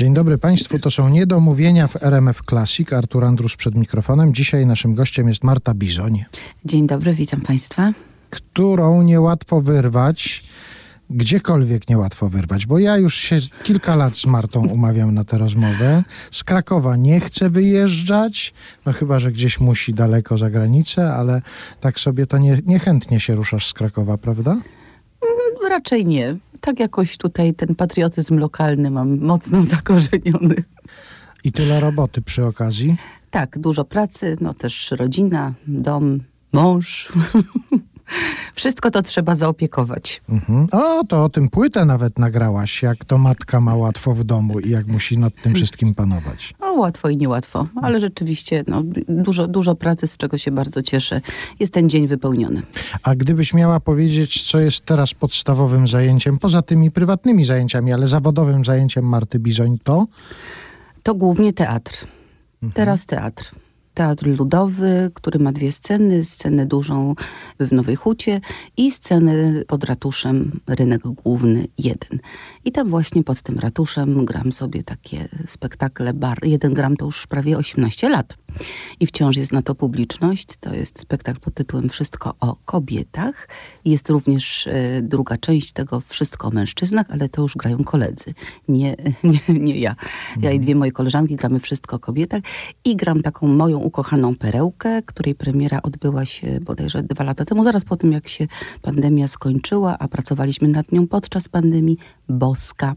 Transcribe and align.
Dzień 0.00 0.14
dobry 0.14 0.38
Państwu, 0.38 0.78
to 0.78 0.90
są 0.90 1.08
niedomówienia 1.08 1.88
w 1.88 2.02
RMF 2.02 2.40
Classic. 2.50 2.92
Artur 2.92 3.24
Andrus 3.24 3.56
przed 3.56 3.74
mikrofonem. 3.74 4.34
Dzisiaj 4.34 4.66
naszym 4.66 4.94
gościem 4.94 5.28
jest 5.28 5.44
Marta 5.44 5.74
Bizoń. 5.74 6.24
Dzień 6.64 6.86
dobry, 6.86 7.12
witam 7.12 7.40
Państwa. 7.40 7.92
Którą 8.30 9.02
niełatwo 9.02 9.60
wyrwać, 9.60 10.44
gdziekolwiek 11.10 11.88
niełatwo 11.88 12.28
wyrwać, 12.28 12.66
bo 12.66 12.78
ja 12.78 12.96
już 12.96 13.14
się 13.14 13.38
kilka 13.62 13.96
lat 13.96 14.16
z 14.16 14.26
Martą 14.26 14.66
umawiam 14.66 15.14
na 15.14 15.24
tę 15.24 15.38
rozmowę. 15.38 16.04
Z 16.30 16.44
Krakowa 16.44 16.96
nie 16.96 17.20
chcę 17.20 17.50
wyjeżdżać, 17.50 18.54
no 18.86 18.92
chyba, 18.92 19.18
że 19.18 19.32
gdzieś 19.32 19.60
musi 19.60 19.94
daleko 19.94 20.38
za 20.38 20.50
granicę, 20.50 21.12
ale 21.12 21.42
tak 21.80 22.00
sobie 22.00 22.26
to 22.26 22.38
nie, 22.38 22.58
niechętnie 22.66 23.20
się 23.20 23.34
ruszasz 23.34 23.66
z 23.66 23.72
Krakowa, 23.72 24.18
prawda? 24.18 24.56
Raczej 25.68 26.06
nie. 26.06 26.36
Tak 26.60 26.80
jakoś 26.80 27.16
tutaj 27.16 27.54
ten 27.54 27.74
patriotyzm 27.74 28.38
lokalny 28.38 28.90
mam 28.90 29.18
mocno 29.18 29.62
zakorzeniony. 29.74 30.54
I 31.44 31.52
tyle 31.52 31.80
roboty 31.80 32.22
przy 32.22 32.44
okazji? 32.44 32.96
Tak, 33.30 33.58
dużo 33.58 33.84
pracy, 33.84 34.36
no 34.40 34.54
też 34.54 34.90
rodzina, 34.90 35.54
dom, 35.66 36.20
mąż. 36.52 37.08
Wszystko 38.54 38.90
to 38.90 39.02
trzeba 39.02 39.34
zaopiekować. 39.34 40.22
Mhm. 40.28 40.66
O, 40.72 41.04
to 41.04 41.24
o 41.24 41.28
tym 41.28 41.48
płytę 41.48 41.84
nawet 41.84 42.18
nagrałaś, 42.18 42.82
jak 42.82 43.04
to 43.04 43.18
matka 43.18 43.60
ma 43.60 43.74
łatwo 43.74 44.14
w 44.14 44.24
domu 44.24 44.60
i 44.60 44.70
jak 44.70 44.86
musi 44.86 45.18
nad 45.18 45.42
tym 45.42 45.54
wszystkim 45.54 45.94
panować. 45.94 46.54
O, 46.60 46.72
łatwo 46.72 47.08
i 47.08 47.16
niełatwo, 47.16 47.66
ale 47.82 48.00
rzeczywiście 48.00 48.64
no, 48.66 48.82
dużo, 49.08 49.48
dużo 49.48 49.74
pracy, 49.74 50.06
z 50.06 50.16
czego 50.16 50.38
się 50.38 50.50
bardzo 50.50 50.82
cieszę. 50.82 51.20
Jest 51.60 51.72
ten 51.72 51.90
dzień 51.90 52.06
wypełniony. 52.06 52.62
A 53.02 53.14
gdybyś 53.14 53.54
miała 53.54 53.80
powiedzieć, 53.80 54.50
co 54.50 54.58
jest 54.58 54.84
teraz 54.84 55.14
podstawowym 55.14 55.88
zajęciem, 55.88 56.38
poza 56.38 56.62
tymi 56.62 56.90
prywatnymi 56.90 57.44
zajęciami, 57.44 57.92
ale 57.92 58.08
zawodowym 58.08 58.64
zajęciem 58.64 59.04
Marty 59.04 59.38
Bizoń, 59.38 59.78
to? 59.84 60.06
To 61.02 61.14
głównie 61.14 61.52
teatr. 61.52 62.06
Teraz 62.74 63.06
teatr. 63.06 63.50
Teatr 63.94 64.26
Ludowy, 64.26 65.10
który 65.14 65.38
ma 65.38 65.52
dwie 65.52 65.72
sceny. 65.72 66.24
Scenę 66.24 66.66
dużą 66.66 67.14
w 67.60 67.72
Nowej 67.72 67.96
Hucie 67.96 68.40
i 68.76 68.90
scenę 68.90 69.64
pod 69.66 69.84
ratuszem, 69.84 70.60
rynek 70.66 71.02
główny 71.02 71.66
jeden. 71.78 72.20
I 72.64 72.72
tam 72.72 72.88
właśnie 72.88 73.24
pod 73.24 73.42
tym 73.42 73.58
ratuszem 73.58 74.24
gram 74.24 74.52
sobie 74.52 74.82
takie 74.82 75.28
spektakle 75.46 76.14
bar. 76.14 76.38
Jeden 76.42 76.74
gram 76.74 76.96
to 76.96 77.04
już 77.04 77.26
prawie 77.26 77.58
18 77.58 78.08
lat. 78.08 78.36
I 79.00 79.06
wciąż 79.06 79.36
jest 79.36 79.52
na 79.52 79.62
to 79.62 79.74
publiczność. 79.74 80.46
To 80.60 80.74
jest 80.74 81.00
spektakl 81.00 81.40
pod 81.40 81.54
tytułem 81.54 81.88
Wszystko 81.88 82.34
o 82.40 82.56
kobietach. 82.64 83.48
Jest 83.84 84.10
również 84.10 84.66
e, 84.66 85.02
druga 85.02 85.38
część 85.38 85.72
tego 85.72 86.00
Wszystko 86.00 86.48
o 86.48 86.50
mężczyznach, 86.50 87.06
ale 87.10 87.28
to 87.28 87.42
już 87.42 87.56
grają 87.56 87.84
koledzy. 87.84 88.34
Nie, 88.68 88.96
nie, 89.48 89.58
nie 89.58 89.78
ja. 89.78 89.96
Ja 90.40 90.52
i 90.52 90.60
dwie 90.60 90.74
moje 90.74 90.92
koleżanki 90.92 91.36
gramy 91.36 91.60
Wszystko 91.60 91.96
o 91.96 91.98
kobietach. 91.98 92.42
I 92.84 92.96
gram 92.96 93.22
taką 93.22 93.46
moją 93.48 93.78
ukochaną 93.78 94.34
perełkę, 94.34 95.02
której 95.02 95.34
premiera 95.34 95.82
odbyła 95.82 96.24
się 96.24 96.60
bodajże 96.60 97.02
dwa 97.02 97.24
lata 97.24 97.44
temu, 97.44 97.64
zaraz 97.64 97.84
po 97.84 97.96
tym 97.96 98.12
jak 98.12 98.28
się 98.28 98.46
pandemia 98.82 99.28
skończyła, 99.28 99.98
a 99.98 100.08
pracowaliśmy 100.08 100.68
nad 100.68 100.92
nią 100.92 101.06
podczas 101.06 101.48
pandemii, 101.48 101.98
Boska. 102.50 102.94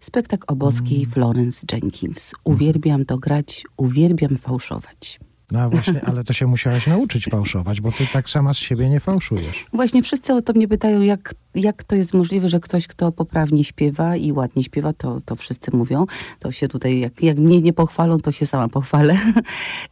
Spektakl 0.00 0.44
o 0.48 0.56
boskiej 0.56 1.06
Florence 1.06 1.66
Jenkins. 1.72 2.32
Uwielbiam 2.44 3.04
to 3.04 3.18
grać, 3.18 3.64
uwielbiam 3.76 4.36
fałszować. 4.36 5.20
No 5.52 5.70
właśnie, 5.70 6.04
ale 6.04 6.24
to 6.24 6.32
się 6.32 6.46
musiałaś 6.46 6.86
nauczyć 6.86 7.24
fałszować, 7.24 7.80
bo 7.80 7.92
ty 7.92 8.06
tak 8.12 8.30
sama 8.30 8.54
z 8.54 8.56
siebie 8.56 8.88
nie 8.88 9.00
fałszujesz. 9.00 9.66
Właśnie 9.72 10.02
wszyscy 10.02 10.34
o 10.34 10.42
to 10.42 10.52
mnie 10.52 10.68
pytają, 10.68 11.00
jak, 11.00 11.34
jak 11.54 11.84
to 11.84 11.96
jest 11.96 12.14
możliwe, 12.14 12.48
że 12.48 12.60
ktoś, 12.60 12.86
kto 12.86 13.12
poprawnie 13.12 13.64
śpiewa 13.64 14.16
i 14.16 14.32
ładnie 14.32 14.64
śpiewa, 14.64 14.92
to, 14.92 15.20
to 15.24 15.36
wszyscy 15.36 15.76
mówią. 15.76 16.06
To 16.38 16.50
się 16.50 16.68
tutaj, 16.68 17.00
jak, 17.00 17.22
jak 17.22 17.36
mnie 17.38 17.60
nie 17.60 17.72
pochwalą, 17.72 18.18
to 18.18 18.32
się 18.32 18.46
sama 18.46 18.68
pochwalę. 18.68 19.16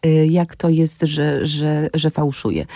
Y, 0.07 0.27
jak 0.27 0.57
to 0.57 0.69
jest, 0.69 1.01
że, 1.03 1.47
że, 1.47 1.89
że 1.95 2.11
fałszuję. 2.11 2.67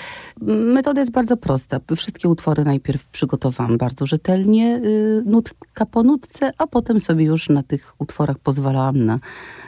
Metoda 0.75 1.01
jest 1.01 1.13
bardzo 1.13 1.37
prosta. 1.37 1.81
Wszystkie 1.97 2.29
utwory 2.29 2.65
najpierw 2.65 3.11
przygotowałam 3.11 3.79
bardzo 3.79 4.07
rzetelnie, 4.07 4.81
y, 4.85 5.23
nutka 5.27 5.87
po 5.87 6.03
nutce, 6.03 6.53
a 6.59 6.67
potem 6.67 7.01
sobie 7.01 7.25
już 7.25 7.49
na 7.49 7.63
tych 7.63 7.95
utworach 7.99 8.39
pozwalałam 8.39 9.05
na 9.05 9.21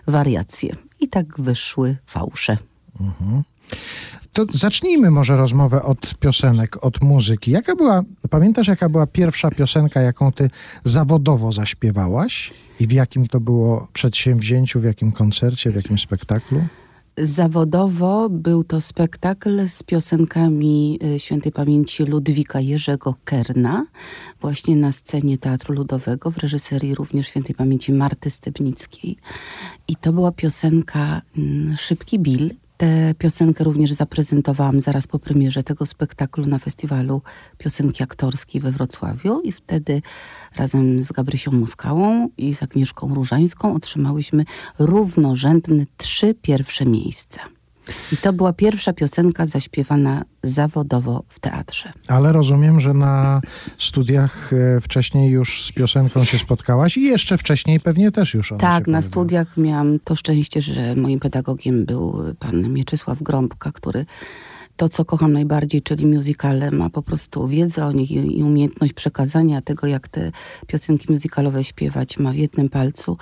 wariacje. 0.07 0.77
I 1.01 1.09
tak 1.09 1.41
wyszły 1.41 1.97
fałsze. 2.07 2.57
To 4.33 4.47
zacznijmy 4.53 5.11
może 5.11 5.37
rozmowę 5.37 5.83
od 5.83 6.15
piosenek, 6.15 6.85
od 6.85 7.03
muzyki. 7.03 7.51
Jaka 7.51 7.77
była, 7.77 8.03
pamiętasz 8.31 8.69
jaka 8.69 8.89
była 8.89 9.07
pierwsza 9.07 9.51
piosenka, 9.51 10.01
jaką 10.01 10.33
ty 10.33 10.51
zawodowo 10.85 11.53
zaśpiewałaś? 11.53 12.53
I 12.81 12.87
w 12.87 12.93
jakim 12.93 13.27
to 13.27 13.41
było 13.41 13.89
przedsięwzięciu, 13.93 14.81
w 14.81 14.85
jakim 14.85 15.13
koncercie, 15.13 15.71
w 15.71 15.75
jakim 15.75 15.99
spektaklu? 15.99 16.63
Zawodowo 17.19 18.29
był 18.31 18.65
to 18.65 18.81
spektakl 18.81 19.69
z 19.69 19.83
piosenkami 19.83 20.99
y, 21.15 21.19
świętej 21.19 21.53
pamięci 21.53 22.05
Ludwika 22.05 22.61
Jerzego 22.61 23.15
Kerna, 23.25 23.87
właśnie 24.41 24.77
na 24.77 24.93
scenie 24.93 25.39
Teatru 25.39 25.75
Ludowego, 25.75 26.31
w 26.31 26.39
reżyserii 26.39 26.95
również 26.95 27.27
świętej 27.27 27.55
pamięci 27.55 27.93
Marty 27.93 28.31
Stebnickiej. 28.31 29.17
I 29.89 29.97
to 29.97 30.13
była 30.13 30.33
piosenka 30.33 31.23
mm, 31.39 31.77
Szybki 31.77 32.19
Bill. 32.19 32.51
Tę 32.81 33.15
piosenkę 33.19 33.65
również 33.65 33.93
zaprezentowałam 33.93 34.81
zaraz 34.81 35.07
po 35.07 35.19
premierze 35.19 35.63
tego 35.63 35.87
spektaklu 35.87 36.47
na 36.47 36.59
festiwalu 36.59 37.23
piosenki 37.59 38.03
aktorskiej 38.03 38.61
we 38.61 38.71
Wrocławiu 38.71 39.41
i 39.41 39.53
wtedy 39.53 40.03
razem 40.57 41.05
z 41.05 41.13
Gabrysią 41.13 41.53
Muskałą 41.53 42.29
i 42.37 42.55
z 42.55 42.63
Agnieszką 42.63 43.15
Różańską 43.15 43.75
otrzymałyśmy 43.75 44.45
równorzędne 44.79 45.85
trzy 45.97 46.35
pierwsze 46.35 46.87
miejsca. 46.87 47.41
I 48.13 48.17
to 48.17 48.33
była 48.33 48.53
pierwsza 48.53 48.93
piosenka 48.93 49.47
zaśpiewana 49.47 50.23
zawodowo 50.43 51.23
w 51.29 51.41
teatrze. 51.41 51.93
Ale 52.09 52.33
rozumiem, 52.33 52.81
że 52.81 52.95
na 52.95 53.41
studiach 53.79 54.53
e, 54.53 54.81
wcześniej 54.81 55.31
już 55.31 55.65
z 55.67 55.73
piosenką 55.73 56.25
się 56.25 56.39
spotkałaś 56.39 56.97
i 56.97 57.03
jeszcze 57.03 57.39
wcześniej 57.39 57.81
pewnie 57.81 58.13
też 58.13 58.35
już 58.35 58.53
ona 58.53 58.61
Tak, 58.61 58.79
na 58.79 58.85
pojawiła. 58.85 59.03
studiach 59.03 59.57
miałam 59.57 59.99
to 60.05 60.15
szczęście, 60.15 60.61
że 60.61 60.97
moim 60.97 61.21
pedagogiem 61.21 61.85
był 61.87 62.19
pan 62.39 62.73
Mieczysław 62.73 63.23
Grąbka, 63.23 63.73
który 63.73 64.07
to, 64.81 64.89
co 64.89 65.05
kocham 65.05 65.33
najbardziej, 65.33 65.83
czyli 65.83 66.07
musicale, 66.07 66.71
ma 66.71 66.91
po 66.91 67.03
prostu 67.03 67.49
wiedzę 67.49 67.87
o 67.87 67.93
nich 67.93 68.11
i, 68.11 68.39
i 68.39 68.43
umiejętność 68.43 68.93
przekazania 68.93 69.63
tego, 69.63 69.87
jak 69.87 70.09
te 70.09 70.33
piosenki 70.67 71.13
musicalowe 71.13 71.65
śpiewać 71.65 72.19
ma 72.19 72.33
w 72.33 72.37
jednym 72.37 72.69
palcu, 72.69 73.17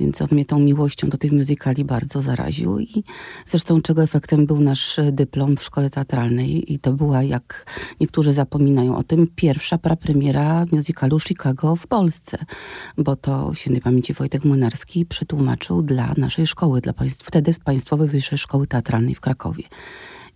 więc 0.00 0.22
on 0.22 0.28
mnie 0.30 0.44
tą 0.44 0.58
miłością 0.58 1.08
do 1.08 1.18
tych 1.18 1.32
musicali 1.32 1.84
bardzo 1.84 2.22
zaraził 2.22 2.78
i 2.78 3.04
zresztą 3.46 3.82
czego 3.82 4.02
efektem 4.02 4.46
był 4.46 4.60
nasz 4.60 5.00
dyplom 5.12 5.56
w 5.56 5.62
szkole 5.62 5.90
teatralnej 5.90 6.72
i 6.72 6.78
to 6.78 6.92
była, 6.92 7.22
jak 7.22 7.66
niektórzy 8.00 8.32
zapominają 8.32 8.96
o 8.96 9.02
tym, 9.02 9.26
pierwsza 9.36 9.78
prapremiera 9.78 10.66
musicalu 10.72 11.18
Chicago 11.20 11.76
w 11.76 11.86
Polsce, 11.86 12.38
bo 12.98 13.16
to 13.16 13.54
świętej 13.54 13.82
pamięci 13.82 14.12
Wojtek 14.12 14.44
Młynarski 14.44 15.06
przetłumaczył 15.06 15.82
dla 15.82 16.14
naszej 16.16 16.46
szkoły, 16.46 16.80
dla 16.80 16.92
państw, 16.92 17.26
wtedy 17.26 17.54
Państwowej 17.64 18.08
Wyższej 18.08 18.38
Szkoły 18.38 18.66
Teatralnej 18.66 19.14
w 19.14 19.20
Krakowie. 19.20 19.64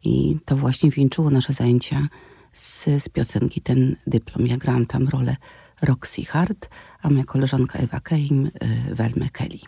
I 0.07 0.39
to 0.45 0.57
właśnie 0.57 0.91
wieńczyło 0.91 1.31
nasze 1.31 1.53
zajęcia 1.53 2.09
z, 2.53 2.85
z 2.85 3.09
piosenki 3.09 3.61
ten 3.61 3.97
dyplom. 4.07 4.47
Ja 4.47 4.57
grałam 4.57 4.87
tam 4.87 5.09
rolę 5.09 5.37
Roxy 5.83 6.25
Hart, 6.25 6.69
a 7.03 7.11
moja 7.11 7.25
koleżanka 7.25 7.79
Ewa 7.79 8.01
Keim, 8.01 8.47
y, 8.47 8.51
Welmę 8.95 9.31
Kelly. 9.31 9.59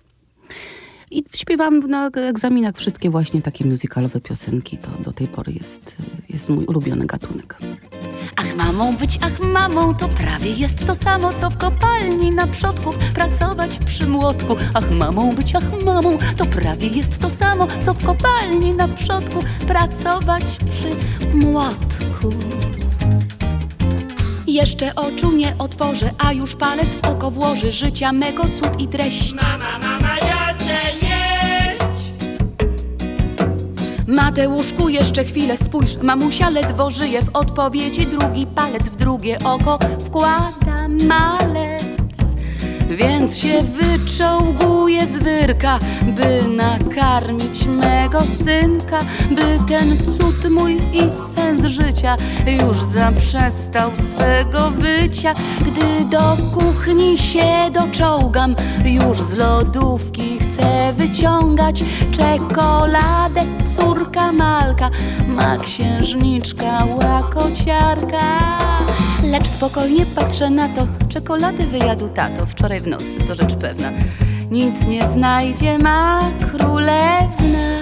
I 1.10 1.24
śpiewam 1.34 1.78
na 1.78 2.06
egzaminach 2.06 2.76
wszystkie 2.76 3.10
właśnie 3.10 3.42
takie 3.42 3.64
musicalowe 3.64 4.20
piosenki. 4.20 4.78
To 4.78 4.90
do 5.04 5.12
tej 5.12 5.26
pory 5.26 5.52
jest, 5.52 5.96
jest 6.28 6.48
mój 6.48 6.64
ulubiony 6.64 7.06
gatunek. 7.06 7.58
Ach 8.36 8.56
mamą 8.56 8.96
być, 8.96 9.18
ach 9.22 9.40
mamą, 9.40 9.94
to 9.94 10.08
prawie 10.08 10.50
jest 10.50 10.86
to 10.86 10.94
samo, 10.94 11.32
co 11.32 11.50
w 11.50 11.56
kopalni 11.56 12.30
na 12.30 12.46
przodku 12.46 12.94
pracować 13.14 13.78
przy 13.78 14.06
młotku. 14.06 14.56
Ach 14.74 14.90
mamą 14.90 15.34
być, 15.34 15.54
ach 15.54 15.84
mamą, 15.84 16.18
to 16.36 16.46
prawie 16.46 16.86
jest 16.86 17.18
to 17.18 17.30
samo, 17.30 17.66
co 17.84 17.94
w 17.94 18.06
kopalni 18.06 18.72
na 18.72 18.88
przodku 18.88 19.44
pracować 19.66 20.44
przy 20.70 20.90
młotku. 21.36 22.30
Jeszcze 24.46 24.94
oczu 24.94 25.32
nie 25.32 25.58
otworzę, 25.58 26.10
a 26.18 26.32
już 26.32 26.56
palec 26.56 26.88
w 26.88 27.06
oko 27.06 27.30
włoży 27.30 27.72
życia 27.72 28.12
mego 28.12 28.42
cud 28.42 28.80
i 28.80 28.88
treść. 28.88 29.34
Mama, 29.34 29.78
mama, 29.78 30.18
ja 30.18 30.37
chcę 30.58 31.06
jeść! 31.06 32.12
Mateuszku, 34.06 34.88
jeszcze 34.88 35.24
chwilę 35.24 35.56
spójrz, 35.56 35.96
mamusia 36.02 36.50
ledwo 36.50 36.90
żyje 36.90 37.22
w 37.22 37.36
odpowiedzi 37.36 38.06
drugi 38.06 38.46
palec 38.46 38.88
w 38.88 38.96
drugie 38.96 39.38
oko 39.44 39.78
wkłada 40.06 40.88
malec. 40.88 41.97
Więc 42.88 43.38
się 43.38 43.62
wyczołguje 43.62 45.06
z 45.06 45.18
wyrka, 45.18 45.78
by 46.02 46.48
nakarmić 46.48 47.66
mego 47.66 48.20
synka, 48.20 49.00
by 49.30 49.58
ten 49.68 49.96
cud 49.98 50.50
mój 50.50 50.76
i 50.92 51.02
sens 51.34 51.64
życia 51.64 52.16
już 52.46 52.76
zaprzestał 52.76 53.90
swego 53.96 54.70
wycia. 54.70 55.34
Gdy 55.60 56.04
do 56.04 56.36
kuchni 56.54 57.18
się 57.18 57.70
doczołgam, 57.72 58.56
już 58.84 59.18
z 59.18 59.34
lodówki 59.36 60.38
chcę 60.38 60.92
wyciągać 60.92 61.84
czekoladę. 62.12 63.42
Córka 63.76 64.32
Malka 64.32 64.90
ma 65.28 65.56
księżniczka 65.56 66.84
łakociarka. 66.84 68.58
Lecz 69.30 69.48
spokojnie 69.48 70.06
patrzę 70.06 70.50
na 70.50 70.68
to, 70.68 70.86
czekolady 71.08 71.66
wyjadł 71.66 72.08
tato 72.08 72.46
wczoraj 72.46 72.80
w 72.80 72.86
nocy, 72.86 73.18
to 73.26 73.34
rzecz 73.34 73.54
pewna. 73.54 73.90
Nic 74.50 74.86
nie 74.86 75.08
znajdzie 75.08 75.78
ma 75.78 76.20
królewna. 76.50 77.78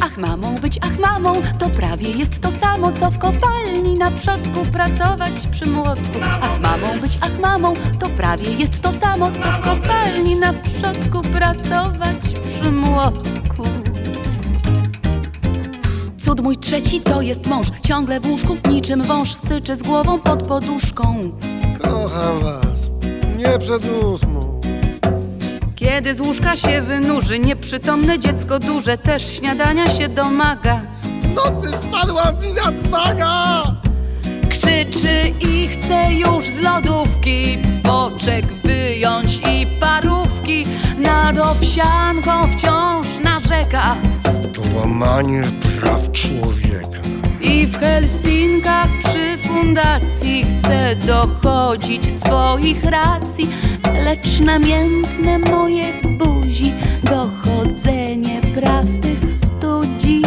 Ach 0.00 0.18
mamą 0.18 0.54
być, 0.54 0.78
ach 0.80 0.98
mamą, 0.98 1.32
to 1.58 1.68
prawie 1.68 2.10
jest 2.10 2.40
to 2.40 2.50
samo, 2.50 2.92
co 2.92 3.10
w 3.10 3.18
kopalni 3.18 3.96
na 3.96 4.10
przodku 4.10 4.66
pracować 4.72 5.32
przy 5.50 5.70
młotku. 5.70 6.18
Ach 6.22 6.60
mamą 6.60 7.00
być, 7.00 7.18
ach 7.20 7.38
mamą, 7.40 7.74
to 8.00 8.08
prawie 8.08 8.52
jest 8.52 8.80
to 8.80 8.92
samo, 8.92 9.30
co 9.32 9.52
w 9.52 9.60
kopalni 9.60 10.36
na 10.36 10.52
przodku 10.52 11.20
pracować 11.20 12.22
przy 12.44 12.70
młotku. 12.70 13.31
Cud 16.32 16.40
mój 16.40 16.56
trzeci 16.56 17.00
to 17.00 17.22
jest 17.22 17.46
mąż, 17.46 17.66
ciągle 17.82 18.20
w 18.20 18.26
łóżku, 18.26 18.56
niczym 18.68 19.02
wąż, 19.02 19.34
syczy 19.34 19.76
z 19.76 19.82
głową 19.82 20.20
pod 20.20 20.46
poduszką. 20.46 21.32
Kocham 21.82 22.40
was. 22.40 22.90
Nie 23.36 23.58
przed 23.58 24.02
ósmą. 24.02 24.60
Kiedy 25.76 26.14
z 26.14 26.20
łóżka 26.20 26.56
się 26.56 26.82
wynurzy, 26.82 27.38
nieprzytomne 27.38 28.18
dziecko 28.18 28.58
duże 28.58 28.98
też 28.98 29.36
śniadania 29.36 29.90
się 29.90 30.08
domaga. 30.08 30.80
W 31.22 31.34
nocy 31.34 31.76
spadła 31.76 32.32
mi 32.32 32.52
nadwaga! 32.52 33.62
Krzyczy 34.48 35.32
i 35.40 35.68
chce 35.68 36.14
już 36.14 36.48
z 36.48 36.60
lodówki 36.60 37.58
boczek 37.84 38.46
wyjąć 38.46 39.38
i 39.38 39.66
parówki 39.80 40.64
nad 40.98 41.38
owsianką 41.38 42.46
wciąż 42.56 43.06
narzeka. 43.52 43.96
To 44.54 44.62
łamanie 44.78 45.42
praw 45.80 46.12
człowieka. 46.12 46.98
I 47.40 47.66
w 47.66 47.78
Helsinkach 47.78 48.88
przy 49.04 49.48
fundacji 49.48 50.44
chce 50.44 50.96
dochodzić 50.96 52.04
swoich 52.06 52.84
racji, 52.84 53.48
lecz 54.04 54.40
namiętne 54.40 55.38
moje 55.38 55.92
buzi 56.18 56.72
dochodzenie 57.02 58.40
praw 58.54 58.86
tych 59.02 59.32
studzi. 59.32 60.22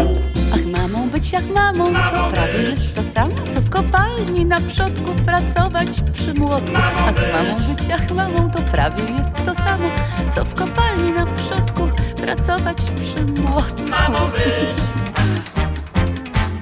Ach 0.54 0.66
mamą 0.66 1.10
być 1.10 1.32
jak 1.32 1.44
mamą, 1.56 1.86
to 1.86 2.32
prawie 2.34 2.62
jest 2.62 2.96
to 2.96 3.04
samo, 3.04 3.36
co 3.54 3.62
w 3.62 3.70
kopalni 3.70 4.46
na 4.46 4.62
przodku 4.62 5.12
pracować 5.26 6.02
przy 6.14 6.34
młotku. 6.34 6.76
Ach 6.76 7.16
mamą 7.34 7.68
być 7.68 7.88
jak 7.88 8.12
mamą, 8.12 8.52
to 8.52 8.62
prawie 8.62 9.04
jest 9.18 9.46
to 9.46 9.56
samo, 9.56 9.90
co 10.36 10.46
w 10.46 10.54
kopalni 10.54 11.12
na 11.12 11.26
przodku 11.26 11.75
pracować 12.26 12.78
przy 12.78 13.42
młotku. 13.42 13.82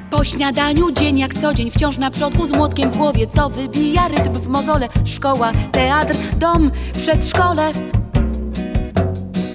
Po 0.10 0.24
śniadaniu 0.24 0.92
dzień 0.92 1.20
jak 1.20 1.34
co 1.34 1.54
dzień 1.54 1.72
wciąż 1.72 1.98
na 1.98 2.12
przodku 2.12 2.46
z 2.46 2.52
młotkiem 2.52 2.92
w 2.92 2.98
głowie. 2.98 3.28
Co 3.28 3.50
wybija 3.50 4.08
rytm 4.08 4.34
w 4.34 4.48
mozole? 4.48 4.88
Szkoła, 5.06 5.52
teatr, 5.72 6.16
dom, 6.38 6.72
przedszkole. 6.98 7.72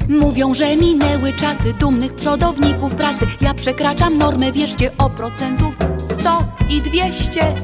Mówią, 0.08 0.54
że 0.54 0.76
minęły 0.76 1.32
czasy 1.32 1.72
dumnych 1.72 2.14
przodowników 2.14 2.94
pracy. 2.94 3.26
Ja 3.40 3.54
przekraczam 3.54 4.18
normę, 4.18 4.52
wierzcie, 4.52 4.90
o 4.98 5.10
procentów 5.10 5.76
100 6.04 6.44
i 6.70 6.82
200 6.82 7.54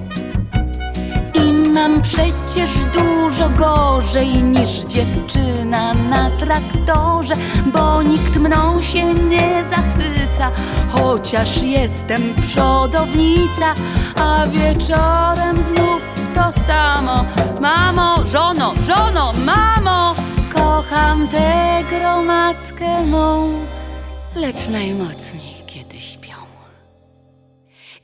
i 1.34 1.52
mam 1.52 2.02
przecież 2.02 2.70
dużo 2.84 3.48
gorzej 3.48 4.42
niż 4.42 4.70
dziewczyna 4.70 5.94
na 5.94 6.30
traktorze, 6.30 7.34
bo 7.72 8.02
nikt 8.02 8.36
mną 8.36 8.82
się 8.82 9.14
nie 9.14 9.64
zachwyca, 9.64 10.50
chociaż 10.88 11.62
jestem 11.62 12.22
przodownica, 12.40 13.74
a 14.16 14.46
wieczorem 14.46 15.62
znów 15.62 16.02
to 16.34 16.52
samo. 16.52 17.24
Mamo, 17.60 18.16
żono, 18.26 18.74
żono, 18.86 19.32
mamo, 19.44 20.14
kocham 20.54 21.28
tę 21.28 21.80
gromadkę 21.90 23.06
mą, 23.06 23.50
lecz 24.34 24.68
najmocniej 24.68 25.54
kiedy 25.66 26.00
śpią. 26.00 26.34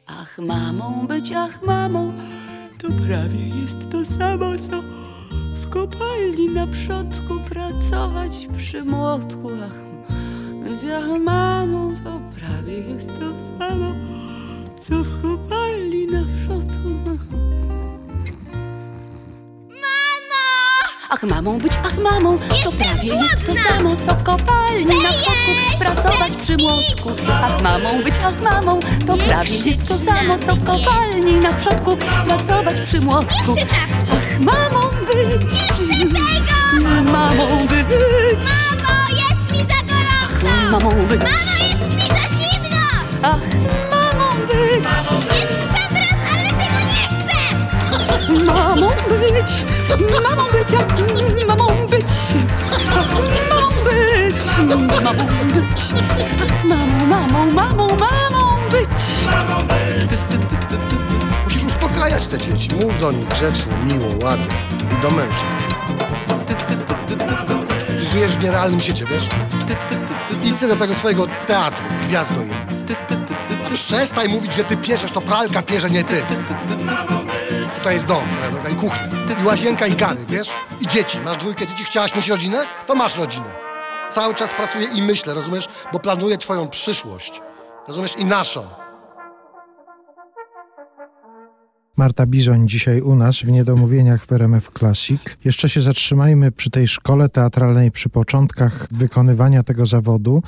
Ach, 0.06 0.38
mamą 0.38 1.06
być, 1.06 1.32
ach, 1.32 1.62
mamą, 1.62 2.12
to 2.82 2.88
prawie 3.06 3.48
jest 3.62 3.90
to 3.90 4.04
samo, 4.04 4.56
co 4.58 4.82
w 5.62 5.68
kopalni 5.68 6.48
na 6.54 6.66
przodku 6.66 7.40
pracować 7.50 8.48
przy 8.56 8.84
młotku. 8.84 9.50
Ach, 9.64 11.20
mamą, 11.20 11.94
to 12.04 12.20
prawie 12.38 12.78
jest 12.78 13.08
to 13.08 13.58
samo, 13.58 13.94
co 14.78 15.04
w 15.04 15.22
kopalni 15.22 16.06
na 16.06 16.24
przodku. 16.36 16.88
Ach, 17.06 17.26
mamą 21.22 21.58
być, 21.58 21.72
ach, 21.84 21.96
mamą, 21.98 22.38
to 22.64 22.72
prawie 22.72 23.14
jest 23.14 23.46
to 23.46 23.52
samo, 23.68 23.96
co 24.06 24.14
w 24.14 24.22
kopalni 24.22 24.84
na 25.02 25.10
przodku 25.12 25.52
pracować 25.78 26.32
przy 26.42 26.56
młotku. 26.56 27.10
Ach, 27.42 27.62
mamą 27.62 28.02
być, 28.02 28.14
ach, 28.26 28.42
mamą, 28.42 28.80
to 29.06 29.16
prawie 29.16 29.56
jest 29.56 29.88
to 29.88 29.94
samo, 29.94 30.38
co 30.46 30.54
w 30.56 30.64
kopalni 30.64 31.36
na 31.36 31.52
przodku 31.52 31.96
pracować 32.26 32.80
przy 32.80 33.00
młotku. 33.00 33.54
Ach, 34.12 34.40
mamą 34.40 34.80
być, 35.06 35.52
mamą 37.12 37.66
być, 37.66 37.86
Mamo, 38.44 39.08
jest 39.10 39.52
mi 39.52 39.58
za 39.58 39.82
gorąco! 39.88 40.70
mamą 40.70 41.06
być, 41.06 41.20
Mamo, 41.20 41.32
jest 41.60 41.80
mi 41.96 42.08
za 42.08 42.28
zimno! 42.28 42.86
ach, 43.22 43.40
mamą 43.90 44.46
być, 44.46 44.84
Jest 45.34 45.48
zamraz, 45.72 46.14
ale 46.32 46.48
tego 46.48 46.80
nie 46.90 47.08
chcę! 47.08 48.44
mamą 48.44 48.88
być, 48.90 49.79
mamą 49.98 50.44
być, 50.52 50.72
mamą 50.72 50.86
być, 51.26 51.46
mamą 51.46 51.86
być, 51.86 52.04
mamą 53.50 53.70
być, 53.84 55.76
mamą, 56.64 57.06
mamą, 57.06 57.50
mamą, 57.50 57.88
mamą 57.88 58.60
być. 58.70 58.88
Musisz 61.44 61.64
uspokajać 61.64 62.26
te 62.26 62.38
dzieci. 62.38 62.70
Mów 62.74 63.00
do 63.00 63.12
nich 63.12 63.28
grzecznie, 63.28 63.72
miło, 63.84 64.06
ładnie. 64.22 64.46
I 64.98 65.02
do 65.02 65.10
męża. 65.10 65.46
Ty 67.86 68.06
żyjesz 68.06 68.32
w 68.32 68.44
nierealnym 68.44 68.80
świecie, 68.80 69.04
wiesz? 69.04 69.28
Idź 70.42 70.60
do 70.60 70.76
tego 70.76 70.94
swojego 70.94 71.26
teatru, 71.46 71.84
gwiazdo 72.08 72.40
jedna. 72.40 72.56
A 73.66 73.74
przestań 73.74 74.28
mówić, 74.28 74.54
że 74.54 74.64
ty 74.64 74.76
pieszesz, 74.76 75.10
to 75.12 75.20
pralka 75.20 75.62
pierze, 75.62 75.90
nie 75.90 76.04
ty. 76.04 76.22
Tutaj 77.78 77.94
jest 77.94 78.06
dom, 78.06 78.28
droga, 78.52 78.68
i 78.68 78.74
kuchnia, 78.74 79.08
i 79.42 79.46
łazienka, 79.46 79.86
i 79.86 79.92
gary, 79.92 80.24
wiesz? 80.28 80.50
I 80.80 80.86
dzieci. 80.86 81.20
Masz 81.20 81.36
dwójkę 81.36 81.66
dzieci, 81.66 81.84
chciałaś 81.84 82.14
mieć 82.14 82.28
rodzinę? 82.28 82.64
To 82.86 82.94
masz 82.94 83.16
rodzinę. 83.16 83.54
Cały 84.10 84.34
czas 84.34 84.54
pracuję 84.54 84.88
i 84.94 85.02
myślę, 85.02 85.34
rozumiesz? 85.34 85.68
Bo 85.92 85.98
planuję 85.98 86.38
twoją 86.38 86.68
przyszłość. 86.68 87.40
Rozumiesz? 87.88 88.16
I 88.16 88.24
naszą. 88.24 88.79
Marta 92.00 92.26
Bizoń 92.26 92.68
dzisiaj 92.68 93.00
u 93.00 93.14
nas 93.14 93.36
w 93.36 93.48
Niedomówieniach 93.48 94.26
w 94.26 94.32
RMF 94.32 94.70
Classic. 94.78 95.20
Jeszcze 95.44 95.68
się 95.68 95.80
zatrzymajmy 95.80 96.52
przy 96.52 96.70
tej 96.70 96.88
szkole 96.88 97.28
teatralnej, 97.28 97.90
przy 97.90 98.08
początkach 98.08 98.86
wykonywania 98.90 99.62
tego 99.62 99.86
zawodu. 99.86 100.42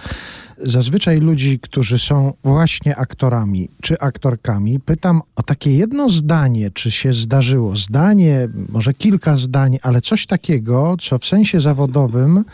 Zazwyczaj 0.59 1.21
ludzi, 1.21 1.59
którzy 1.59 1.99
są 1.99 2.33
właśnie 2.45 2.97
aktorami 2.97 3.69
czy 3.83 3.99
aktorkami, 3.99 4.81
pytam 4.81 5.23
o 5.37 5.43
takie 5.43 5.77
jedno 5.77 6.09
zdanie, 6.09 6.71
czy 6.71 6.91
się 6.91 7.13
zdarzyło. 7.13 7.77
Zdanie, 7.77 8.49
może 8.69 8.95
kilka 8.95 9.37
zdań, 9.37 9.79
ale 9.83 10.01
coś 10.01 10.27
takiego, 10.27 10.97
co 11.01 11.19
w 11.19 11.27
sensie 11.27 11.61
zawodowym 11.61 12.45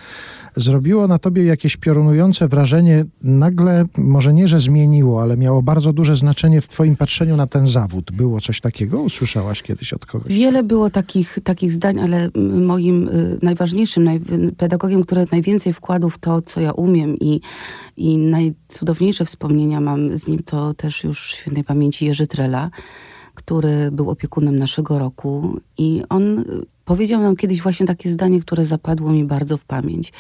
zrobiło 0.57 1.09
na 1.09 1.19
tobie 1.19 1.45
jakieś 1.45 1.77
piorunujące 1.77 2.49
wrażenie, 2.49 3.05
nagle, 3.23 3.85
może 3.97 4.35
nie, 4.35 4.49
że 4.49 4.61
zmieniło, 4.61 5.23
ale 5.23 5.37
miało 5.37 5.63
bardzo 5.63 5.93
duże 5.93 6.17
znaczenie 6.17 6.61
w 6.61 6.69
twoim 6.69 6.97
patrzeniu 6.97 7.37
na 7.37 7.47
ten 7.47 7.67
zawód. 7.67 8.13
Było 8.13 8.41
coś 8.41 8.61
takiego? 8.61 9.03
Usłyszałaś 9.03 9.63
kiedyś 9.63 9.93
od 9.93 10.07
kogoś? 10.07 10.33
Wiele 10.33 10.63
było 10.63 10.91
takich, 10.91 11.39
takich 11.45 11.73
zdań, 11.73 12.01
ale 12.01 12.29
moim 12.61 13.09
y, 13.09 13.39
najważniejszym 13.43 14.05
naj, 14.05 14.21
pedagogiem, 14.57 15.03
który 15.03 15.25
najwięcej 15.33 15.73
wkładł 15.73 16.11
w 16.11 16.19
to, 16.19 16.43
co 16.43 16.61
ja 16.61 16.73
umiem 16.73 17.17
i, 17.19 17.41
i 17.97 18.19
najcudowniejsze 18.19 19.25
wspomnienia 19.25 19.81
mam 19.81 20.17
z 20.17 20.29
nim, 20.29 20.43
to 20.43 20.75
też 20.75 21.05
już 21.05 21.35
świętej 21.35 21.65
pamięci 21.65 22.07
Jerzy 22.07 22.27
Trela, 22.27 22.71
który 23.35 23.91
był 23.93 24.11
opiekunem 24.11 24.59
naszego 24.59 24.99
roku 24.99 25.61
i 25.79 26.03
on 26.09 26.45
powiedział 26.89 27.21
nam 27.21 27.37
kiedyś 27.37 27.63
właśnie 27.63 27.87
takie 27.87 28.11
zdanie, 28.11 28.41
które 28.41 28.65
zapadło 28.65 29.11
mi 29.11 29.25
bardzo 29.25 29.57
w 29.57 29.65
pamięć. 29.65 30.13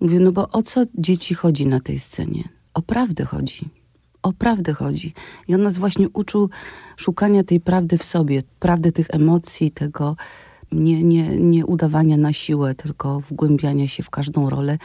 Mówię, 0.00 0.20
no 0.20 0.32
bo 0.32 0.48
o 0.48 0.62
co 0.62 0.84
dzieci 0.94 1.34
chodzi 1.34 1.66
na 1.66 1.80
tej 1.80 1.98
scenie? 1.98 2.44
O 2.74 2.82
prawdę 2.82 3.24
chodzi. 3.24 3.68
O 4.22 4.32
prawdę 4.32 4.72
chodzi. 4.72 5.14
I 5.48 5.54
on 5.54 5.62
nas 5.62 5.78
właśnie 5.78 6.08
uczył 6.08 6.50
szukania 6.96 7.44
tej 7.44 7.60
prawdy 7.60 7.98
w 7.98 8.04
sobie, 8.04 8.42
prawdy 8.58 8.92
tych 8.92 9.06
emocji, 9.10 9.70
tego 9.70 10.16
nie, 10.72 11.04
nie, 11.04 11.36
nie 11.36 11.66
udawania 11.66 12.16
na 12.16 12.32
siłę, 12.32 12.74
tylko 12.74 13.20
wgłębiania 13.20 13.88
się 13.88 14.02
w 14.02 14.10
każdą 14.10 14.50
rolę 14.50 14.78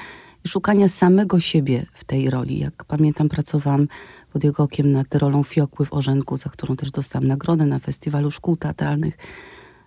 i 0.45 0.47
szukania 0.47 0.87
samego 0.87 1.39
siebie 1.39 1.85
w 1.93 2.03
tej 2.03 2.29
roli. 2.29 2.59
Jak 2.59 2.85
pamiętam, 2.85 3.29
pracowałam 3.29 3.87
pod 4.33 4.43
jego 4.43 4.63
okiem 4.63 4.91
nad 4.91 5.15
rolą 5.15 5.43
Fiokły 5.43 5.85
w 5.85 5.93
Orzenku, 5.93 6.37
za 6.37 6.49
którą 6.49 6.75
też 6.75 6.91
dostałam 6.91 7.27
nagrodę 7.27 7.65
na 7.65 7.79
festiwalu 7.79 8.31
szkół 8.31 8.55
teatralnych. 8.55 9.17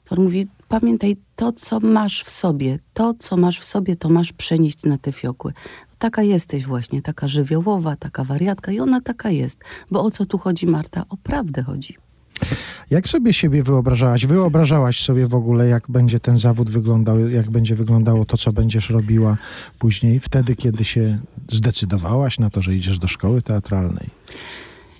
To 0.04 0.16
on 0.16 0.22
mówi, 0.24 0.46
pamiętaj, 0.68 1.16
to 1.36 1.52
co 1.52 1.80
masz 1.80 2.24
w 2.24 2.30
sobie, 2.30 2.78
to 2.94 3.14
co 3.18 3.36
masz 3.36 3.60
w 3.60 3.64
sobie, 3.64 3.96
to 3.96 4.08
masz 4.08 4.32
przenieść 4.32 4.82
na 4.82 4.98
te 4.98 5.12
fiokły. 5.12 5.52
Taka 5.98 6.22
jesteś 6.22 6.66
właśnie, 6.66 7.02
taka 7.02 7.28
żywiołowa, 7.28 7.96
taka 7.96 8.24
wariatka 8.24 8.72
i 8.72 8.80
ona 8.80 9.00
taka 9.00 9.30
jest. 9.30 9.58
Bo 9.90 10.02
o 10.02 10.10
co 10.10 10.26
tu 10.26 10.38
chodzi, 10.38 10.66
Marta? 10.66 11.04
O 11.08 11.16
prawdę 11.16 11.62
chodzi. 11.62 11.96
Jak 12.90 13.08
sobie 13.08 13.32
siebie 13.32 13.62
wyobrażałaś? 13.62 14.26
Wyobrażałaś 14.26 15.02
sobie 15.02 15.26
w 15.26 15.34
ogóle, 15.34 15.68
jak 15.68 15.90
będzie 15.90 16.20
ten 16.20 16.38
zawód 16.38 16.70
wyglądał, 16.70 17.28
jak 17.28 17.50
będzie 17.50 17.74
wyglądało 17.74 18.24
to, 18.24 18.36
co 18.36 18.52
będziesz 18.52 18.90
robiła 18.90 19.36
później, 19.78 20.20
wtedy, 20.20 20.56
kiedy 20.56 20.84
się 20.84 21.18
zdecydowałaś 21.50 22.38
na 22.38 22.50
to, 22.50 22.62
że 22.62 22.74
idziesz 22.74 22.98
do 22.98 23.08
szkoły 23.08 23.42
teatralnej? 23.42 24.10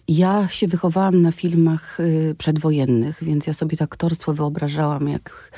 Ja 0.09 0.49
się 0.49 0.69
wychowałam 0.69 1.23
na 1.23 1.33
filmach 1.33 2.01
y, 2.01 2.35
przedwojennych, 2.39 3.25
więc 3.25 3.47
ja 3.47 3.53
sobie 3.53 3.77
to 3.77 3.85
aktorstwo 3.85 4.35
wyobrażałam, 4.35 5.09
jak 5.09 5.51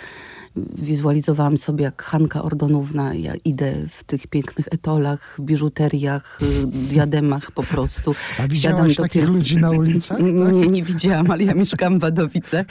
wizualizowałam 0.57 1.59
sobie, 1.59 1.85
jak 1.85 2.03
Hanka 2.03 2.43
Ordonówna, 2.43 3.15
ja 3.15 3.33
idę 3.45 3.75
w 3.89 4.05
tych 4.05 4.27
pięknych 4.27 4.69
etolach, 4.71 5.37
biżuteriach, 5.41 6.39
y, 6.43 6.67
diademach 6.67 7.51
po 7.51 7.63
prostu. 7.63 8.15
A 8.39 8.49
widziałaś 8.49 8.97
takich 8.97 9.29
ludzi 9.29 9.59
na 9.59 9.71
ulicach? 9.71 10.19
Tak? 10.45 10.53
Nie, 10.53 10.67
nie 10.67 10.83
widziałam, 10.83 11.31
ale 11.31 11.45
ja 11.45 11.55
mieszkam 11.55 11.99
w 11.99 12.01
Wadowicach, 12.01 12.67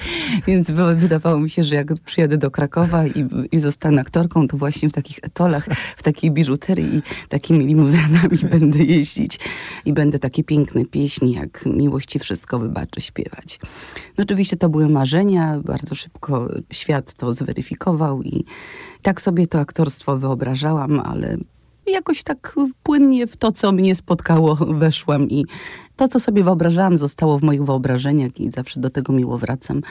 więc 0.47 0.71
wydawało 0.95 1.39
mi 1.39 1.49
się, 1.49 1.63
że 1.63 1.75
jak 1.75 1.93
przyjadę 1.93 2.37
do 2.37 2.51
Krakowa 2.51 3.07
i, 3.07 3.29
i 3.51 3.59
zostanę 3.59 4.01
aktorką, 4.01 4.47
to 4.47 4.57
właśnie 4.57 4.89
w 4.89 4.93
takich 4.93 5.19
etolach, 5.21 5.67
w 5.97 6.03
takiej 6.03 6.31
biżuterii 6.31 6.97
i 6.97 7.01
takimi 7.29 7.65
limuzynami 7.65 8.37
będę 8.51 8.83
jeździć 8.83 9.39
i 9.85 9.93
będę 9.93 10.19
takie 10.19 10.43
piękne 10.43 10.85
pieśni, 10.85 11.33
jak 11.33 11.65
Miłości 11.65 12.19
Wszystko 12.19 12.59
Wybaczy 12.59 13.01
śpiewać. 13.01 13.59
No 14.17 14.23
oczywiście 14.23 14.57
to 14.57 14.69
były 14.69 14.89
marzenia, 14.89 15.59
bardzo 15.65 15.95
szybko 15.95 16.49
świat 16.71 17.13
to 17.13 17.33
zweryfikował 17.33 17.72
i 18.23 18.45
tak 19.01 19.21
sobie 19.21 19.47
to 19.47 19.59
aktorstwo 19.59 20.17
wyobrażałam, 20.17 20.99
ale 20.99 21.37
jakoś 21.87 22.23
tak 22.23 22.55
płynnie 22.83 23.27
w 23.27 23.37
to, 23.37 23.51
co 23.51 23.71
mnie 23.71 23.95
spotkało, 23.95 24.55
weszłam 24.85 25.29
i 25.29 25.45
to, 25.95 26.07
co 26.07 26.19
sobie 26.19 26.43
wyobrażałam, 26.43 26.97
zostało 26.97 27.39
w 27.39 27.43
moich 27.43 27.63
wyobrażeniach 27.63 28.39
i 28.39 28.51
zawsze 28.51 28.79
do 28.79 28.89
tego 28.89 29.13
miło 29.13 29.37
wracam. 29.37 29.81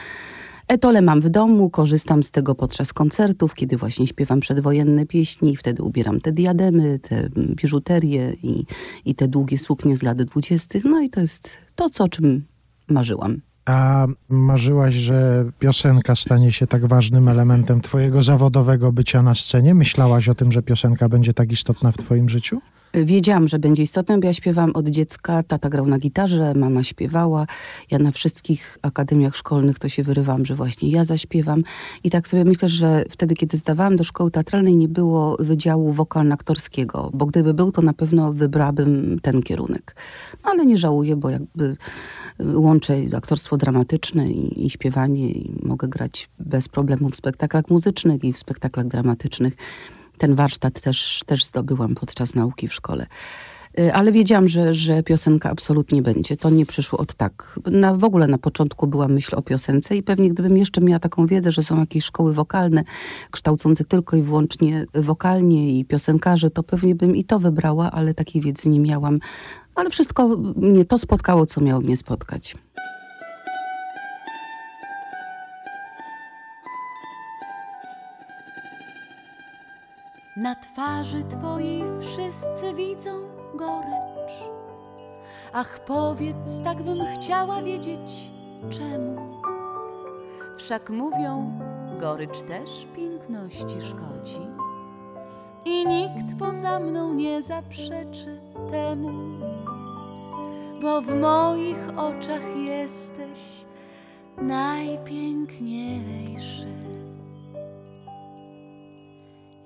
Etole 0.67 1.01
mam 1.01 1.21
w 1.21 1.29
domu, 1.29 1.69
korzystam 1.69 2.23
z 2.23 2.31
tego 2.31 2.55
podczas 2.55 2.93
koncertów, 2.93 3.55
kiedy 3.55 3.77
właśnie 3.77 4.07
śpiewam 4.07 4.39
przedwojenne 4.39 5.05
pieśni, 5.05 5.55
wtedy 5.55 5.83
ubieram 5.83 6.21
te 6.21 6.31
diademy, 6.31 6.99
te 6.99 7.29
biżuterie 7.35 8.33
i, 8.43 8.65
i 9.05 9.15
te 9.15 9.27
długie 9.27 9.57
suknie 9.57 9.97
z 9.97 10.03
lat 10.03 10.23
dwudziestych. 10.23 10.85
No 10.85 11.01
i 11.01 11.09
to 11.09 11.21
jest 11.21 11.57
to, 11.75 11.89
co, 11.89 12.07
czym 12.07 12.45
marzyłam. 12.87 13.41
A 13.65 14.07
marzyłaś, 14.29 14.93
że 14.93 15.45
piosenka 15.59 16.15
stanie 16.15 16.51
się 16.51 16.67
tak 16.67 16.85
ważnym 16.85 17.27
elementem 17.27 17.81
twojego 17.81 18.23
zawodowego 18.23 18.91
bycia 18.91 19.23
na 19.23 19.35
scenie? 19.35 19.73
Myślałaś 19.73 20.29
o 20.29 20.35
tym, 20.35 20.51
że 20.51 20.61
piosenka 20.61 21.09
będzie 21.09 21.33
tak 21.33 21.51
istotna 21.51 21.91
w 21.91 21.97
twoim 21.97 22.29
życiu? 22.29 22.61
Wiedziałam, 22.93 23.47
że 23.47 23.59
będzie 23.59 23.83
istotna, 23.83 24.17
bo 24.17 24.27
ja 24.27 24.33
śpiewam 24.33 24.71
od 24.71 24.87
dziecka. 24.87 25.43
Tata 25.43 25.69
grał 25.69 25.85
na 25.85 25.97
gitarze, 25.97 26.53
mama 26.53 26.83
śpiewała. 26.83 27.47
Ja 27.91 27.99
na 27.99 28.11
wszystkich 28.11 28.77
akademiach 28.81 29.35
szkolnych 29.35 29.79
to 29.79 29.89
się 29.89 30.03
wyrywam, 30.03 30.45
że 30.45 30.55
właśnie 30.55 30.89
ja 30.91 31.05
zaśpiewam. 31.05 31.63
I 32.03 32.09
tak 32.09 32.27
sobie 32.27 32.45
myślę, 32.45 32.69
że 32.69 33.03
wtedy, 33.09 33.35
kiedy 33.35 33.57
zdawałam 33.57 33.95
do 33.95 34.03
szkoły 34.03 34.31
teatralnej, 34.31 34.75
nie 34.75 34.87
było 34.87 35.37
wydziału 35.39 35.93
wokalno-aktorskiego, 35.93 37.09
bo 37.13 37.25
gdyby 37.25 37.53
był, 37.53 37.71
to 37.71 37.81
na 37.81 37.93
pewno 37.93 38.33
wybrałabym 38.33 39.19
ten 39.21 39.41
kierunek. 39.41 39.95
No, 40.43 40.51
ale 40.51 40.65
nie 40.65 40.77
żałuję, 40.77 41.15
bo 41.15 41.29
jakby 41.29 41.77
łączę 42.39 42.97
aktorstwo 43.17 43.57
dramatyczne 43.57 44.31
i, 44.31 44.65
i 44.65 44.69
śpiewanie 44.69 45.31
i 45.31 45.55
mogę 45.61 45.87
grać 45.87 46.29
bez 46.39 46.67
problemu 46.67 47.09
w 47.09 47.15
spektaklach 47.15 47.69
muzycznych 47.69 48.23
i 48.23 48.33
w 48.33 48.37
spektaklach 48.37 48.87
dramatycznych. 48.87 49.53
Ten 50.17 50.35
warsztat 50.35 50.81
też, 50.81 51.21
też 51.25 51.45
zdobyłam 51.45 51.95
podczas 51.95 52.35
nauki 52.35 52.67
w 52.67 52.73
szkole. 52.73 53.07
Y, 53.79 53.93
ale 53.93 54.11
wiedziałam, 54.11 54.47
że, 54.47 54.73
że 54.73 55.03
piosenka 55.03 55.49
absolutnie 55.49 56.01
będzie. 56.01 56.37
To 56.37 56.49
nie 56.49 56.65
przyszło 56.65 56.99
od 56.99 57.13
tak. 57.13 57.59
Na, 57.65 57.93
w 57.93 58.03
ogóle 58.03 58.27
na 58.27 58.37
początku 58.37 58.87
była 58.87 59.07
myśl 59.07 59.35
o 59.35 59.41
piosence 59.41 59.95
i 59.95 60.03
pewnie 60.03 60.29
gdybym 60.29 60.57
jeszcze 60.57 60.81
miała 60.81 60.99
taką 60.99 61.27
wiedzę, 61.27 61.51
że 61.51 61.63
są 61.63 61.79
jakieś 61.79 62.05
szkoły 62.05 62.33
wokalne 62.33 62.83
kształcące 63.31 63.83
tylko 63.83 64.17
i 64.17 64.21
wyłącznie 64.21 64.85
wokalnie 64.93 65.79
i 65.79 65.85
piosenkarze, 65.85 66.49
to 66.49 66.63
pewnie 66.63 66.95
bym 66.95 67.15
i 67.15 67.23
to 67.23 67.39
wybrała, 67.39 67.91
ale 67.91 68.13
takiej 68.13 68.41
wiedzy 68.41 68.69
nie 68.69 68.79
miałam. 68.79 69.19
Ale 69.75 69.89
wszystko 69.89 70.27
mnie 70.55 70.85
to 70.85 70.97
spotkało, 70.97 71.45
co 71.45 71.61
miało 71.61 71.81
mnie 71.81 71.97
spotkać. 71.97 72.55
Na 80.37 80.55
twarzy 80.55 81.23
twojej 81.23 81.83
wszyscy 82.01 82.73
widzą 82.73 83.11
gorycz. 83.55 84.33
Ach, 85.53 85.79
powiedz, 85.87 86.63
tak 86.63 86.83
bym 86.83 86.99
chciała 87.15 87.61
wiedzieć, 87.61 88.31
czemu. 88.69 89.41
Wszak 90.57 90.89
mówią, 90.89 91.59
gorycz 91.99 92.41
też 92.41 92.87
piękności 92.95 93.81
szkodzi. 93.81 94.52
I 95.65 95.87
nikt 95.87 96.39
poza 96.39 96.79
mną 96.79 97.13
nie 97.13 97.43
zaprzeczy 97.43 98.39
temu, 98.71 99.11
bo 100.81 101.01
w 101.01 101.15
moich 101.19 101.89
oczach 101.97 102.55
jesteś 102.55 103.65
najpiękniejszy. 104.37 106.67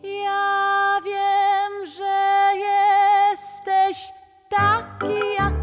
Ja 0.03 0.99
wiem, 1.05 1.85
że 1.97 2.51
jesteś 2.57 4.13
taki 4.49 5.19
jak 5.39 5.53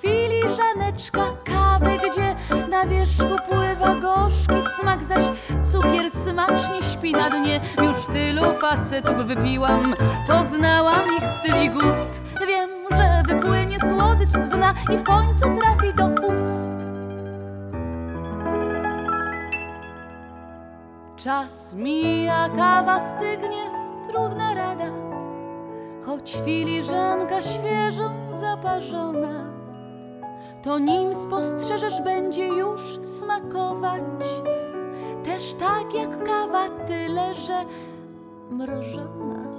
filiżaneczka 0.00 1.24
kawy, 1.44 1.98
gdzie 1.98 2.34
na 2.68 2.86
wierzchu 2.86 3.36
pływa 3.48 3.94
gorzki 3.94 4.54
smak, 4.80 5.04
zaś 5.04 5.24
cukier 5.72 6.10
smacznie 6.10 6.82
śpi 6.92 7.12
na 7.12 7.30
dnie. 7.30 7.60
Już 7.82 8.06
tylu 8.06 8.42
facetów 8.60 9.16
wypiłam, 9.26 9.94
poznałam 10.26 11.02
ich 11.18 11.28
styl 11.28 11.62
i 11.64 11.70
gust. 11.70 12.20
Wiem, 12.48 12.70
że 12.90 13.22
wypłynie 13.34 13.80
słodycz 13.80 14.30
z 14.30 14.48
dna 14.48 14.74
i 14.94 14.98
w 14.98 15.02
końcu 15.02 15.44
trafi 15.44 15.94
do 15.94 16.06
ust. 16.34 16.72
Czas 21.16 21.74
mija, 21.74 22.48
kawa 22.56 23.00
stygnie, 23.00 23.70
trudna 24.08 24.54
rada, 24.54 24.90
choć 26.06 26.36
filiżanka 26.44 27.42
świeżą 27.42 28.10
zaparzona, 28.32 29.44
to 30.64 30.78
nim 30.78 31.14
spostrzeżesz 31.14 32.02
będzie 32.02 32.48
już 32.48 32.80
smakować, 33.02 34.02
też 35.24 35.54
tak 35.54 35.94
jak 35.94 36.24
kawa, 36.24 36.68
tyle 36.86 37.34
że 37.34 37.64
mrożona. 38.50 39.50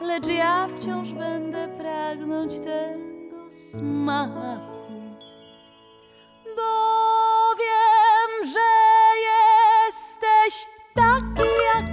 Lecz 0.00 0.26
ja 0.26 0.68
wciąż 0.78 1.12
będę 1.12 1.68
pragnąć 1.68 2.58
tego 2.58 3.50
smaku, 3.50 4.60
bo 6.56 6.72
wiem, 7.58 8.52
że 8.52 8.70
jesteś 9.28 10.68
taki 10.94 11.48
jak 11.74 11.87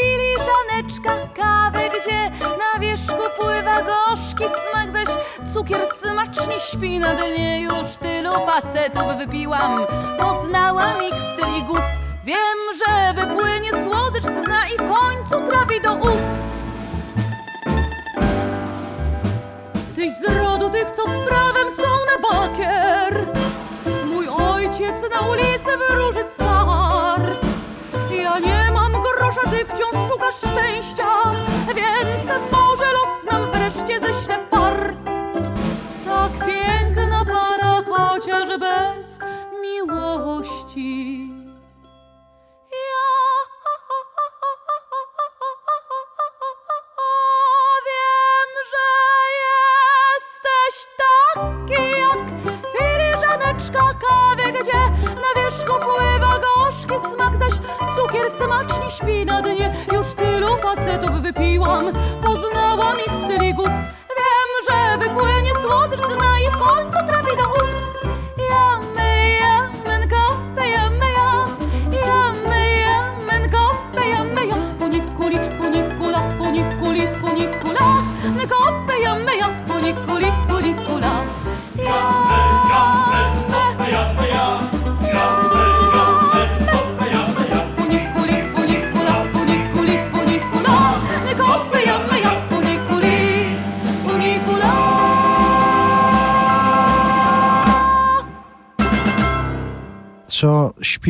filiżaneczka 0.00 1.12
kawy, 1.36 1.88
gdzie 1.88 2.30
na 2.58 2.80
wierzchu 2.80 3.22
pływa 3.38 3.82
gorzki 3.82 4.44
smak, 4.44 4.90
zaś 4.90 5.16
cukier 5.54 5.80
smacznie 5.94 6.60
śpi 6.60 6.98
na 6.98 7.14
dnie. 7.14 7.62
Już 7.62 7.88
tylu 8.00 8.32
facetów 8.46 9.16
wypiłam, 9.18 9.86
poznałam 10.18 11.02
ich 11.02 11.22
styl 11.22 11.54
i 11.58 11.62
gust. 11.62 11.92
Wiem, 12.24 12.58
że 12.78 13.14
wypłynie 13.14 13.70
słodycz 13.84 14.24
z 14.24 14.44
dna 14.44 14.68
i 14.74 14.78
w 14.78 14.94
końcu 14.94 15.50
trafi 15.50 15.80
do 15.80 15.94
ust. 15.94 16.50
Tyś 19.94 20.12
z 20.12 20.24
rodu 20.44 20.70
tych, 20.70 20.90
co 20.90 21.02
z 21.02 21.18
prawem 21.28 21.70
są 21.76 21.82
na 21.82 22.28
bakier. 22.28 23.26
Mój 24.06 24.28
ojciec 24.28 25.02
na 25.14 25.20
ulicę 25.20 25.78
wyróży 25.78 26.24
skarb. 26.24 26.69
Ty 29.44 29.64
wciąż 29.64 30.08
szukasz 30.08 30.34
szczęścia, 30.34 30.99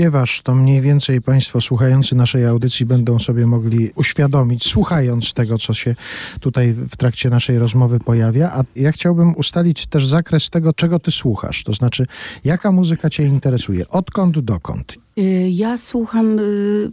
śpiewasz, 0.01 0.43
to 0.43 0.55
mniej 0.55 0.81
więcej 0.81 1.23
Państwo 1.23 1.61
słuchający 1.61 2.15
naszej 2.15 2.47
audycji 2.47 2.87
będą 2.87 3.19
sobie 3.19 3.47
mogli 3.47 3.91
uświadomić, 3.95 4.65
słuchając 4.65 5.33
tego, 5.33 5.59
co 5.59 5.75
się 5.75 5.95
tutaj 6.41 6.73
w 6.73 6.97
trakcie 6.97 7.31
naszej 7.31 7.59
rozmowy 7.59 8.01
pojawia. 8.01 8.53
A 8.55 8.63
ja 8.77 8.93
chciałbym 8.93 9.35
ustalić 9.37 9.87
też 9.87 10.07
zakres 10.07 10.51
tego, 10.51 10.73
czego 10.73 10.99
Ty 10.99 11.11
słuchasz. 11.11 11.65
To 11.65 11.73
znaczy, 11.73 12.07
jaka 12.45 12.73
muzyka 12.73 13.11
Cię 13.11 13.25
interesuje? 13.25 13.89
Odkąd 13.89 14.39
dokąd? 14.39 14.95
Y, 15.19 15.49
Ja 15.51 15.79
słucham, 15.79 16.39
y, 16.39 16.91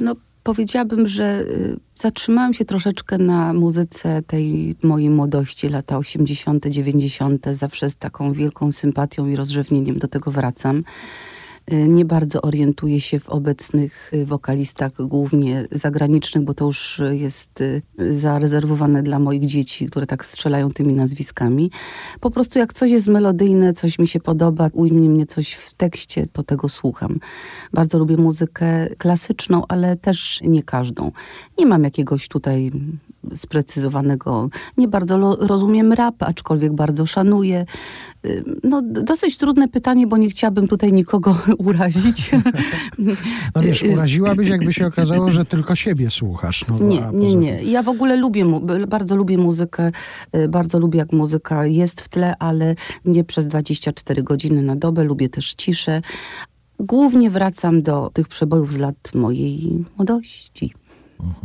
no 0.00 0.14
powiedziałabym, 0.42 1.06
że 1.06 1.40
y, 1.40 1.76
zatrzymałam 1.94 2.54
się 2.54 2.64
troszeczkę 2.64 3.18
na 3.18 3.52
muzyce 3.52 4.22
tej 4.26 4.74
mojej 4.82 5.10
młodości, 5.10 5.68
lata 5.68 5.98
80., 5.98 6.66
90. 6.66 7.46
Zawsze 7.52 7.90
z 7.90 7.96
taką 7.96 8.32
wielką 8.32 8.72
sympatią 8.72 9.26
i 9.26 9.36
rozrzewnieniem 9.36 9.98
do 9.98 10.08
tego 10.08 10.30
wracam. 10.30 10.84
Y, 11.72 11.88
Nie 11.88 12.04
bardzo 12.04 12.42
orientuję 12.42 13.00
się 13.00 13.20
w 13.20 13.28
obecnych 13.28 14.10
y, 14.14 14.26
wokalistach, 14.26 14.92
głównie 14.98 15.66
zagranicznych, 15.72 16.44
bo 16.44 16.54
to 16.54 16.64
już 16.64 17.02
jest 17.10 17.60
y, 17.60 17.82
zarezerwowane 18.18 19.02
dla 19.02 19.18
moich 19.18 19.46
dzieci, 19.46 19.86
które 19.86 20.06
tak 20.06 20.26
strzelają 20.26 20.70
tymi 20.70 20.94
nazwiskami. 20.94 21.70
Po 22.20 22.30
prostu 22.30 22.58
jak 22.58 22.72
coś 22.72 22.90
jest 22.90 23.06
melodyjne, 23.06 23.72
coś 23.72 23.98
mi 23.98 24.08
się 24.08 24.20
podoba, 24.20 24.70
ujmie 24.72 25.08
mnie 25.08 25.26
coś 25.26 25.52
w 25.52 25.74
tekście, 25.74 26.26
to 26.32 26.42
tego 26.42 26.68
słucham. 26.68 27.18
Bardzo 27.72 27.98
lubię 27.98 28.16
muzykę 28.16 28.88
klasyczną, 28.98 29.62
ale 29.68 29.96
też 29.96 30.40
nie 30.42 30.62
każdą. 30.62 31.12
Nie 31.58 31.66
mam 31.66 31.84
jakiegoś 31.84 32.28
tutaj 32.28 32.70
sprecyzowanego. 33.34 34.48
Nie 34.76 34.88
bardzo 34.88 35.18
lo- 35.18 35.36
rozumiem 35.36 35.92
rap, 35.92 36.14
aczkolwiek 36.22 36.72
bardzo 36.72 37.06
szanuję. 37.06 37.64
No, 38.62 38.82
dosyć 38.82 39.36
trudne 39.36 39.68
pytanie, 39.68 40.06
bo 40.06 40.16
nie 40.16 40.28
chciałabym 40.30 40.68
tutaj 40.68 40.92
nikogo 40.92 41.36
urazić. 41.66 42.30
No 43.54 43.62
wiesz, 43.62 43.82
uraziłabyś, 43.82 44.48
jakby 44.48 44.72
się 44.72 44.86
okazało, 44.86 45.30
że 45.30 45.44
tylko 45.44 45.74
siebie 45.74 46.10
słuchasz. 46.10 46.64
No, 46.68 46.78
Nie, 46.78 47.02
nie, 47.12 47.34
nie. 47.34 47.62
Ja 47.62 47.82
w 47.82 47.88
ogóle 47.88 48.16
lubię, 48.16 48.44
bardzo 48.88 49.16
lubię 49.16 49.38
muzykę, 49.38 49.90
y, 50.36 50.48
bardzo 50.48 50.78
lubię 50.78 50.98
jak 50.98 51.12
muzyka 51.12 51.66
jest 51.66 52.00
w 52.00 52.08
tle, 52.08 52.36
ale 52.38 52.74
nie 53.04 53.24
przez 53.24 53.46
24 53.46 54.22
godziny 54.22 54.62
na 54.62 54.76
dobę. 54.76 55.04
Lubię 55.04 55.28
też 55.28 55.54
ciszę. 55.54 56.02
Głównie 56.80 57.30
wracam 57.30 57.82
do 57.82 58.10
tych 58.12 58.28
przebojów 58.28 58.72
z 58.72 58.78
lat 58.78 59.14
mojej 59.14 59.84
młodości. 59.96 60.74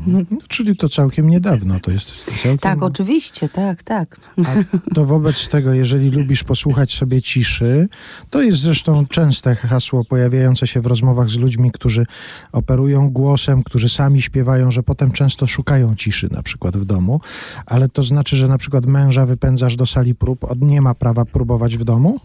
No, 0.07 0.19
czyli 0.47 0.75
to 0.75 0.89
całkiem 0.89 1.29
niedawno, 1.29 1.79
to 1.79 1.91
jest 1.91 2.25
całkiem... 2.25 2.57
Tak, 2.57 2.83
oczywiście, 2.83 3.49
tak, 3.49 3.83
tak. 3.83 4.19
A 4.45 4.93
to 4.95 5.05
wobec 5.05 5.49
tego, 5.49 5.73
jeżeli 5.73 6.11
lubisz 6.11 6.43
posłuchać 6.43 6.93
sobie 6.93 7.21
ciszy, 7.21 7.87
to 8.29 8.41
jest 8.41 8.59
zresztą 8.59 9.05
częste 9.05 9.55
hasło 9.55 10.05
pojawiające 10.05 10.67
się 10.67 10.81
w 10.81 10.85
rozmowach 10.85 11.29
z 11.29 11.37
ludźmi, 11.37 11.71
którzy 11.71 12.05
operują 12.51 13.09
głosem, 13.09 13.63
którzy 13.63 13.89
sami 13.89 14.21
śpiewają, 14.21 14.71
że 14.71 14.83
potem 14.83 15.11
często 15.11 15.47
szukają 15.47 15.95
ciszy 15.95 16.27
na 16.31 16.43
przykład 16.43 16.77
w 16.77 16.85
domu, 16.85 17.21
ale 17.65 17.89
to 17.89 18.03
znaczy, 18.03 18.35
że 18.35 18.47
na 18.47 18.57
przykład 18.57 18.85
męża 18.85 19.25
wypędzasz 19.25 19.75
do 19.75 19.85
sali 19.85 20.15
prób, 20.15 20.43
on 20.43 20.59
nie 20.59 20.81
ma 20.81 20.95
prawa 20.95 21.25
próbować 21.25 21.77
w 21.77 21.83
domu? 21.83 22.19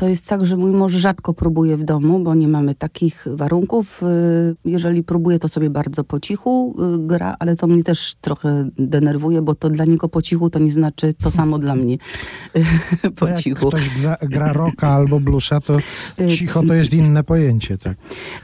To 0.00 0.08
jest 0.08 0.26
tak, 0.26 0.44
że 0.46 0.56
mój 0.56 0.70
mąż 0.70 0.92
rzadko 0.92 1.34
próbuje 1.34 1.76
w 1.76 1.84
domu, 1.84 2.18
bo 2.18 2.34
nie 2.34 2.48
mamy 2.48 2.74
takich 2.74 3.26
warunków. 3.34 4.02
Y, 4.02 4.56
Jeżeli 4.64 5.02
próbuje, 5.02 5.38
to 5.38 5.48
sobie 5.48 5.70
bardzo 5.70 6.04
po 6.04 6.20
cichu 6.20 6.76
y, 6.94 7.06
gra, 7.06 7.36
ale 7.38 7.56
to 7.56 7.66
mnie 7.66 7.84
też 7.84 8.14
trochę 8.20 8.68
denerwuje, 8.78 9.42
bo 9.42 9.54
to 9.54 9.70
dla 9.70 9.84
niego 9.84 10.08
po 10.08 10.22
cichu 10.22 10.50
to 10.50 10.58
nie 10.58 10.72
znaczy 10.72 11.14
to 11.14 11.30
samo 11.30 11.58
dla 11.58 11.76
mnie 11.76 11.96
po 13.18 13.28
jak 13.28 13.40
cichu. 13.40 13.68
ktoś 13.68 13.90
gra, 14.00 14.16
gra 14.22 14.52
rocka 14.52 14.88
albo 14.88 15.20
bluesa, 15.20 15.60
to 15.60 15.78
Y, 16.20 16.28
cicho 16.28 16.62
to 16.62 16.74
jest 16.74 16.94
inne 16.94 17.24
pojęcie, 17.24 17.78
tak. 17.78 17.96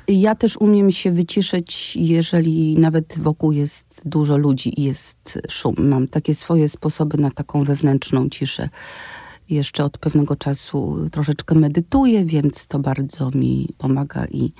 Ja 0.09 0.35
też 0.35 0.57
umiem 0.57 0.91
się 0.91 1.13
wyciszyć, 1.13 1.97
jeżeli 1.97 2.79
nawet 2.79 3.19
wokół 3.19 3.53
jest 3.53 3.87
dużo 4.05 4.37
ludzi 4.37 4.81
i 4.81 4.85
jest 4.85 5.39
szum. 5.49 5.75
Mam 5.79 6.09
takie 6.09 6.35
swoje 6.35 6.69
sposoby 6.69 7.19
na 7.19 7.31
taką 7.31 7.65
wewnętrzną 7.65 8.29
ciszę. 8.29 8.69
Jeszcze 9.51 9.85
od 9.85 9.99
pewnego 9.99 10.37
czasu 10.37 11.09
troszeczkę 11.13 11.55
medytuję, 11.55 12.25
więc 12.25 12.67
to 12.67 12.79
bardzo 12.79 13.31
mi 13.31 13.69
pomaga 13.79 14.27
i 14.27 14.53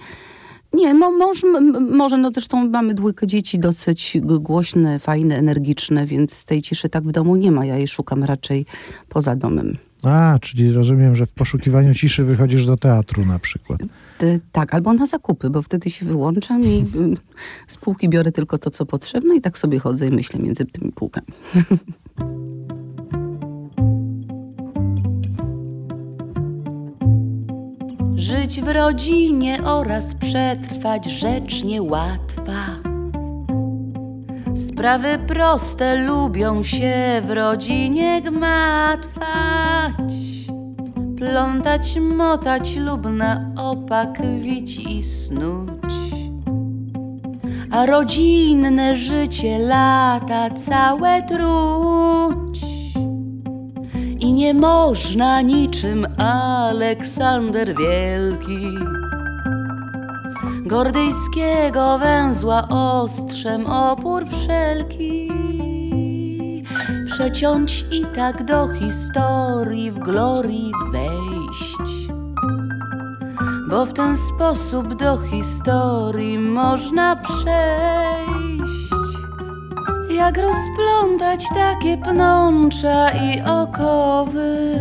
nie, 0.75 0.95
mo, 0.95 1.11
mąż, 1.11 1.45
m- 1.45 1.57
m- 1.77 1.97
może, 1.97 2.19
no 2.19 2.31
zresztą 2.35 2.69
mamy 2.69 2.95
dwójkę 2.95 3.27
dzieci 3.27 3.59
dosyć 3.59 4.19
głośne, 4.41 4.99
fajne, 4.99 5.37
energiczne, 5.39 6.07
więc 6.07 6.45
tej 6.45 6.63
ciszy 6.63 6.89
tak 6.89 7.05
w 7.05 7.13
domu 7.13 7.37
nie 7.37 7.53
ma. 7.53 7.65
Ja 7.65 7.77
jej 7.77 7.89
szukam 7.89 8.25
raczej 8.25 8.67
poza 9.09 9.37
domem. 9.37 9.79
A, 10.03 10.39
czyli 10.41 10.73
rozumiem, 10.73 11.17
że 11.17 11.27
w 11.27 11.33
poszukiwaniu 11.33 11.95
ciszy 11.95 12.25
wychodzisz 12.25 12.67
do 12.67 12.77
teatru 12.77 13.25
na 13.25 13.39
przykład. 13.39 13.81
Ty- 14.19 14.41
Tak, 14.53 14.75
albo 14.75 14.93
na 14.93 15.07
zakupy, 15.07 15.51
bo 15.51 15.63
wtedy 15.63 15.91
się 15.91 16.07
wyłączam 16.07 16.63
i 16.65 16.85
z 17.69 17.77
półki 17.77 18.09
biorę 18.09 18.33
tylko 18.33 18.59
to, 18.59 18.71
co 18.71 18.87
potrzebne 18.87 19.37
i 19.37 19.41
tak 19.41 19.59
sobie 19.59 19.79
chodzę 19.79 20.07
i 20.07 20.11
myślę 20.11 20.41
między 20.41 20.65
tymi 20.65 20.93
półkami. 20.93 21.27
Żyć 28.27 28.61
w 28.61 28.69
rodzinie 28.69 29.65
oraz 29.65 30.15
przetrwać 30.15 31.05
rzecz 31.05 31.65
niełatwa. 31.65 32.65
Sprawy 34.55 35.19
proste 35.27 36.05
lubią 36.05 36.63
się 36.63 37.23
w 37.25 37.31
rodzinie 37.31 38.23
gmatwać. 38.23 40.13
Plątać, 41.17 41.99
motać 42.01 42.77
lub 42.77 43.07
na 43.11 43.51
opak 43.57 44.23
wić 44.41 44.79
i 44.79 45.03
snuć. 45.03 45.95
A 47.71 47.87
rodzinne 47.87 48.97
życie 48.97 49.59
lata 49.59 50.51
całe 50.51 51.23
truć. 51.23 52.46
I 54.21 54.33
nie 54.33 54.55
można 54.55 55.41
niczym 55.41 56.07
Aleksander 56.19 57.75
Wielki 57.77 58.69
Gordyjskiego 60.67 61.99
węzła 61.99 62.69
ostrzem 62.69 63.67
opór 63.67 64.27
wszelki 64.27 65.31
Przeciąć 67.07 67.85
i 67.91 68.07
tak 68.07 68.45
do 68.45 68.69
historii 68.69 69.91
w 69.91 69.99
glorii 69.99 70.73
wejść. 70.93 72.09
Bo 73.71 73.87
w 73.87 73.93
ten 73.93 74.17
sposób 74.17 74.95
do 74.95 75.19
historii 75.19 76.39
można 76.39 77.17
przejść 77.17 78.76
jak 80.17 80.39
rozplątać 80.39 81.45
takie 81.55 81.99
pnącza 81.99 83.11
i 83.11 83.43
okowy, 83.43 84.79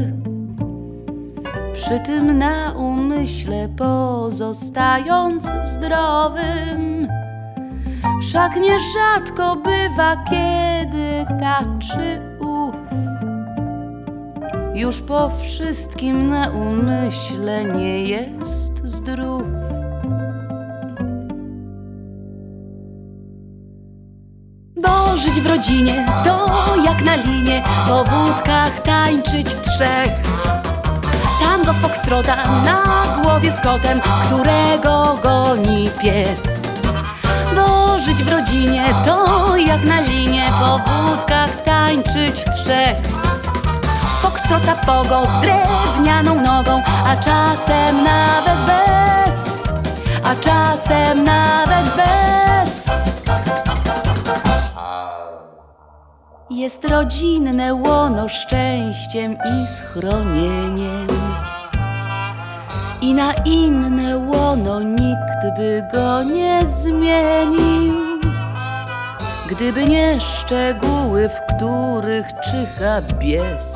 przy 1.73 1.99
tym 1.99 2.37
na 2.37 2.71
umyśle 2.71 3.69
pozostając 3.77 5.51
zdrowym. 5.63 7.07
Wszak 8.21 8.55
nierzadko 8.55 9.55
bywa, 9.55 10.23
kiedy 10.29 11.25
taczy 11.39 12.21
ów. 12.39 12.75
Już 14.73 15.01
po 15.01 15.29
wszystkim 15.29 16.29
na 16.29 16.49
umyśle 16.49 17.65
nie 17.65 17.99
jest 17.99 18.87
zdrów 18.87 19.43
Bo 25.15 25.21
żyć 25.21 25.41
w 25.41 25.47
rodzinie 25.47 26.05
to 26.25 26.47
jak 26.85 27.01
na 27.01 27.15
linie 27.15 27.63
Po 27.87 28.03
wódkach 28.03 28.81
tańczyć 28.81 29.47
trzech. 29.47 30.11
Tango 31.39 31.73
foxtrota 31.73 32.35
na 32.65 32.81
głowie 33.21 33.51
z 33.51 33.61
kotem 33.61 34.01
Którego 34.25 35.19
goni 35.23 35.89
pies. 36.01 36.71
Bo 37.55 37.99
żyć 37.99 38.23
w 38.23 38.31
rodzinie 38.31 38.83
to 39.05 39.57
jak 39.57 39.83
na 39.83 39.99
linie 39.99 40.51
Po 40.59 40.77
wódkach 40.77 41.63
tańczyć 41.63 42.35
trzech. 42.35 42.97
Foxtrota 44.21 44.75
pogo 44.75 45.25
z 45.25 45.41
drewnianą 45.41 46.41
nogą 46.41 46.81
A 47.05 47.15
czasem 47.15 48.03
nawet 48.03 48.59
bez. 48.65 49.63
A 50.23 50.35
czasem 50.35 51.23
nawet 51.23 51.95
bez 51.95 53.14
Jest 56.55 56.85
rodzinne 56.85 57.73
łono 57.73 58.29
szczęściem 58.29 59.33
i 59.33 59.67
schronieniem. 59.67 61.07
I 63.01 63.13
na 63.13 63.33
inne 63.33 64.17
łono 64.17 64.81
nikt 64.81 65.57
by 65.57 65.83
go 65.93 66.23
nie 66.23 66.65
zmienił. 66.65 67.93
Gdyby 69.49 69.85
nie 69.85 70.21
szczegóły, 70.21 71.29
w 71.29 71.55
których 71.55 72.25
czyha 72.43 73.01
bies. 73.19 73.75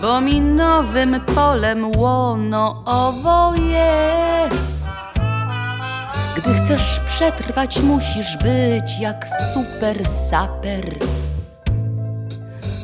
Bo 0.00 0.20
mi 0.20 0.40
nowym 0.40 1.20
polem 1.34 1.96
łono 1.96 2.82
owo 2.86 3.54
jest. 3.54 4.81
Gdy 6.42 6.54
chcesz 6.54 7.00
przetrwać, 7.06 7.80
musisz 7.80 8.36
być 8.36 8.98
jak 9.00 9.28
super 9.52 10.08
saper. 10.08 10.84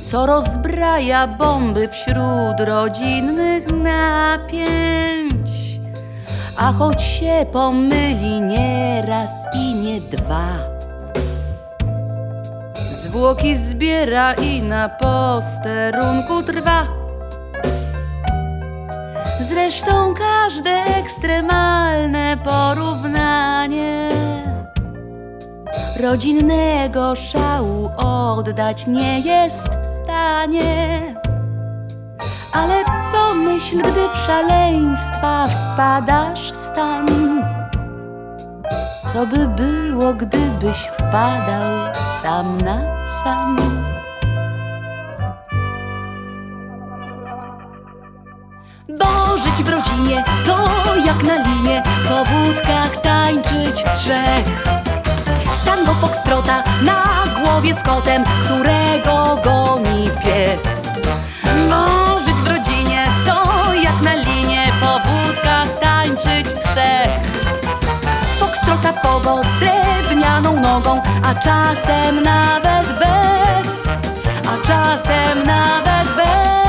Co 0.03 0.27
rozbraja 0.27 1.27
bomby 1.27 1.89
wśród 1.89 2.61
rodzinnych 2.61 3.67
napięć. 3.73 5.51
A 6.57 6.73
choć 6.73 7.03
się 7.03 7.47
pomyli 7.53 8.41
nie 8.41 9.03
raz 9.07 9.31
i 9.55 9.75
nie 9.75 10.01
dwa, 10.01 10.49
zwłoki 12.93 13.57
zbiera 13.57 14.35
i 14.35 14.63
na 14.63 14.89
posterunku 14.89 16.43
trwa. 16.43 16.98
Zresztą 19.49 20.15
każde 20.15 20.71
ekstremalne 20.71 22.37
porównanie 22.45 24.09
rodzinnego 26.01 27.17
szału 27.17 27.91
oddać 27.97 28.87
nie 28.87 29.21
jest 29.21 29.69
w 29.69 29.87
stanie. 29.87 31.01
Ale 32.53 32.85
pomyśl, 33.13 33.79
gdy 33.79 34.09
w 34.15 34.17
szaleństwa 34.17 35.47
wpadasz 35.47 36.53
stan. 36.53 37.07
Co 39.13 39.27
by 39.27 39.49
było, 39.49 40.15
gdybyś 40.15 40.77
wpadał 40.77 41.95
sam 42.23 42.61
na 42.61 43.07
sam? 43.25 43.78
Żyć 49.41 49.65
w 49.65 49.69
rodzinie 49.69 50.25
to 50.47 50.71
jak 51.07 51.23
na 51.23 51.37
linie 51.37 51.83
Po 52.09 52.25
wódkach 52.25 53.01
tańczyć 53.03 53.85
trzech 53.95 54.45
Tango 55.65 55.95
foxtrota 55.95 56.63
na 56.83 57.05
głowie 57.41 57.75
z 57.75 57.83
kotem 57.83 58.25
Którego 58.45 59.41
goni 59.45 60.11
pies. 60.25 60.93
Bo 61.71 62.21
żyć 62.21 62.37
w 62.37 62.49
rodzinie 62.49 63.07
to 63.27 63.75
jak 63.75 64.01
na 64.03 64.15
linie 64.15 64.73
Po 64.81 65.01
wódkach 65.09 65.79
tańczyć 65.81 66.47
trzech 66.47 67.21
Foxtrota 68.39 68.93
pogo 68.93 69.43
z 69.45 69.61
drewnianą 69.61 70.61
nogą 70.61 71.03
A 71.25 71.35
czasem 71.35 72.23
nawet 72.23 72.87
bez 72.87 73.89
A 74.47 74.67
czasem 74.67 75.47
nawet 75.47 76.17
bez 76.17 76.68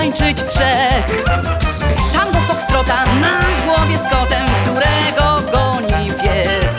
tańczyć 0.00 0.42
trzech. 0.44 1.24
Tango 2.12 2.38
foxtrota 2.48 3.04
na 3.04 3.40
głowie 3.64 3.98
z 3.98 4.08
kotem 4.12 4.46
Którego 4.62 5.36
goni 5.52 6.10
pies. 6.10 6.74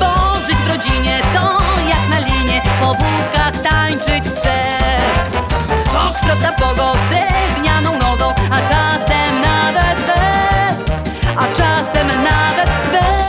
Bo 0.00 0.38
żyć 0.46 0.56
w 0.56 0.68
rodzinie 0.68 1.20
to 1.34 1.58
jak 1.88 2.08
na 2.10 2.18
linie 2.18 2.62
Po 2.80 2.86
wódkach 2.86 3.62
tańczyć 3.62 4.24
trzech. 4.24 5.30
Foxtrota 5.86 6.52
pogo 6.52 6.92
z 6.94 7.10
drewnianą 7.10 7.98
nogą 7.98 8.34
A 8.50 8.60
czasem 8.68 9.40
nawet 9.40 10.00
bez 10.06 11.04
A 11.36 11.46
czasem 11.56 12.06
nawet 12.08 12.70
bez 12.92 13.25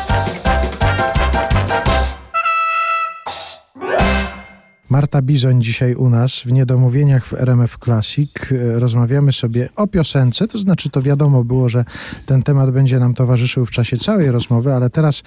Marta 4.89 5.21
Bizoń 5.21 5.62
dzisiaj 5.62 5.95
u 5.95 6.10
nas 6.10 6.39
w 6.39 6.52
Niedomówieniach 6.52 7.26
w 7.26 7.34
RMF 7.34 7.78
Classic. 7.84 8.32
E, 8.52 8.80
Rozmawiamy 8.80 9.34
sobie 9.34 9.69
o 9.76 9.88
piosence, 9.88 10.47
to 10.47 10.58
znaczy 10.58 10.89
to 10.89 11.02
wiadomo 11.02 11.43
było, 11.43 11.69
że 11.69 11.86
ten 12.26 12.43
temat 12.43 12.71
będzie 12.71 13.00
nam 13.00 13.13
towarzyszył 13.13 13.65
w 13.65 13.71
czasie 13.71 13.97
całej 13.97 14.32
rozmowy, 14.32 14.73
ale 14.73 14.89
teraz 14.89 15.23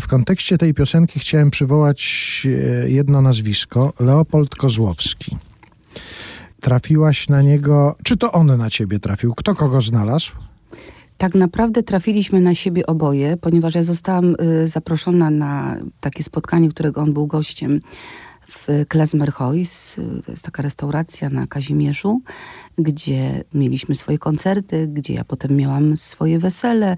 w 0.00 0.06
kontekście 0.06 0.58
tej 0.58 0.74
piosenki 0.74 1.20
chciałem 1.20 1.50
przywołać 1.50 2.42
e, 2.84 2.90
jedno 2.90 3.22
nazwisko, 3.22 3.92
Leopold 4.00 4.54
Kozłowski. 4.54 5.36
Trafiłaś 6.60 7.28
na 7.28 7.42
niego, 7.42 7.96
czy 8.04 8.16
to 8.16 8.32
on 8.32 8.56
na 8.56 8.70
ciebie 8.70 8.98
trafił? 8.98 9.34
Kto 9.34 9.54
kogo 9.54 9.80
znalazł? 9.80 10.32
Tak 11.18 11.34
naprawdę 11.34 11.82
trafiliśmy 11.82 12.40
na 12.40 12.54
siebie 12.54 12.86
oboje, 12.86 13.36
ponieważ 13.36 13.74
ja 13.74 13.82
zostałam 13.82 14.36
y, 14.64 14.68
zaproszona 14.68 15.30
na 15.30 15.76
takie 16.00 16.22
spotkanie, 16.22 16.68
którego 16.68 17.00
on 17.00 17.12
był 17.12 17.26
gościem 17.26 17.80
w 18.50 18.84
Klezmerhuis. 18.88 19.98
Y, 19.98 20.22
To 20.26 20.30
jest 20.32 20.44
taka 20.44 20.62
restauracja 20.62 21.30
na 21.30 21.46
Kazimierzu, 21.46 22.20
gdzie 22.78 23.44
mieliśmy 23.54 23.94
swoje 23.94 24.18
koncerty, 24.18 24.88
gdzie 24.88 25.14
ja 25.14 25.24
potem 25.24 25.56
miałam 25.56 25.96
swoje 25.96 26.38
wesele. 26.38 26.96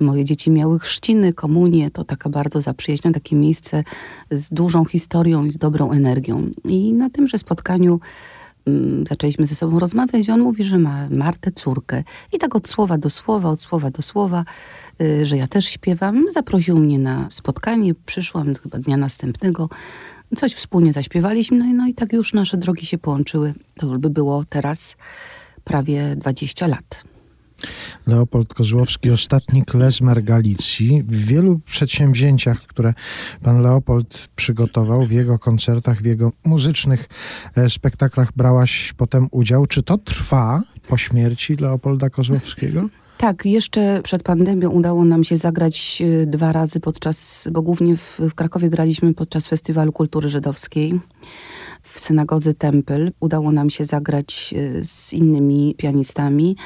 Moje 0.00 0.24
dzieci 0.24 0.50
miały 0.50 0.78
chrzciny, 0.78 1.32
komunie. 1.32 1.90
To 1.90 2.04
taka 2.04 2.30
bardzo 2.30 2.60
zaprzyjaźnione, 2.60 3.14
takie 3.14 3.36
miejsce 3.36 3.84
z 4.30 4.50
dużą 4.50 4.84
historią 4.84 5.44
i 5.44 5.50
z 5.50 5.56
dobrą 5.56 5.90
energią. 5.90 6.46
I 6.64 6.92
na 6.94 7.10
tymże 7.10 7.38
spotkaniu 7.38 8.00
mm, 8.66 9.06
zaczęliśmy 9.06 9.46
ze 9.46 9.54
sobą 9.54 9.78
rozmawiać 9.78 10.28
i 10.28 10.30
on 10.30 10.40
mówi, 10.40 10.64
że 10.64 10.78
ma 10.78 11.08
Martę, 11.10 11.52
córkę. 11.52 12.04
I 12.32 12.38
tak 12.38 12.56
od 12.56 12.68
słowa 12.68 12.98
do 12.98 13.10
słowa, 13.10 13.50
od 13.50 13.60
słowa 13.60 13.90
do 13.90 14.02
słowa, 14.02 14.44
y, 15.02 15.26
że 15.26 15.36
ja 15.36 15.46
też 15.46 15.64
śpiewam. 15.68 16.26
Zaprosił 16.30 16.78
mnie 16.78 16.98
na 16.98 17.26
spotkanie, 17.30 17.94
przyszłam 18.06 18.54
chyba 18.54 18.78
dnia 18.78 18.96
następnego. 18.96 19.68
Coś 20.36 20.54
wspólnie 20.54 20.92
zaśpiewaliśmy, 20.92 21.58
no 21.58 21.64
i, 21.66 21.74
no 21.74 21.86
i 21.86 21.94
tak 21.94 22.12
już 22.12 22.34
nasze 22.34 22.56
drogi 22.56 22.86
się 22.86 22.98
połączyły. 22.98 23.54
To 23.76 23.86
już 23.86 23.98
by 23.98 24.10
było 24.10 24.44
teraz 24.44 24.96
prawie 25.64 26.16
20 26.16 26.66
lat. 26.66 27.04
Leopold 28.06 28.54
Kozłowski, 28.54 29.10
ostatni 29.10 29.64
klezmer 29.64 30.24
Galicji. 30.24 31.02
W 31.02 31.26
wielu 31.26 31.58
przedsięwzięciach, 31.58 32.60
które 32.60 32.94
pan 33.42 33.62
Leopold 33.62 34.28
przygotował, 34.36 35.02
w 35.02 35.10
jego 35.10 35.38
koncertach, 35.38 36.02
w 36.02 36.04
jego 36.04 36.32
muzycznych 36.44 37.08
e, 37.56 37.70
spektaklach 37.70 38.32
brałaś 38.36 38.92
potem 38.96 39.28
udział. 39.30 39.66
Czy 39.66 39.82
to 39.82 39.98
trwa 39.98 40.62
po 40.88 40.98
śmierci 40.98 41.56
Leopolda 41.56 42.10
Kozłowskiego? 42.10 42.88
Tak, 43.22 43.46
jeszcze 43.46 44.00
przed 44.04 44.22
pandemią 44.22 44.70
udało 44.70 45.04
nam 45.04 45.24
się 45.24 45.36
zagrać 45.36 46.02
y, 46.22 46.26
dwa 46.26 46.52
razy 46.52 46.80
podczas, 46.80 47.48
bo 47.52 47.62
głównie 47.62 47.96
w, 47.96 48.20
w 48.20 48.34
Krakowie 48.34 48.70
graliśmy 48.70 49.14
podczas 49.14 49.46
Festiwalu 49.46 49.92
Kultury 49.92 50.28
Żydowskiej. 50.28 51.00
W 51.82 52.00
synagodze 52.00 52.54
Tempel. 52.54 53.12
Udało 53.20 53.52
nam 53.52 53.70
się 53.70 53.84
zagrać 53.84 54.54
e, 54.56 54.84
z 54.84 55.12
innymi 55.12 55.74
pianistami. 55.78 56.56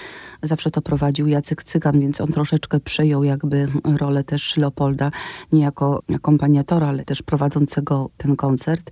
Zawsze 0.42 0.70
to 0.70 0.83
prowadził 0.83 1.26
Jacek 1.26 1.64
Cygan, 1.64 2.00
więc 2.00 2.20
on 2.20 2.29
troszeczkę 2.29 2.81
przejął 2.81 3.24
jakby 3.24 3.68
rolę 3.85 4.24
też 4.24 4.57
Leopolda, 4.57 5.11
nie 5.52 5.62
jako 5.62 6.02
akompaniatora, 6.14 6.88
ale 6.88 7.05
też 7.05 7.22
prowadzącego 7.22 8.11
ten 8.16 8.37
koncert. 8.37 8.90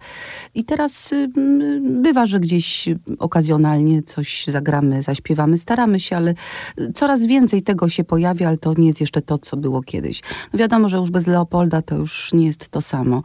I 0.55 0.65
teraz 0.65 1.13
y, 1.13 1.31
mm, 1.37 2.03
bywa, 2.03 2.27
że 2.27 2.41
gdzieś 2.41 2.89
okazjonalnie 3.19 4.03
coś 4.03 4.47
zagramy, 4.47 5.03
zaśpiewamy, 5.03 5.59
staramy 5.59 6.01
się, 6.01 6.17
ale 6.17 6.35
coraz 6.95 7.27
więcej 7.27 7.63
tego 7.63 7.89
się 7.89 8.05
pojawia, 8.05 8.49
ale 8.49 8.59
to 8.59 8.75
nie 8.79 8.87
jest 8.87 9.01
jeszcze 9.01 9.23
to, 9.23 9.39
co 9.39 9.57
było 9.57 9.83
kiedyś. 9.83 10.23
No 10.53 10.59
wiadomo, 10.59 10.89
że 10.89 10.97
już 10.97 11.11
bez 11.11 11.27
Leopolda 11.27 11.83
to 11.83 11.97
już 11.97 12.33
nie 12.33 12.47
jest 12.47 12.69
to 12.69 12.81
samo, 12.81 13.23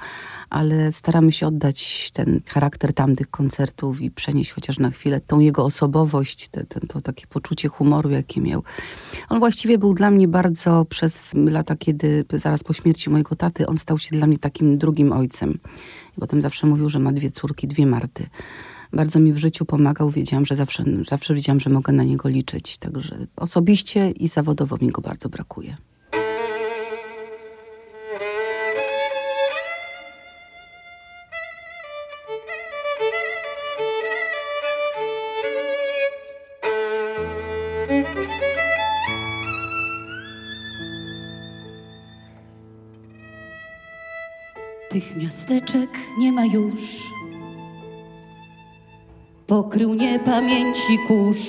ale 0.50 0.92
staramy 0.92 1.32
się 1.32 1.48
oddać 1.48 2.12
ten 2.14 2.40
charakter 2.48 2.94
tamtych 2.94 3.30
koncertów 3.32 4.02
i 4.02 4.12
przenieść 4.12 4.52
chociaż 4.52 4.80
na 4.80 4.90
chwilę 4.90 5.22
tą 5.22 5.40
jego 5.40 5.66
osobowość, 5.66 6.48
te, 6.48 6.66
te, 6.66 6.80
to 6.80 7.02
takie 7.02 7.28
poczucie 7.28 7.70
humoru, 7.70 8.10
jakie 8.10 8.42
miał. 8.42 8.64
On 9.30 9.40
właściwie 9.40 9.78
był 9.78 9.94
dla 9.94 10.12
mnie 10.12 10.28
bardzo 10.28 10.86
przez 10.86 11.34
lata, 11.46 11.76
kiedy 11.76 12.26
zaraz 12.34 12.64
po 12.64 12.74
śmierci 12.74 13.10
mojego 13.10 13.36
taty, 13.36 13.68
on 13.68 13.78
stał 13.78 13.98
się 13.98 14.10
dla 14.12 14.28
mnie 14.28 14.38
takim 14.38 14.78
drugim 14.78 15.12
ojcem. 15.12 15.60
I 16.18 16.20
potem 16.20 16.42
zawsze 16.42 16.68
mówił, 16.68 16.90
że 16.90 17.00
ma 17.00 17.12
dwie 17.12 17.32
córki, 17.32 17.68
dwie 17.68 17.86
Marty. 17.86 18.26
Bardzo 18.94 19.20
mi 19.20 19.34
w 19.34 19.38
życiu 19.38 19.66
pomagał, 19.66 20.10
wiedziałam, 20.12 20.46
że 20.46 20.56
zawsze, 20.56 20.84
zawsze 21.08 21.34
wiedziałam, 21.34 21.60
że 21.60 21.70
mogę 21.70 21.94
na 21.94 22.04
niego 22.04 22.30
liczyć. 22.30 22.78
Także 22.78 23.18
osobiście 23.36 24.12
i 24.12 24.28
zawodowo 24.28 24.78
mi 24.82 24.88
go 24.88 25.02
bardzo 25.02 25.30
brakuje. 25.30 25.78
Tych 45.00 45.16
miasteczek 45.16 45.90
nie 46.18 46.32
ma 46.32 46.46
już. 46.46 46.82
Pokrył 49.48 49.94
niepamięci 49.94 51.00
kurz. 51.08 51.40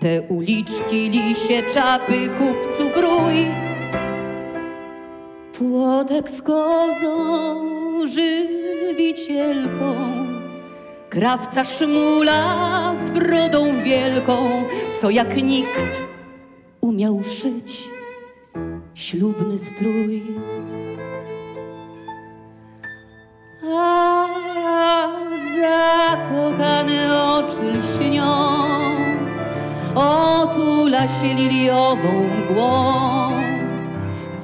Te 0.00 0.22
uliczki, 0.22 1.08
lisie, 1.10 1.62
czapy, 1.74 2.28
kupców 2.28 2.96
rój. 2.96 3.46
Płotek 5.52 6.30
z 6.30 6.42
kozą, 6.42 7.56
żywicielką. 8.06 9.94
Krawca 11.10 11.64
szmula 11.64 12.92
z 12.96 13.08
brodą 13.08 13.82
wielką, 13.82 14.64
co 15.00 15.10
jak 15.10 15.36
nikt 15.42 16.02
umiał 16.80 17.22
szyć 17.22 17.88
ślubny 18.94 19.58
strój. 19.58 20.22
Otula 30.98 31.08
się 31.08 31.34
liliową 31.34 32.28
mgłą. 32.38 33.30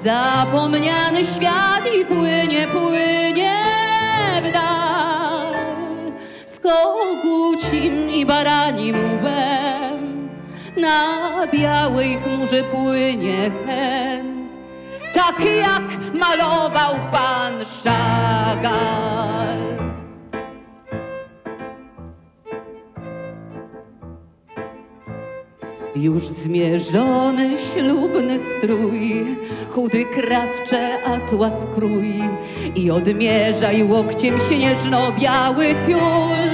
Zapomniany 0.03 1.25
świat 1.25 1.85
i 2.01 2.05
płynie, 2.05 2.67
płynie 2.67 3.57
w 4.43 4.53
dal. 4.53 5.55
Z 6.47 6.61
kogucim 6.61 8.11
i 8.11 8.27
baranim 8.27 8.97
łbem 8.97 10.29
na 10.77 11.31
białej 11.47 12.17
chmurze 12.17 12.62
płynie 12.62 13.51
hen 13.67 14.35
tak 15.14 15.40
jak 15.40 16.14
malował 16.14 16.95
pan 17.12 17.64
Szagal. 17.83 18.75
Już 26.05 26.29
zmierzony 26.29 27.57
ślubny 27.59 28.40
strój, 28.40 29.27
chudy 29.71 30.05
krawcze 30.05 31.05
atłas 31.05 31.67
krój 31.75 32.14
i 32.75 32.90
odmierzaj 32.90 33.85
łokciem 33.85 34.35
śnieżno-biały 34.49 35.67
tiul. 35.87 36.45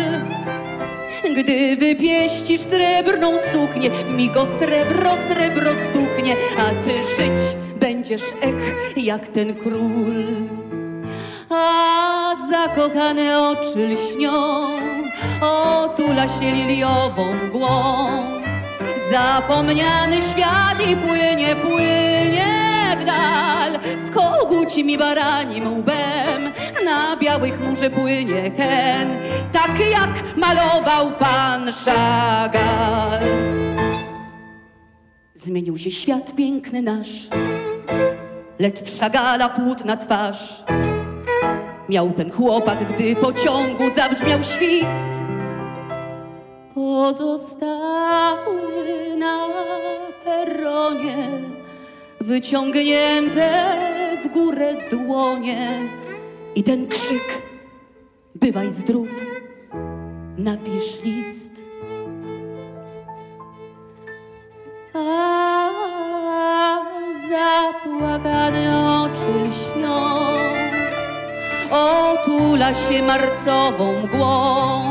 Gdy 1.36 1.76
wypieścisz 1.76 2.60
srebrną 2.60 3.38
suknię, 3.38 3.90
w 3.90 4.12
migo 4.12 4.46
srebro, 4.46 5.16
srebro 5.28 5.70
stuknie, 5.74 6.36
a 6.58 6.84
ty 6.84 6.90
żyć 6.90 7.40
będziesz 7.80 8.24
ech 8.42 8.94
jak 8.96 9.28
ten 9.28 9.54
król. 9.54 10.26
A 11.50 12.34
zakochane 12.50 13.48
oczy 13.48 13.88
lśnią, 13.88 14.66
otula 15.40 16.28
się 16.28 16.52
liliową 16.52 17.34
mgłą. 17.46 18.39
Zapomniany 19.10 20.22
świat 20.22 20.80
i 20.90 20.96
płynie, 20.96 21.56
płynie 21.56 22.96
w 23.00 23.04
dal 23.04 23.78
z 23.98 24.10
kogucim 24.10 24.90
i 24.90 24.98
baranim 24.98 25.78
łbem. 25.78 26.52
Na 26.84 27.16
białej 27.16 27.52
chmurze 27.52 27.90
płynie 27.90 28.50
hen, 28.50 29.18
tak 29.52 29.70
jak 29.90 30.36
malował 30.36 31.12
pan 31.18 31.72
Szagal. 31.72 33.20
Zmienił 35.34 35.78
się 35.78 35.90
świat 35.90 36.34
piękny 36.34 36.82
nasz, 36.82 37.28
lecz 38.58 38.78
z 38.78 38.98
szagala 38.98 39.48
płótna 39.48 39.96
twarz. 39.96 40.64
Miał 41.88 42.10
ten 42.10 42.30
chłopak, 42.30 42.92
gdy 42.92 43.16
pociągu 43.16 43.90
zabrzmiał 43.90 44.42
świst. 44.44 45.08
Pozostały 46.74 48.69
na 49.20 49.48
peronie 50.24 51.28
wyciągnięte 52.20 53.76
w 54.24 54.28
górę 54.28 54.74
dłonie 54.90 55.90
i 56.54 56.62
ten 56.62 56.88
krzyk 56.88 57.42
bywaj 58.34 58.70
zdrów, 58.70 59.08
napisz 60.38 61.02
list. 61.04 61.52
A 64.94 65.00
zapłakane 67.28 68.64
oczy 69.02 69.48
lśnią, 69.48 70.00
otula 71.70 72.74
się 72.74 73.02
marcową 73.02 73.92
mgłą. 74.02 74.82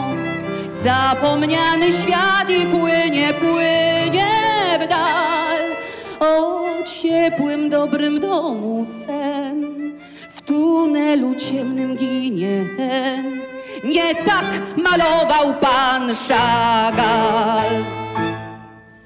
Zapomniany 0.84 1.92
świat 1.92 2.50
i 2.50 2.66
płynie, 2.66 3.34
płynie 3.34 3.99
w 4.80 4.88
dal. 4.88 5.60
O 6.20 6.66
ciepłym, 6.84 7.70
dobrym 7.70 8.20
domu 8.20 8.86
sen, 8.86 9.66
w 10.30 10.42
tunelu 10.42 11.36
ciemnym 11.36 11.96
ginie. 11.96 12.66
Nie 13.84 14.16
tak 14.16 14.46
malował 14.78 15.54
pan 15.62 16.16
Szagal. 16.16 17.86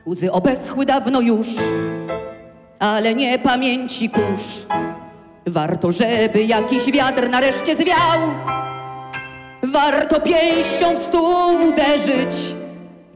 Łzy 0.06 0.32
obeschły 0.32 0.86
dawno 0.86 1.22
już, 1.22 1.48
ale 2.80 3.16
nie 3.16 3.40
pamięci 3.40 4.10
kurz. 4.10 4.66
Warto, 5.48 5.92
żeby 5.92 6.44
jakiś 6.44 6.92
wiatr 6.92 7.30
nareszcie 7.30 7.76
zwiał. 7.76 8.20
Warto 9.64 10.22
pięścią 10.22 10.96
w 10.96 11.00
stół 11.00 11.68
uderzyć, 11.68 12.36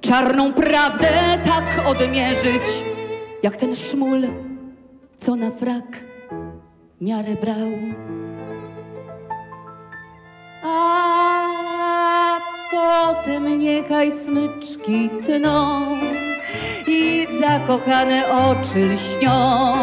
czarną 0.02 0.54
prawdę 0.54 1.10
tak 1.44 1.88
odmierzyć, 1.88 2.64
jak 3.44 3.56
ten 3.56 3.76
szmul, 3.76 4.22
co 5.18 5.36
na 5.36 5.52
frak 5.52 6.04
miarę 7.02 7.36
brał. 7.36 7.70
A 10.64 12.38
potem 12.72 13.60
niechaj 13.60 14.12
smyczki 14.12 15.10
tną 15.10 15.98
i 16.88 17.28
zakochane 17.40 18.24
oczy 18.30 18.80
lśnią. 18.80 19.78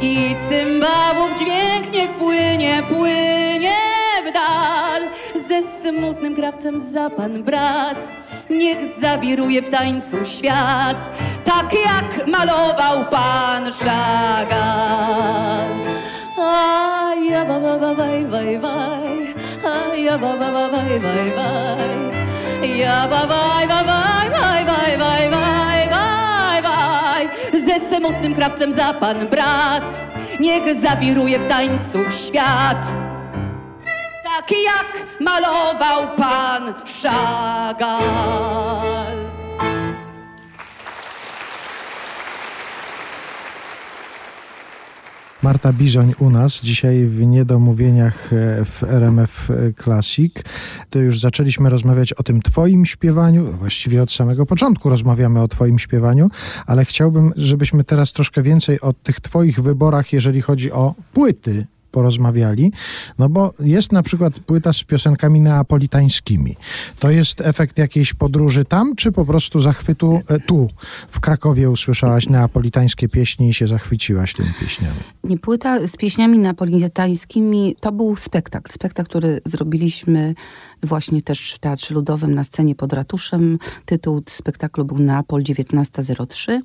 I 0.00 0.36
cymbałów 0.48 1.38
dźwięk 1.38 1.92
niech 1.92 2.10
płynie, 2.10 2.82
płynie 2.88 3.76
w 4.28 4.32
dal. 4.32 5.02
Ze 5.34 5.62
smutnym 5.62 6.34
krawcem 6.34 6.80
za 6.80 7.10
pan 7.10 7.42
brat, 7.42 8.08
niech 8.58 8.78
zawiruje 8.98 9.62
w 9.62 9.68
tańcu 9.68 10.24
świat, 10.24 11.10
tak 11.44 11.72
jak 11.74 12.26
malował 12.26 13.04
pan 13.10 13.72
Szagal. 13.72 15.68
A 16.38 17.14
ja 17.30 17.44
ba 17.44 17.60
ba 17.60 17.78
ba 17.78 17.94
baj 17.94 18.24
baj 18.24 18.58
baj, 18.58 19.34
a 19.64 19.94
ja 19.96 20.18
ba 20.18 20.36
ba 20.36 20.48
ba 20.52 20.68
baj, 20.68 21.00
baj, 21.00 21.26
baj. 21.36 21.92
Ja 22.62 23.08
ba 23.10 23.26
baj, 23.26 23.66
ba 23.66 23.80
baj, 23.84 24.30
baj, 24.30 24.62
baj, 24.64 24.92
baj, 24.98 25.24
baj, 25.30 25.82
baj, 25.90 26.58
baj. 26.62 27.22
Ze 27.58 27.80
samotnym 27.90 28.34
krawcem 28.34 28.72
za 28.72 28.92
pan 28.92 29.26
brat, 29.26 29.90
niech 30.40 30.80
zawiruje 30.80 31.38
w 31.38 31.48
tańcu 31.48 31.98
świat. 32.10 33.11
Tak 34.42 34.50
jak 34.50 35.20
malował 35.20 36.16
pan 36.16 36.74
Szagal. 36.86 38.02
Marta 45.42 45.72
Bizoń 45.72 46.14
u 46.18 46.30
nas, 46.30 46.60
dzisiaj 46.60 47.06
w 47.06 47.26
Niedomówieniach 47.26 48.32
e, 48.32 48.64
w 48.64 48.82
RMF 48.82 49.48
Classic. 49.84 50.34
To 50.90 50.98
już 50.98 51.20
zaczęliśmy 51.20 51.70
rozmawiać 51.70 52.12
o 52.12 52.22
tym 52.22 52.42
twoim 52.42 52.86
śpiewaniu, 52.86 53.52
właściwie 53.52 54.02
od 54.02 54.12
samego 54.12 54.46
początku 54.46 54.88
rozmawiamy 54.88 55.42
o 55.42 55.48
twoim 55.48 55.78
śpiewaniu, 55.78 56.30
ale 56.66 56.84
chciałbym, 56.84 57.32
żebyśmy 57.36 57.84
teraz 57.84 58.12
troszkę 58.12 58.42
więcej 58.42 58.80
o 58.80 58.92
tych 58.92 59.20
twoich 59.20 59.60
wyborach, 59.60 60.12
jeżeli 60.12 60.40
chodzi 60.40 60.72
o 60.72 60.94
płyty 61.12 61.66
porozmawiali, 61.92 62.72
no 63.18 63.28
bo 63.28 63.54
jest 63.60 63.92
na 63.92 64.02
przykład 64.02 64.38
płyta 64.38 64.72
z 64.72 64.84
piosenkami 64.84 65.40
neapolitańskimi. 65.40 66.56
To 66.98 67.10
jest 67.10 67.40
efekt 67.40 67.78
jakiejś 67.78 68.14
podróży 68.14 68.64
tam, 68.64 68.96
czy 68.96 69.12
po 69.12 69.24
prostu 69.24 69.60
zachwytu 69.60 70.20
e, 70.28 70.40
tu, 70.40 70.68
w 71.08 71.20
Krakowie 71.20 71.70
usłyszałaś 71.70 72.28
neapolitańskie 72.28 73.08
pieśni 73.08 73.48
i 73.48 73.54
się 73.54 73.66
zachwyciłaś 73.66 74.34
tymi 74.34 74.54
pieśniami? 74.60 75.00
Nie, 75.24 75.38
płyta 75.38 75.86
z 75.86 75.96
pieśniami 75.96 76.38
napolitańskimi 76.38 77.76
to 77.80 77.92
był 77.92 78.16
spektakl. 78.16 78.72
Spektakl, 78.72 79.08
który 79.08 79.40
zrobiliśmy 79.44 80.34
właśnie 80.82 81.22
też 81.22 81.52
w 81.52 81.58
Teatrze 81.58 81.94
Ludowym 81.94 82.34
na 82.34 82.44
scenie 82.44 82.74
pod 82.74 82.92
ratuszem. 82.92 83.58
Tytuł 83.84 84.22
spektaklu 84.28 84.84
był 84.84 84.98
Neapol 84.98 85.44
1903 85.44 86.62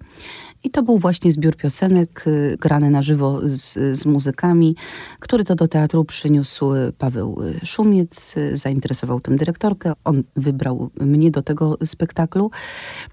i 0.64 0.70
to 0.70 0.84
był 0.84 0.98
właśnie 0.98 1.32
zbiór 1.32 1.56
piosenek 1.56 2.24
y, 2.28 2.58
grany 2.62 2.90
na 2.90 3.02
żywo 3.02 3.40
z, 3.44 3.98
z 4.00 4.06
muzykami, 4.06 4.76
który 5.20 5.44
to 5.44 5.56
do 5.56 5.68
teatru 5.68 6.06
przyniósł 6.06 6.66
Paweł 6.98 7.40
Szumiec, 7.64 8.36
zainteresował 8.54 9.20
tym 9.20 9.38
dyrektorkę. 9.38 9.94
On 10.04 10.24
wybrał 10.36 10.90
mnie 11.00 11.32
do 11.32 11.42
tego 11.42 11.78
spektaklu 11.86 12.52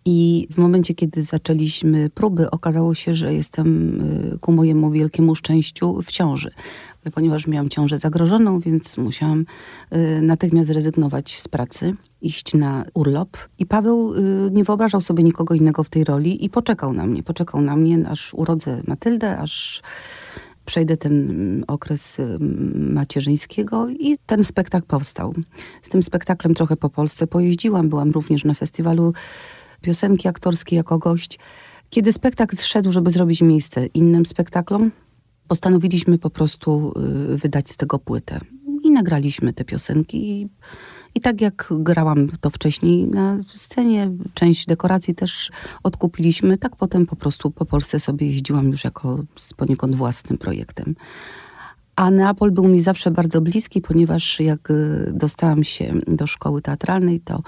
i 0.05 0.49
w 0.51 0.59
momencie, 0.59 0.95
kiedy 0.95 1.23
zaczęliśmy 1.23 2.11
próby, 2.11 2.51
okazało 2.51 2.95
się, 2.95 3.15
że 3.15 3.35
jestem 3.35 4.01
y, 4.35 4.39
ku 4.39 4.53
mojemu 4.53 4.91
wielkiemu 4.91 5.35
szczęściu 5.35 6.03
w 6.03 6.13
ciąży 6.13 6.51
ponieważ 7.11 7.47
miałam 7.47 7.69
ciążę 7.69 7.99
zagrożoną, 7.99 8.61
więc 8.61 8.99
musiałam 8.99 9.45
y, 9.93 10.23
natychmiast 10.23 10.69
zrezygnować 10.69 11.41
z 11.41 11.49
pracy, 11.49 11.95
iść 12.23 12.55
na 12.55 12.85
urlop. 12.95 13.37
I 13.59 13.67
Paweł 13.67 14.15
y, 14.15 14.51
nie 14.53 14.65
wyobrażał 14.65 15.01
sobie 15.01 15.25
nikogo 15.25 15.55
innego 15.55 15.83
w 15.83 15.91
tej 15.91 16.05
roli 16.05 16.45
i 16.45 16.51
poczekał 16.51 16.93
na 16.93 17.07
mnie. 17.07 17.23
Poczekał 17.23 17.61
na 17.61 17.77
mnie, 17.77 18.09
aż 18.09 18.35
urodzę 18.35 18.83
Matyldę, 18.87 19.39
aż 19.39 19.83
przejdę 20.65 20.97
ten 20.97 21.31
mm, 21.31 21.65
okres 21.67 22.19
y, 22.19 22.39
macierzyńskiego 22.75 23.89
i 23.89 24.17
ten 24.27 24.45
spektakl 24.45 24.87
powstał. 24.87 25.35
Z 25.83 25.89
tym 25.89 26.03
spektaklem 26.03 26.55
trochę 26.55 26.77
po 26.77 26.91
Polsce 26.91 27.27
pojeździłam, 27.27 27.89
byłam 27.89 28.11
również 28.11 28.45
na 28.45 28.55
festiwalu 28.55 29.13
piosenki 29.81 30.29
aktorskiej 30.29 30.77
jako 30.77 30.99
gość. 30.99 31.39
Kiedy 31.91 32.13
spektakl 32.13 32.57
zszedł, 32.57 32.93
żeby 32.93 33.11
zrobić 33.11 33.43
miejsce 33.43 33.87
innym 33.87 34.27
spektaklom, 34.27 34.91
postanowiliśmy 35.49 36.19
po 36.19 36.31
prostu 36.31 36.93
y, 37.33 37.37
wydać 37.37 37.71
z 37.71 37.77
tego 37.77 37.99
płytę. 37.99 38.41
I 38.83 38.91
nagraliśmy 38.91 39.53
te 39.53 39.65
piosenki. 39.65 40.49
I, 41.15 41.21
tak 41.21 41.41
jak 41.41 41.69
grałam 41.71 42.29
to 42.41 42.51
wcześniej 42.51 43.07
na 43.07 43.39
scenie, 43.55 44.11
część 44.35 44.67
dekoracji 44.67 45.15
też 45.15 45.51
odkupiliśmy, 45.83 46.59
tak 46.59 46.77
potem 46.77 47.07
po 47.07 47.17
prostu 47.17 47.51
po 47.51 47.65
Polsce 47.65 48.01
sobie 48.01 48.27
jeździłam 48.27 48.67
już 48.67 48.85
jako 48.85 49.25
z 49.37 49.55
poniekąd 49.55 49.95
własnym 49.95 50.39
projektem. 50.39 50.95
A 51.97 52.11
Neapol 52.11 52.51
był 52.51 52.69
mi 52.69 52.81
zawsze 52.81 53.11
bardzo 53.11 53.41
bliski, 53.41 53.81
ponieważ 53.81 54.41
jak 54.41 54.71
y, 54.71 55.13
dostałam 55.13 55.65
się 55.65 55.95
do 56.07 56.27
szkoły 56.27 56.63
teatralnej, 56.63 57.21
to 57.21 57.43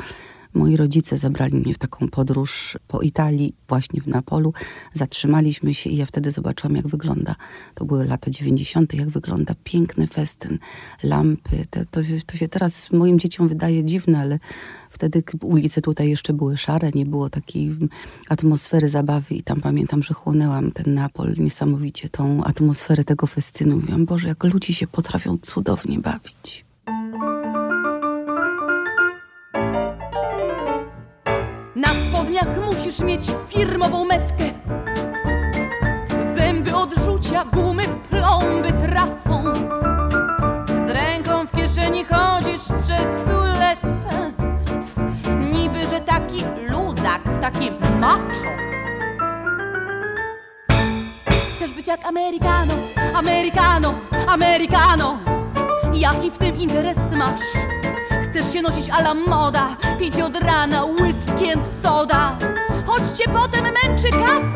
Moi 0.56 0.76
rodzice 0.76 1.18
zabrali 1.18 1.54
mnie 1.54 1.74
w 1.74 1.78
taką 1.78 2.08
podróż 2.08 2.78
po 2.88 3.00
Italii, 3.00 3.54
właśnie 3.68 4.00
w 4.00 4.06
Napolu. 4.06 4.52
Zatrzymaliśmy 4.94 5.74
się 5.74 5.90
i 5.90 5.96
ja 5.96 6.06
wtedy 6.06 6.30
zobaczyłam, 6.30 6.76
jak 6.76 6.88
wygląda. 6.88 7.34
To 7.74 7.84
były 7.84 8.04
lata 8.04 8.30
90., 8.30 8.94
jak 8.94 9.08
wygląda 9.08 9.54
piękny 9.64 10.06
festyn, 10.06 10.58
lampy. 11.02 11.66
To, 11.70 11.80
to, 11.90 12.00
to 12.26 12.36
się 12.36 12.48
teraz 12.48 12.92
moim 12.92 13.18
dzieciom 13.18 13.48
wydaje 13.48 13.84
dziwne, 13.84 14.18
ale 14.18 14.38
wtedy 14.90 15.22
ulice 15.42 15.80
tutaj 15.80 16.08
jeszcze 16.08 16.32
były 16.32 16.56
szare, 16.56 16.90
nie 16.94 17.06
było 17.06 17.30
takiej 17.30 17.76
atmosfery 18.28 18.88
zabawy 18.88 19.34
i 19.34 19.42
tam 19.42 19.60
pamiętam, 19.60 20.02
że 20.02 20.14
chłonęłam 20.14 20.72
ten 20.72 20.94
Napol 20.94 21.34
niesamowicie, 21.38 22.08
tą 22.08 22.44
atmosferę 22.44 23.04
tego 23.04 23.26
festynu. 23.26 23.76
Mówiłam, 23.76 24.06
Boże, 24.06 24.28
jak 24.28 24.44
ludzie 24.44 24.74
się 24.74 24.86
potrafią 24.86 25.38
cudownie 25.38 25.98
bawić. 25.98 26.65
Na 31.76 31.88
spodniach 31.88 32.48
musisz 32.64 32.98
mieć 32.98 33.26
firmową 33.46 34.04
metkę. 34.04 34.44
Zęby 36.34 36.74
od 36.74 36.94
rzucia, 36.94 37.44
gumy 37.44 37.82
plomby 38.10 38.72
tracą. 38.72 39.52
Z 40.86 40.90
ręką 40.90 41.46
w 41.46 41.52
kieszeni 41.52 42.04
chodzisz 42.04 42.62
przez 42.80 43.16
stuletę. 43.16 44.32
Niby, 45.52 45.88
że 45.88 46.00
taki 46.00 46.44
luzak, 46.70 47.22
taki 47.40 47.70
macho. 48.00 48.46
Chcesz 51.56 51.72
być 51.72 51.86
jak 51.86 52.06
Amerykano, 52.06 52.74
Amerykano, 53.14 53.94
Amerykano. 54.26 55.18
Jaki 55.94 56.30
w 56.30 56.38
tym 56.38 56.56
interes 56.56 56.98
masz? 57.16 57.85
Chcesz 58.36 58.52
się 58.52 58.62
nosić 58.62 58.88
ala 58.90 59.14
moda, 59.14 59.76
pić 59.98 60.20
od 60.20 60.36
rana 60.36 60.84
and 61.54 61.66
soda. 61.82 62.38
Choć 62.86 63.02
cię 63.18 63.24
potem 63.32 63.64
męczy 63.64 64.10
kac, 64.10 64.54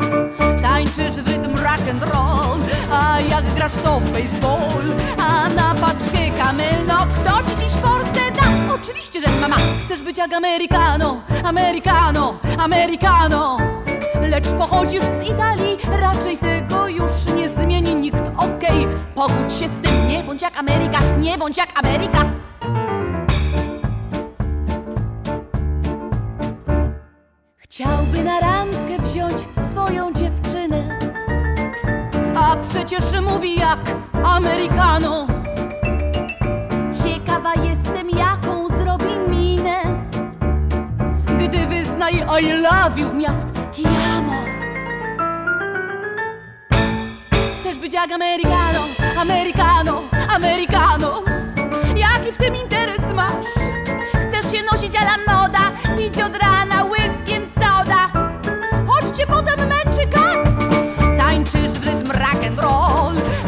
tańczysz 0.61 1.11
w 1.11 1.27
rytm 1.27 1.55
rock 1.55 1.89
and 1.89 2.03
roll. 2.03 2.59
A 2.91 3.19
jak 3.19 3.45
grasz 3.55 3.71
to 3.83 3.99
w 3.99 4.11
baseball, 4.11 4.81
a 5.17 5.49
na 5.49 5.75
paczkę 5.75 6.43
kamylno, 6.43 6.97
kto 6.97 7.49
ci 7.49 7.57
dziś 7.59 7.73
forsę 7.73 8.31
da? 8.35 8.75
Oczywiście, 8.75 9.21
że 9.21 9.27
mama, 9.41 9.55
chcesz 9.85 10.01
być 10.01 10.17
jak 10.17 10.33
Amerykano, 10.33 11.21
Amerykano, 11.43 12.33
Amerykano. 12.57 13.57
Lecz 14.21 14.47
pochodzisz 14.47 15.03
z 15.03 15.29
Italii, 15.29 15.77
raczej 15.91 16.37
tego 16.37 16.87
już 16.87 17.11
nie 17.35 17.49
zmieni 17.49 17.95
nikt, 17.95 18.31
okej. 18.37 18.85
Okay. 18.85 18.87
Pogódź 19.15 19.53
się 19.53 19.69
z 19.69 19.79
tym, 19.79 20.07
nie 20.07 20.23
bądź 20.23 20.41
jak 20.41 20.57
Ameryka, 20.57 20.99
nie 21.19 21.37
bądź 21.37 21.57
jak 21.57 21.79
Ameryka. 21.79 22.40
Chciałby 27.81 28.23
na 28.23 28.39
randkę 28.39 28.99
wziąć 28.99 29.33
swoją 29.69 30.13
dziewczynę. 30.13 30.99
A 32.35 32.55
przecież 32.55 33.03
mówi 33.21 33.59
jak 33.59 33.79
Amerykano. 34.23 35.27
Ciekawa 37.03 37.53
jestem 37.53 38.09
jaką 38.09 38.67
zrobi 38.67 39.19
minę 39.29 39.81
Gdy 41.39 41.67
wyznaje 41.67 42.27
I 42.41 42.53
love 42.53 42.99
you 42.99 43.13
miast 43.13 43.47
Ti 43.71 43.83
amo 44.17 44.43
Chcesz 47.59 47.77
być 47.77 47.93
jak 47.93 48.11
Amerykano, 48.11 48.85
Amerykano, 49.17 50.01
Amerykano? 50.35 51.23
Jaki 51.95 52.31
w 52.31 52.37
tym 52.37 52.55
interes 52.55 53.13
masz? 53.15 53.45
Chcesz 54.29 54.51
się 54.51 54.63
nosić 54.71 54.95
a 54.95 55.03
la 55.03 55.17
moda, 55.33 55.71
pić 55.97 56.21
od 56.21 56.35
rana 56.35 56.60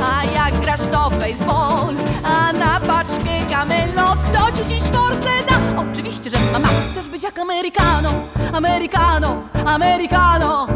A 0.03 0.23
jak 0.25 0.61
grasz 0.61 0.79
to 0.91 1.09
baseball 1.09 1.95
A 2.23 2.53
na 2.53 2.79
paczkę 2.79 3.45
kamelo 3.49 4.15
Kto 4.15 4.57
ci 4.57 4.67
dziś 4.67 4.83
force 4.83 5.29
da? 5.49 5.81
Oczywiście, 5.81 6.29
że 6.29 6.37
mama 6.53 6.67
Chcesz 6.91 7.07
być 7.07 7.23
jak 7.23 7.39
Amerykano 7.39 8.09
Amerykano, 8.53 9.41
Amerykano 9.65 10.67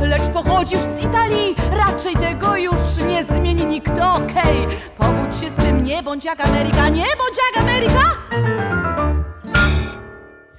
Lecz 0.00 0.28
pochodzisz 0.32 0.80
z 0.80 0.98
Italii 0.98 1.56
Raczej 1.72 2.16
tego 2.16 2.56
już 2.56 2.96
nie 3.08 3.24
zmieni 3.24 3.66
nikt 3.66 3.92
Okej, 3.98 4.66
okay. 4.98 5.40
się 5.40 5.50
z 5.50 5.54
tym 5.54 5.84
Nie 5.84 6.02
bądź 6.02 6.24
jak 6.24 6.40
Ameryka, 6.40 6.88
nie 6.88 7.06
bądź 7.18 7.36
jak 7.54 7.62
Ameryka 7.62 9.15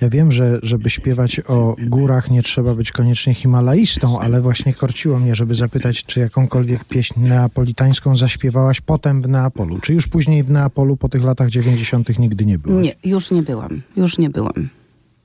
Ja 0.01 0.09
wiem, 0.09 0.31
że 0.31 0.59
żeby 0.63 0.89
śpiewać 0.89 1.41
o 1.47 1.75
górach 1.87 2.31
nie 2.31 2.43
trzeba 2.43 2.75
być 2.75 2.91
koniecznie 2.91 3.33
himalaistą, 3.33 4.19
ale 4.19 4.41
właśnie 4.41 4.73
korciło 4.73 5.19
mnie, 5.19 5.35
żeby 5.35 5.55
zapytać, 5.55 6.03
czy 6.03 6.19
jakąkolwiek 6.19 6.85
pieśń 6.85 7.19
neapolitańską 7.19 8.15
zaśpiewałaś 8.17 8.81
potem 8.81 9.21
w 9.21 9.27
Neapolu. 9.27 9.79
Czy 9.79 9.93
już 9.93 10.07
później 10.07 10.43
w 10.43 10.51
Neapolu 10.51 10.97
po 10.97 11.09
tych 11.09 11.23
latach 11.23 11.49
90. 11.49 12.19
nigdy 12.19 12.45
nie 12.45 12.59
byłaś? 12.59 12.83
Nie, 12.83 12.93
już 13.03 13.31
nie 13.31 13.43
byłam. 13.43 13.81
Już 13.97 14.17
nie 14.17 14.29
byłam. 14.29 14.69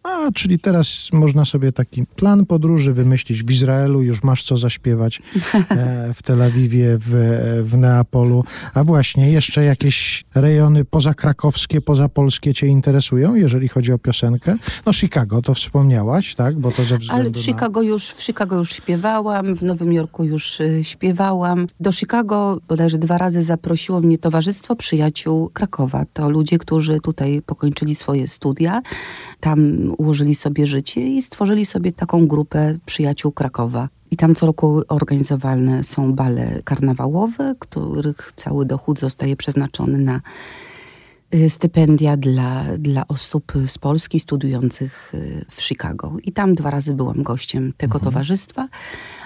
A, 0.02 0.32
czyli 0.32 0.58
teraz 0.58 1.08
można 1.12 1.44
sobie 1.44 1.72
taki 1.72 2.06
plan 2.06 2.46
podróży 2.46 2.92
wymyślić. 2.92 3.44
W 3.44 3.50
Izraelu 3.50 4.02
już 4.02 4.22
masz 4.22 4.44
co 4.44 4.56
zaśpiewać, 4.56 5.22
e, 5.70 6.14
w 6.14 6.22
Tel 6.22 6.42
Awiwie, 6.42 6.98
w, 7.00 7.10
w 7.64 7.78
Neapolu. 7.78 8.44
A 8.74 8.84
właśnie, 8.84 9.30
jeszcze 9.30 9.64
jakieś 9.64 10.24
rejony 10.34 10.84
pozakrakowskie, 10.84 11.80
pozapolskie 11.80 12.54
cię 12.54 12.66
interesują, 12.66 13.34
jeżeli 13.34 13.68
chodzi 13.68 13.92
o 13.92 13.98
piosenkę? 13.98 14.56
No 14.86 14.92
Chicago, 14.92 15.42
to 15.42 15.54
wspomniałaś, 15.54 16.34
tak? 16.34 16.58
Bo 16.58 16.72
to 16.72 16.84
ze 16.84 16.98
względu 16.98 17.22
Ale 17.22 17.30
w 17.30 17.44
Chicago, 17.44 17.82
już, 17.82 18.08
w 18.08 18.22
Chicago 18.22 18.56
już 18.56 18.72
śpiewałam, 18.72 19.54
w 19.54 19.62
Nowym 19.62 19.92
Jorku 19.92 20.24
już 20.24 20.60
y, 20.60 20.84
śpiewałam. 20.84 21.66
Do 21.80 21.92
Chicago 21.92 22.60
bodajże 22.68 22.98
dwa 22.98 23.18
razy 23.18 23.42
zaprosiło 23.42 24.00
mnie 24.00 24.18
Towarzystwo 24.18 24.76
Przyjaciół 24.76 25.50
Krakowa. 25.52 26.04
To 26.12 26.30
ludzie, 26.30 26.58
którzy 26.58 27.00
tutaj 27.00 27.42
pokończyli 27.46 27.94
swoje 27.94 28.28
studia. 28.28 28.82
Tam 29.40 29.91
ułożyli 29.98 30.34
sobie 30.34 30.66
życie 30.66 31.08
i 31.08 31.22
stworzyli 31.22 31.66
sobie 31.66 31.92
taką 31.92 32.26
grupę 32.26 32.78
przyjaciół 32.86 33.32
Krakowa. 33.32 33.88
I 34.10 34.16
tam 34.16 34.34
co 34.34 34.46
roku 34.46 34.82
organizowane 34.88 35.84
są 35.84 36.12
bale 36.12 36.62
karnawałowe, 36.64 37.54
których 37.58 38.32
cały 38.36 38.66
dochód 38.66 38.98
zostaje 38.98 39.36
przeznaczony 39.36 39.98
na 39.98 40.20
stypendia 41.48 42.16
dla, 42.16 42.64
dla 42.78 43.08
osób 43.08 43.52
z 43.66 43.78
Polski 43.78 44.20
studiujących 44.20 45.12
y, 45.14 45.44
w 45.50 45.62
Chicago. 45.62 46.12
I 46.24 46.32
tam 46.32 46.54
dwa 46.54 46.70
razy 46.70 46.94
byłam 46.94 47.22
gościem 47.22 47.72
tego 47.76 47.98
towarzystwa, 47.98 48.68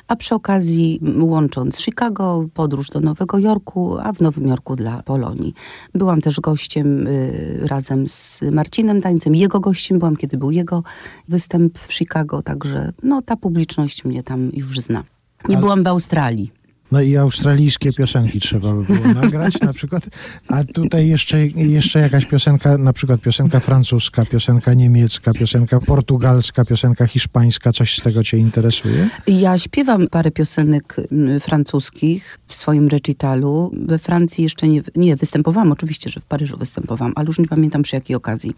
a 0.08 0.16
przy 0.16 0.34
okazji 0.34 1.00
łącząc 1.20 1.78
Chicago, 1.80 2.48
podróż 2.54 2.88
do 2.88 3.00
Nowego 3.00 3.38
Jorku, 3.38 3.98
a 3.98 4.12
w 4.12 4.20
Nowym 4.20 4.48
Jorku 4.48 4.76
dla 4.76 5.02
Polonii. 5.02 5.54
Byłam 5.94 6.20
też 6.20 6.40
gościem 6.40 7.06
y, 7.06 7.60
razem 7.62 8.08
z 8.08 8.42
Marcinem 8.52 9.00
Tańcem. 9.00 9.34
Jego 9.34 9.60
gościem 9.60 9.98
byłam, 9.98 10.16
kiedy 10.16 10.36
był 10.36 10.50
jego 10.50 10.82
występ 11.28 11.78
w 11.78 11.92
Chicago, 11.94 12.42
także 12.42 12.92
no, 13.02 13.22
ta 13.22 13.36
publiczność 13.36 14.04
mnie 14.04 14.22
tam 14.22 14.50
już 14.52 14.80
zna. 14.80 15.04
Nie 15.48 15.56
Ale- 15.56 15.62
byłam 15.62 15.82
w 15.82 15.86
Australii. 15.86 16.52
No 16.92 17.00
i 17.00 17.16
australijskie 17.16 17.92
piosenki 17.92 18.40
trzeba 18.40 18.72
by 18.72 18.84
było 18.84 19.14
nagrać 19.14 19.60
na 19.60 19.72
przykład. 19.72 20.08
A 20.48 20.64
tutaj 20.64 21.08
jeszcze, 21.08 21.46
jeszcze 21.46 22.00
jakaś 22.00 22.26
piosenka, 22.26 22.78
na 22.78 22.92
przykład 22.92 23.20
piosenka 23.20 23.60
francuska, 23.60 24.24
piosenka 24.24 24.74
niemiecka, 24.74 25.32
piosenka 25.32 25.80
portugalska, 25.80 26.64
piosenka 26.64 27.06
hiszpańska. 27.06 27.72
Coś 27.72 27.96
z 27.96 28.00
tego 28.00 28.24
cię 28.24 28.38
interesuje? 28.38 29.08
Ja 29.26 29.58
śpiewam 29.58 30.08
parę 30.08 30.30
piosenek 30.30 30.96
mm, 31.12 31.40
francuskich 31.40 32.38
w 32.46 32.54
swoim 32.54 32.88
recitalu. 32.88 33.70
We 33.86 33.98
Francji 33.98 34.44
jeszcze 34.44 34.68
nie, 34.68 34.82
nie 34.96 35.16
występowałam, 35.16 35.72
oczywiście, 35.72 36.10
że 36.10 36.20
w 36.20 36.24
Paryżu 36.24 36.56
występowałam, 36.56 37.12
ale 37.16 37.26
już 37.26 37.38
nie 37.38 37.48
pamiętam 37.48 37.82
przy 37.82 37.96
jakiej 37.96 38.16
okazji. 38.16 38.54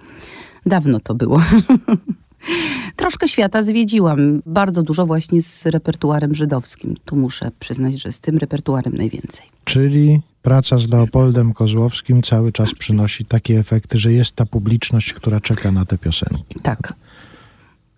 Dawno 0.66 1.00
to 1.00 1.14
było. 1.14 1.42
Troszkę 2.96 3.28
świata 3.28 3.62
zwiedziłam. 3.62 4.42
Bardzo 4.46 4.82
dużo 4.82 5.06
właśnie 5.06 5.42
z 5.42 5.66
repertuarem 5.66 6.34
żydowskim. 6.34 6.96
Tu 7.04 7.16
muszę 7.16 7.50
przyznać, 7.58 8.00
że 8.02 8.12
z 8.12 8.20
tym 8.20 8.38
repertuarem 8.38 8.96
najwięcej. 8.96 9.46
Czyli 9.64 10.20
praca 10.42 10.78
z 10.78 10.88
Leopoldem 10.88 11.52
Kozłowskim 11.52 12.22
cały 12.22 12.52
czas 12.52 12.74
przynosi 12.74 13.24
takie 13.24 13.58
efekty, 13.58 13.98
że 13.98 14.12
jest 14.12 14.32
ta 14.32 14.46
publiczność, 14.46 15.12
która 15.12 15.40
czeka 15.40 15.72
na 15.72 15.84
te 15.84 15.98
piosenki. 15.98 16.60
Tak, 16.62 16.94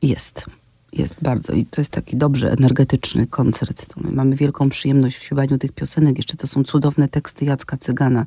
jest. 0.03 0.47
Jest 0.93 1.15
bardzo 1.23 1.53
i 1.53 1.65
to 1.65 1.81
jest 1.81 1.91
taki 1.91 2.17
dobrze 2.17 2.53
energetyczny 2.53 3.27
koncert. 3.27 3.95
To 3.95 4.01
my 4.01 4.13
mamy 4.13 4.37
wielką 4.37 4.69
przyjemność 4.69 5.17
w 5.17 5.23
śpiewaniu 5.23 5.59
tych 5.59 5.73
piosenek. 5.73 6.17
Jeszcze 6.17 6.37
to 6.37 6.47
są 6.47 6.65
cudowne 6.65 7.09
teksty 7.09 7.45
Jacka 7.45 7.77
Cygana. 7.77 8.27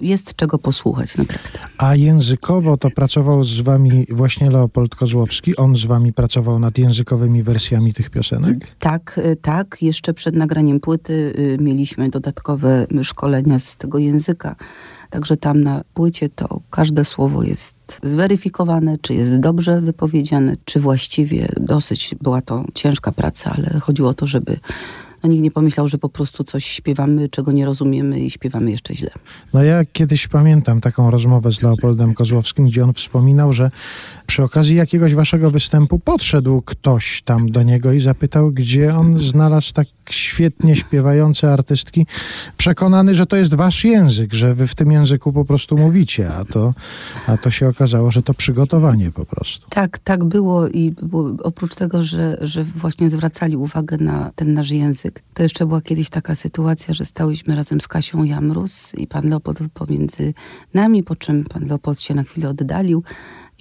Jest 0.00 0.36
czego 0.36 0.58
posłuchać 0.58 1.16
naprawdę. 1.16 1.58
A 1.78 1.96
językowo 1.96 2.76
to 2.76 2.90
pracował 2.90 3.44
z 3.44 3.60
wami 3.60 4.06
właśnie 4.10 4.50
Leopold 4.50 4.94
Kozłowski. 4.94 5.56
On 5.56 5.76
z 5.76 5.84
wami 5.84 6.12
pracował 6.12 6.58
nad 6.58 6.78
językowymi 6.78 7.42
wersjami 7.42 7.92
tych 7.94 8.10
piosenek? 8.10 8.58
Tak, 8.78 9.18
y, 9.18 9.36
tak. 9.36 9.82
Jeszcze 9.82 10.14
przed 10.14 10.36
nagraniem 10.36 10.80
płyty 10.80 11.12
y, 11.38 11.58
mieliśmy 11.60 12.10
dodatkowe 12.10 12.86
szkolenia 13.02 13.58
z 13.58 13.76
tego 13.76 13.98
języka. 13.98 14.56
Także 15.12 15.36
tam 15.36 15.62
na 15.62 15.84
płycie 15.94 16.28
to 16.28 16.60
każde 16.70 17.04
słowo 17.04 17.42
jest 17.42 18.00
zweryfikowane, 18.02 18.98
czy 18.98 19.14
jest 19.14 19.40
dobrze 19.40 19.80
wypowiedziane, 19.80 20.56
czy 20.64 20.80
właściwie 20.80 21.48
dosyć 21.60 22.14
była 22.20 22.42
to 22.42 22.64
ciężka 22.74 23.12
praca, 23.12 23.52
ale 23.56 23.80
chodziło 23.80 24.08
o 24.08 24.14
to, 24.14 24.26
żeby 24.26 24.56
no, 25.22 25.28
nikt 25.28 25.42
nie 25.42 25.50
pomyślał, 25.50 25.88
że 25.88 25.98
po 25.98 26.08
prostu 26.08 26.44
coś 26.44 26.64
śpiewamy, 26.66 27.28
czego 27.28 27.52
nie 27.52 27.66
rozumiemy 27.66 28.20
i 28.20 28.30
śpiewamy 28.30 28.70
jeszcze 28.70 28.94
źle. 28.94 29.10
No 29.54 29.62
ja 29.62 29.84
kiedyś 29.84 30.28
pamiętam 30.28 30.80
taką 30.80 31.10
rozmowę 31.10 31.52
z 31.52 31.62
Leopoldem 31.62 32.14
Kozłowskim, 32.14 32.66
gdzie 32.66 32.84
on 32.84 32.92
wspominał, 32.92 33.52
że 33.52 33.70
przy 34.26 34.42
okazji 34.42 34.76
jakiegoś 34.76 35.14
waszego 35.14 35.50
występu 35.50 35.98
podszedł 35.98 36.62
ktoś 36.62 37.22
tam 37.22 37.50
do 37.50 37.62
niego 37.62 37.92
i 37.92 38.00
zapytał, 38.00 38.50
gdzie 38.52 38.94
on 38.94 39.18
znalazł 39.18 39.72
tak 39.72 39.86
świetnie 40.10 40.76
śpiewające 40.76 41.52
artystki, 41.52 42.06
przekonany, 42.56 43.14
że 43.14 43.26
to 43.26 43.36
jest 43.36 43.54
wasz 43.54 43.84
język, 43.84 44.34
że 44.34 44.54
wy 44.54 44.66
w 44.66 44.74
tym 44.74 44.92
języku 44.92 45.32
po 45.32 45.44
prostu 45.44 45.78
mówicie, 45.78 46.34
a 46.34 46.44
to, 46.44 46.74
a 47.26 47.36
to 47.36 47.50
się 47.50 47.68
okazało, 47.68 48.10
że 48.10 48.22
to 48.22 48.34
przygotowanie 48.34 49.10
po 49.10 49.24
prostu. 49.24 49.66
Tak, 49.70 49.98
tak 49.98 50.24
było 50.24 50.68
i 50.68 50.90
było, 51.02 51.30
oprócz 51.42 51.74
tego, 51.74 52.02
że, 52.02 52.38
że 52.40 52.64
właśnie 52.64 53.10
zwracali 53.10 53.56
uwagę 53.56 53.96
na 53.96 54.30
ten 54.36 54.54
nasz 54.54 54.70
język, 54.70 55.22
to 55.34 55.42
jeszcze 55.42 55.66
była 55.66 55.80
kiedyś 55.80 56.10
taka 56.10 56.34
sytuacja, 56.34 56.94
że 56.94 57.04
stałyśmy 57.04 57.56
razem 57.56 57.80
z 57.80 57.88
Kasią 57.88 58.24
Jamrus 58.24 58.94
i 58.94 59.06
pan 59.06 59.28
Leopold 59.28 59.58
pomiędzy 59.74 60.34
nami, 60.74 61.02
po 61.02 61.16
czym 61.16 61.44
pan 61.44 61.66
Leopold 61.66 62.00
się 62.00 62.14
na 62.14 62.22
chwilę 62.22 62.48
oddalił 62.48 63.02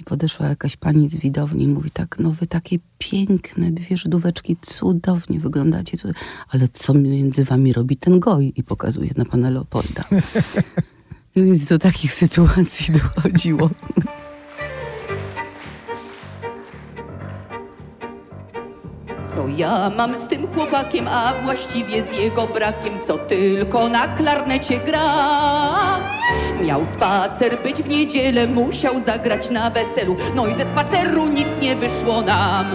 i 0.01 0.03
podeszła 0.03 0.47
jakaś 0.47 0.77
pani 0.77 1.09
z 1.09 1.17
widowni 1.17 1.63
i 1.63 1.67
mówi 1.67 1.91
tak, 1.91 2.19
no 2.19 2.31
wy 2.31 2.47
takie 2.47 2.77
piękne, 2.97 3.71
dwie 3.71 3.97
Żydóweczki, 3.97 4.57
cudownie 4.61 5.39
wyglądacie, 5.39 5.97
ale 6.49 6.67
co 6.67 6.93
między 6.93 7.43
wami 7.43 7.73
robi 7.73 7.97
ten 7.97 8.19
goj? 8.19 8.53
I 8.55 8.63
pokazuje 8.63 9.09
na 9.17 9.25
pana 9.25 9.49
Leopolda. 9.49 10.03
Więc 11.35 11.65
do 11.65 11.79
takich 11.79 12.13
sytuacji 12.13 12.93
dochodziło. 12.93 13.69
Co 19.35 19.47
ja 19.47 19.89
mam 19.97 20.15
z 20.15 20.27
tym 20.27 20.47
chłopakiem, 20.53 21.07
a 21.07 21.33
właściwie 21.43 22.03
z 22.03 22.13
jego 22.13 22.47
brakiem, 22.47 23.01
co 23.01 23.17
tylko 23.17 23.89
na 23.89 24.07
klarnecie 24.07 24.79
gra. 24.79 25.99
Miał 26.63 26.85
spacer 26.85 27.61
być 27.63 27.83
w 27.83 27.89
niedzielę, 27.89 28.47
musiał 28.47 28.99
zagrać 28.99 29.49
na 29.49 29.69
weselu, 29.69 30.15
no 30.35 30.47
i 30.47 30.53
ze 30.53 30.65
spaceru 30.65 31.27
nic 31.27 31.61
nie 31.61 31.75
wyszło 31.75 32.21
nam. 32.21 32.65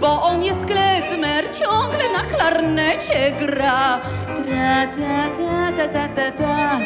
Bo 0.00 0.22
on 0.22 0.42
jest 0.42 0.64
klezmer, 0.64 1.44
ciągle 1.54 2.12
na 2.12 2.36
klarnecie 2.36 3.32
gra. 3.40 4.00
Tra, 4.24 4.86
ta, 4.86 5.30
ta, 5.36 5.72
ta, 5.76 5.88
ta, 5.88 6.08
ta, 6.08 6.30
ta. 6.30 6.78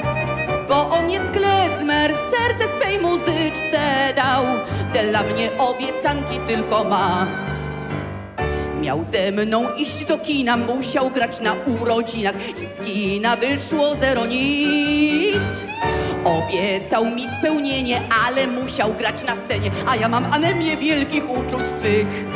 Bo 0.68 0.90
on 0.90 1.10
jest 1.10 1.30
klezmer, 1.30 2.14
serce 2.30 2.64
swej 2.76 2.98
muzyczce 2.98 3.80
dał. 4.16 4.44
Dla 5.10 5.22
mnie 5.22 5.50
obiecanki 5.58 6.38
tylko 6.46 6.84
ma. 6.84 7.26
Miał 8.80 9.02
ze 9.02 9.32
mną 9.32 9.74
iść 9.76 10.04
do 10.04 10.18
kina, 10.18 10.56
musiał 10.56 11.10
grać 11.10 11.40
na 11.40 11.54
urodzinach 11.80 12.34
i 12.62 12.66
z 12.66 12.80
kina 12.80 13.36
wyszło 13.36 13.94
zero 13.94 14.26
nic. 14.26 15.64
Obiecał 16.24 17.10
mi 17.10 17.22
spełnienie, 17.38 18.02
ale 18.26 18.46
musiał 18.46 18.94
grać 18.94 19.24
na 19.24 19.36
scenie, 19.36 19.70
a 19.86 19.96
ja 19.96 20.08
mam 20.08 20.24
anemię 20.32 20.76
wielkich 20.76 21.30
uczuć 21.30 21.66
swych. 21.66 22.26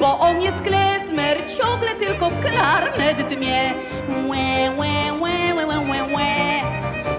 Bo 0.00 0.18
on 0.18 0.42
jest 0.42 0.60
klezmer, 0.62 1.38
ciągle 1.58 1.94
tylko 1.94 2.30
w 2.30 2.38
klarnet 2.40 3.28
dmie. 3.34 3.74
Łe, 4.28 4.70
łe, 4.76 5.20
łe, 5.20 5.54
łe, 5.54 5.66
łe, 5.66 6.14
łe. 6.14 6.32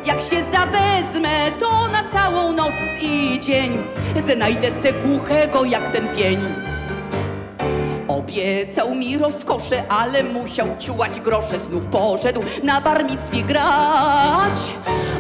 Jak 0.06 0.22
się 0.22 0.44
zawezmę, 0.52 1.52
to 1.60 1.88
na 1.88 2.04
całą 2.04 2.54
noc 2.54 2.76
i 3.02 3.40
dzień 3.40 3.78
znajdę 4.28 4.72
se 4.72 4.94
głuchego 4.94 5.66
jak 5.66 5.92
ten 5.92 6.08
pień. 6.16 6.73
Obiecał 8.18 8.96
mi 8.96 9.18
rozkosze, 9.18 9.84
ale 9.90 10.24
musiał 10.24 10.68
ciułać 10.80 11.20
grosze. 11.20 11.60
Znów 11.60 11.88
poszedł 11.88 12.42
na 12.64 12.82
barmicwie 12.82 13.44
grać. 13.44 14.60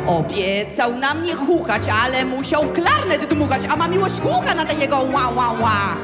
Obiecał 0.08 0.96
na 0.96 1.14
mnie 1.14 1.36
chuchać, 1.36 1.82
ale 2.04 2.26
musiał 2.26 2.64
w 2.64 2.72
klarnet 2.72 3.26
dmuchać. 3.26 3.62
A 3.70 3.76
ma 3.76 3.88
miłość 3.88 4.20
głucha 4.22 4.56
na 4.56 4.66
te 4.66 4.74
jego 4.74 4.98
ła, 4.98 5.30
ła, 5.36 5.52
ła. 5.62 5.98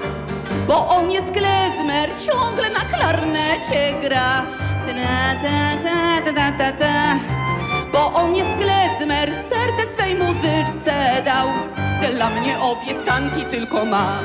Bo 0.67 0.87
on 0.87 1.11
jest 1.11 1.27
klezmer, 1.31 2.09
ciągle 2.25 2.69
na 2.69 2.79
klarnecie 2.79 3.93
gra. 4.01 4.45
Ta, 4.87 4.93
ta, 5.43 5.89
ta, 6.23 6.33
ta, 6.33 6.51
ta, 6.57 6.71
ta. 6.71 7.15
Bo 7.93 8.13
on 8.13 8.35
jest 8.35 8.49
klezmer, 8.49 9.33
serce 9.49 9.93
swej 9.93 10.15
muzyczce 10.15 11.21
dał. 11.25 11.47
Dla 12.15 12.29
mnie 12.29 12.59
obiecanki 12.59 13.45
tylko 13.45 13.85
ma. 13.85 14.19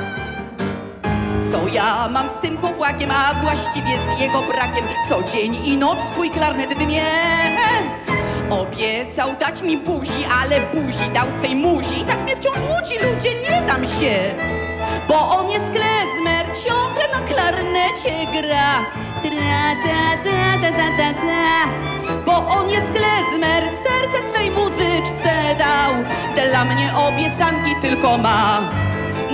Co 1.55 1.68
ja 1.68 2.09
mam 2.09 2.28
z 2.28 2.38
tym 2.42 2.59
chłopakiem, 2.59 3.11
a 3.11 3.34
właściwie 3.34 3.98
z 3.98 4.20
jego 4.20 4.42
brakiem. 4.42 4.84
Co 5.09 5.22
dzień 5.22 5.57
i 5.64 5.76
noc 5.76 5.98
swój 6.11 6.30
klarnet 6.30 6.74
dmie. 6.78 7.05
Obiecał 8.50 9.28
dać 9.40 9.62
mi 9.62 9.78
buzi, 9.78 10.24
ale 10.42 10.61
buzi 10.61 11.11
dał 11.14 11.26
swej 11.38 11.57
muzi. 11.57 12.00
I 12.00 12.05
tak 12.05 12.22
mnie 12.22 12.36
wciąż 12.36 12.57
łudzi, 12.57 12.94
ludzie, 12.98 13.30
nie 13.42 13.62
dam 13.66 13.82
się. 13.86 14.34
Bo 15.09 15.38
on 15.38 15.50
jest 15.50 15.64
klezmer, 15.64 16.46
ciągle 16.64 17.09
na 17.12 17.26
klarnecie 17.26 18.26
gra. 18.32 18.84
Tra, 19.22 19.64
ta, 19.84 20.16
ta, 20.24 20.61
ta, 20.61 20.72
ta, 20.72 20.96
ta, 20.96 21.20
ta. 21.20 21.68
Bo 22.26 22.48
on 22.48 22.70
jest 22.70 22.86
klezmer, 22.86 23.64
serce 23.64 24.28
swej 24.28 24.50
muzyczce 24.50 25.32
dał. 25.59 25.94
Dla 26.48 26.64
mnie 26.64 26.92
obiecanki 26.96 27.74
tylko 27.80 28.18
ma 28.18 28.61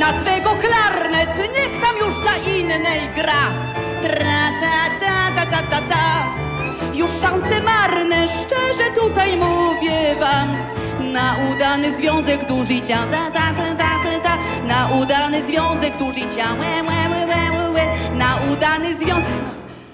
Na 0.00 0.20
swego 0.20 0.50
klarnet, 0.50 1.36
niech 1.38 1.80
tam 1.80 1.96
już 1.98 2.20
dla 2.20 2.36
innej 2.36 3.08
gra 3.14 3.44
Tra, 4.02 4.50
ta, 4.60 4.90
ta, 5.00 5.30
ta, 5.34 5.46
ta, 5.46 5.62
ta, 5.62 5.80
ta. 5.88 6.26
Już 6.94 7.10
szanse 7.10 7.60
marne, 7.60 8.28
szczerze 8.28 8.90
tutaj 9.00 9.36
mówię 9.36 10.16
wam 10.20 10.56
Na 11.12 11.36
udany 11.52 11.96
związek 11.96 12.46
du 12.48 12.64
życia 12.64 12.98
ta, 13.10 13.30
ta, 13.30 13.52
ta, 13.52 13.74
ta, 13.74 14.20
ta. 14.22 14.38
Na 14.66 14.88
udany 15.02 15.42
związek 15.42 15.96
du 15.96 16.12
życia 16.12 16.46
łe, 16.60 16.82
łe, 16.82 17.26
łe, 17.26 17.70
łe. 17.70 17.86
Na 18.14 18.38
udany 18.52 18.94
związek 18.94 19.44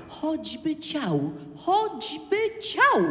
Choćby 0.08 0.76
ciał, 0.76 1.32
choćby 1.56 2.36
ciał 2.60 3.02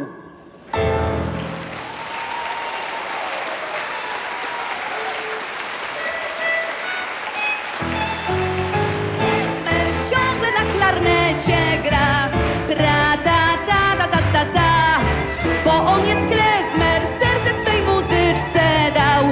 on 15.86 16.06
jest 16.06 16.26
klezmer, 16.28 17.00
serce 17.20 17.60
swej 17.62 17.82
muzyczce 17.82 18.62
dał. 18.94 19.24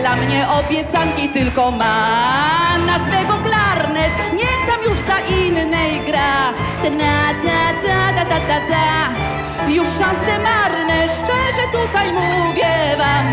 Dla 0.00 0.16
mnie 0.16 0.46
obiecanki 0.48 1.28
tylko 1.28 1.70
ma. 1.70 2.78
Na 2.86 3.06
swego 3.06 3.34
klarnet, 3.44 4.12
niech 4.32 4.60
tam 4.66 4.82
już 4.90 5.02
dla 5.02 5.18
innej 5.20 6.00
gra. 6.06 6.52
Tra 6.82 7.16
ta 7.42 7.64
ta 7.84 8.24
ta 8.24 8.24
ta 8.24 8.40
ta 8.48 8.60
ta 8.70 9.68
Już 9.68 9.88
szanse 9.88 10.38
marne, 10.38 11.08
szczerze 11.08 11.64
tutaj 11.72 12.12
mówię 12.12 12.96
wam. 12.98 13.26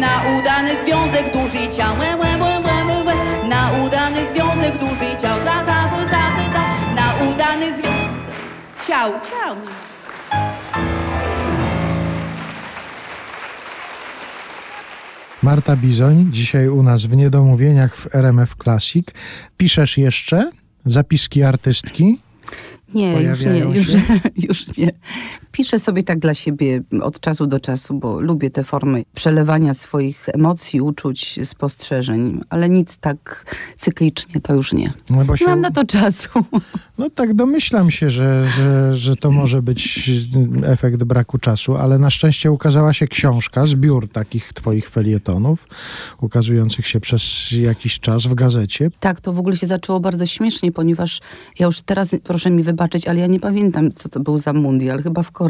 Na 0.00 0.38
udany 0.38 0.82
związek 0.82 1.32
du 1.32 1.48
życia 1.48 1.86
łe, 1.98 2.16
łe, 2.16 2.38
łe. 2.38 3.14
Na 3.48 3.84
udany 3.84 4.30
związek 4.30 4.78
du 4.78 4.88
życia 4.88 5.36
ta, 5.44 5.52
ta, 5.52 5.64
ta, 5.64 6.04
ta, 6.10 6.22
ta, 6.36 6.52
ta. 6.54 6.64
Na 6.94 7.30
udany 7.30 7.72
związek 7.72 8.14
Ciał, 8.86 9.12
ciał 9.12 9.56
Marta 15.44 15.76
Bizoń, 15.76 16.28
dzisiaj 16.32 16.68
u 16.68 16.82
nas 16.82 17.04
w 17.04 17.16
Niedomówieniach 17.16 17.96
w 17.96 18.14
RMF 18.14 18.54
Classic. 18.62 19.06
Piszesz 19.56 19.98
jeszcze 19.98 20.50
zapiski 20.84 21.42
artystki? 21.42 22.18
Nie, 22.94 23.22
już 23.22 23.44
nie, 23.44 23.58
już, 23.58 23.88
już 24.48 24.76
nie. 24.76 24.90
Piszę 25.54 25.78
sobie 25.78 26.02
tak 26.02 26.18
dla 26.18 26.34
siebie 26.34 26.82
od 27.00 27.20
czasu 27.20 27.46
do 27.46 27.60
czasu, 27.60 27.94
bo 27.94 28.20
lubię 28.20 28.50
te 28.50 28.64
formy 28.64 29.04
przelewania 29.14 29.74
swoich 29.74 30.28
emocji, 30.28 30.80
uczuć, 30.80 31.38
spostrzeżeń, 31.44 32.40
ale 32.48 32.68
nic 32.68 32.96
tak 32.96 33.46
cyklicznie 33.76 34.40
to 34.40 34.54
już 34.54 34.72
nie. 34.72 34.92
No, 35.10 35.24
Nie 35.40 35.46
mam 35.46 35.60
na 35.60 35.70
to 35.70 35.84
czasu. 35.84 36.28
No 36.98 37.10
tak 37.10 37.34
domyślam 37.34 37.90
się, 37.90 38.10
że, 38.10 38.48
że, 38.56 38.96
że 38.96 39.16
to 39.16 39.30
może 39.30 39.62
być 39.62 40.10
efekt 40.64 41.04
braku 41.04 41.38
czasu, 41.38 41.76
ale 41.76 41.98
na 41.98 42.10
szczęście 42.10 42.52
ukazała 42.52 42.92
się 42.92 43.06
książka, 43.06 43.66
zbiór 43.66 44.08
takich 44.08 44.52
twoich 44.52 44.90
felietonów, 44.90 45.68
ukazujących 46.20 46.86
się 46.86 47.00
przez 47.00 47.52
jakiś 47.52 48.00
czas 48.00 48.26
w 48.26 48.34
gazecie. 48.34 48.90
Tak, 49.00 49.20
to 49.20 49.32
w 49.32 49.38
ogóle 49.38 49.56
się 49.56 49.66
zaczęło 49.66 50.00
bardzo 50.00 50.26
śmiesznie, 50.26 50.72
ponieważ 50.72 51.20
ja 51.58 51.66
już 51.66 51.82
teraz, 51.82 52.16
proszę 52.24 52.50
mi 52.50 52.62
wybaczyć, 52.62 53.08
ale 53.08 53.20
ja 53.20 53.26
nie 53.26 53.40
pamiętam, 53.40 53.92
co 53.94 54.08
to 54.08 54.20
był 54.20 54.38
za 54.38 54.52
mundial, 54.52 55.02
chyba 55.02 55.22
w 55.22 55.30
Korei. 55.30 55.43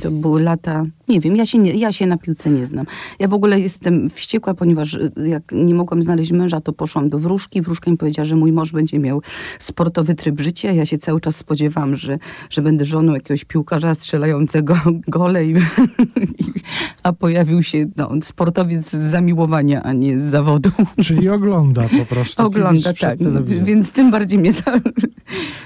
To 0.00 0.10
były 0.10 0.42
lata, 0.42 0.84
nie 1.08 1.20
wiem, 1.20 1.36
ja 1.36 1.46
się, 1.46 1.58
nie, 1.58 1.72
ja 1.72 1.92
się 1.92 2.06
na 2.06 2.16
piłce 2.16 2.50
nie 2.50 2.66
znam. 2.66 2.86
Ja 3.18 3.28
w 3.28 3.34
ogóle 3.34 3.60
jestem 3.60 4.10
wściekła, 4.10 4.54
ponieważ 4.54 4.94
y, 4.94 5.12
jak 5.26 5.42
nie 5.52 5.74
mogłam 5.74 6.02
znaleźć 6.02 6.32
męża, 6.32 6.60
to 6.60 6.72
poszłam 6.72 7.08
do 7.08 7.18
wróżki. 7.18 7.62
Wróżka 7.62 7.90
mi 7.90 7.96
powiedziała, 7.96 8.24
że 8.24 8.36
mój 8.36 8.52
mąż 8.52 8.72
będzie 8.72 8.98
miał 8.98 9.22
sportowy 9.58 10.14
tryb 10.14 10.40
życia. 10.40 10.72
Ja 10.72 10.86
się 10.86 10.98
cały 10.98 11.20
czas 11.20 11.36
spodziewałam, 11.36 11.96
że, 11.96 12.18
że 12.50 12.62
będę 12.62 12.84
żoną 12.84 13.14
jakiegoś 13.14 13.44
piłkarza 13.44 13.94
strzelającego 13.94 14.76
gole, 15.08 15.44
i, 15.44 15.54
a 17.02 17.12
pojawił 17.12 17.62
się 17.62 17.86
no, 17.96 18.10
sportowiec 18.22 18.90
z 18.90 19.10
zamiłowania, 19.10 19.82
a 19.82 19.92
nie 19.92 20.18
z 20.18 20.22
zawodu. 20.22 20.70
Czyli 21.04 21.28
ogląda 21.28 21.82
po 21.98 22.04
prostu. 22.14 22.42
Ogląda, 22.42 22.92
tak. 22.92 23.20
No, 23.20 23.44
więc 23.44 23.90
tym 23.90 24.10
bardziej 24.10 24.38
mnie 24.38 24.54
ta, 24.54 24.80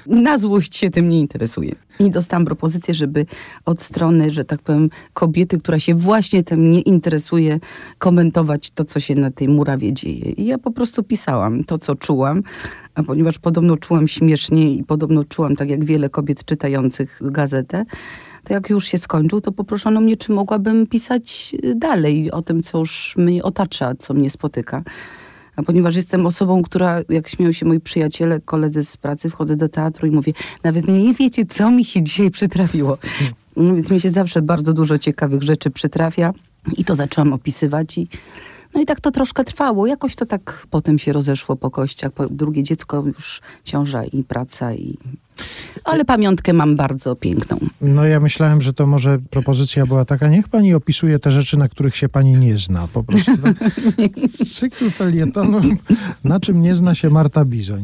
na 0.06 0.38
złość 0.38 0.76
się 0.76 0.90
tym 0.90 1.09
nie 1.09 1.20
interesuje. 1.20 1.74
I 2.00 2.11
dostałam 2.11 2.44
propozycję, 2.44 2.94
żeby 2.99 3.26
od 3.64 3.82
strony, 3.82 4.30
że 4.30 4.44
tak 4.44 4.62
powiem, 4.62 4.90
kobiety, 5.14 5.59
która 5.59 5.78
się 5.78 5.94
właśnie 5.94 6.42
tym 6.42 6.70
nie 6.70 6.80
interesuje, 6.80 7.61
komentować 7.99 8.70
to, 8.70 8.84
co 8.84 9.01
się 9.01 9.14
na 9.14 9.30
tej 9.30 9.49
murawie 9.49 9.92
dzieje. 9.92 10.32
I 10.32 10.46
ja 10.46 10.59
po 10.59 10.70
prostu 10.70 11.03
pisałam 11.03 11.64
to, 11.64 11.78
co 11.78 11.94
czułam, 11.94 12.42
a 12.94 13.03
ponieważ 13.03 13.38
podobno 13.38 13.76
czułam 13.76 14.09
śmiesznie 14.09 14.74
i 14.74 14.84
podobno 14.84 15.24
czułam 15.24 15.57
tak 15.57 15.70
jak 15.70 15.84
wiele 15.84 16.09
kobiet 16.09 16.44
czytających 16.44 17.20
gazetę, 17.24 17.84
to 18.44 18.55
jak 18.55 18.70
już 18.70 18.86
się 18.86 18.99
skończył, 18.99 19.40
to 19.40 19.53
poproszono 19.53 20.01
mnie, 20.01 20.16
czy 20.16 20.32
mogłabym 20.32 20.86
pisać 20.86 21.57
dalej 21.74 22.30
o 22.30 22.42
tym, 22.42 22.62
co 22.62 22.78
już 22.78 23.14
mnie 23.16 23.42
otacza, 23.42 23.94
co 23.94 24.14
mnie 24.14 24.30
spotyka. 24.30 24.82
A 25.59 25.62
ponieważ 25.62 25.96
jestem 25.96 26.26
osobą, 26.26 26.62
która, 26.62 27.00
jak 27.09 27.28
śmieją 27.28 27.52
się 27.52 27.66
moi 27.66 27.80
przyjaciele, 27.80 28.40
koledzy 28.40 28.84
z 28.84 28.96
pracy, 28.96 29.30
wchodzę 29.30 29.56
do 29.56 29.68
teatru 29.68 30.09
i 30.09 30.11
mówię, 30.11 30.32
nawet 30.64 30.88
nie 30.88 31.14
wiecie, 31.14 31.46
co 31.46 31.70
mi 31.70 31.84
się 31.84 32.02
dzisiaj 32.02 32.30
przytrafiło. 32.30 32.98
No, 33.56 33.74
więc 33.74 33.90
mi 33.90 34.00
się 34.00 34.11
zawsze 34.11 34.42
bardzo 34.42 34.74
dużo 34.74 34.98
ciekawych 34.98 35.42
rzeczy 35.42 35.70
przytrafia 35.70 36.32
i 36.76 36.84
to 36.84 36.94
zaczęłam 36.94 37.32
opisywać 37.32 37.98
i 37.98 38.09
no 38.74 38.80
i 38.80 38.86
tak 38.86 39.00
to 39.00 39.10
troszkę 39.10 39.44
trwało. 39.44 39.86
Jakoś 39.86 40.16
to 40.16 40.26
tak 40.26 40.66
potem 40.70 40.98
się 40.98 41.12
rozeszło 41.12 41.56
po 41.56 41.70
kościach. 41.70 42.12
Po 42.12 42.28
drugie 42.28 42.62
dziecko, 42.62 43.04
już 43.06 43.40
ciąża 43.64 44.04
i 44.04 44.24
praca 44.24 44.74
i... 44.74 44.98
Ale 45.84 46.04
pamiątkę 46.04 46.52
mam 46.52 46.76
bardzo 46.76 47.16
piękną. 47.16 47.58
No 47.80 48.04
ja 48.04 48.20
myślałem, 48.20 48.62
że 48.62 48.72
to 48.72 48.86
może 48.86 49.18
propozycja 49.30 49.86
była 49.86 50.04
taka, 50.04 50.28
niech 50.28 50.48
pani 50.48 50.74
opisuje 50.74 51.18
te 51.18 51.30
rzeczy, 51.30 51.56
na 51.56 51.68
których 51.68 51.96
się 51.96 52.08
pani 52.08 52.32
nie 52.32 52.58
zna. 52.58 52.88
Po 52.92 53.04
prostu 53.04 53.32
tak. 53.42 53.56
cykl 54.46 54.90
felietonu, 54.90 55.60
na 56.24 56.40
czym 56.40 56.62
nie 56.62 56.74
zna 56.74 56.94
się 56.94 57.10
Marta 57.10 57.44
Bizoń. 57.44 57.82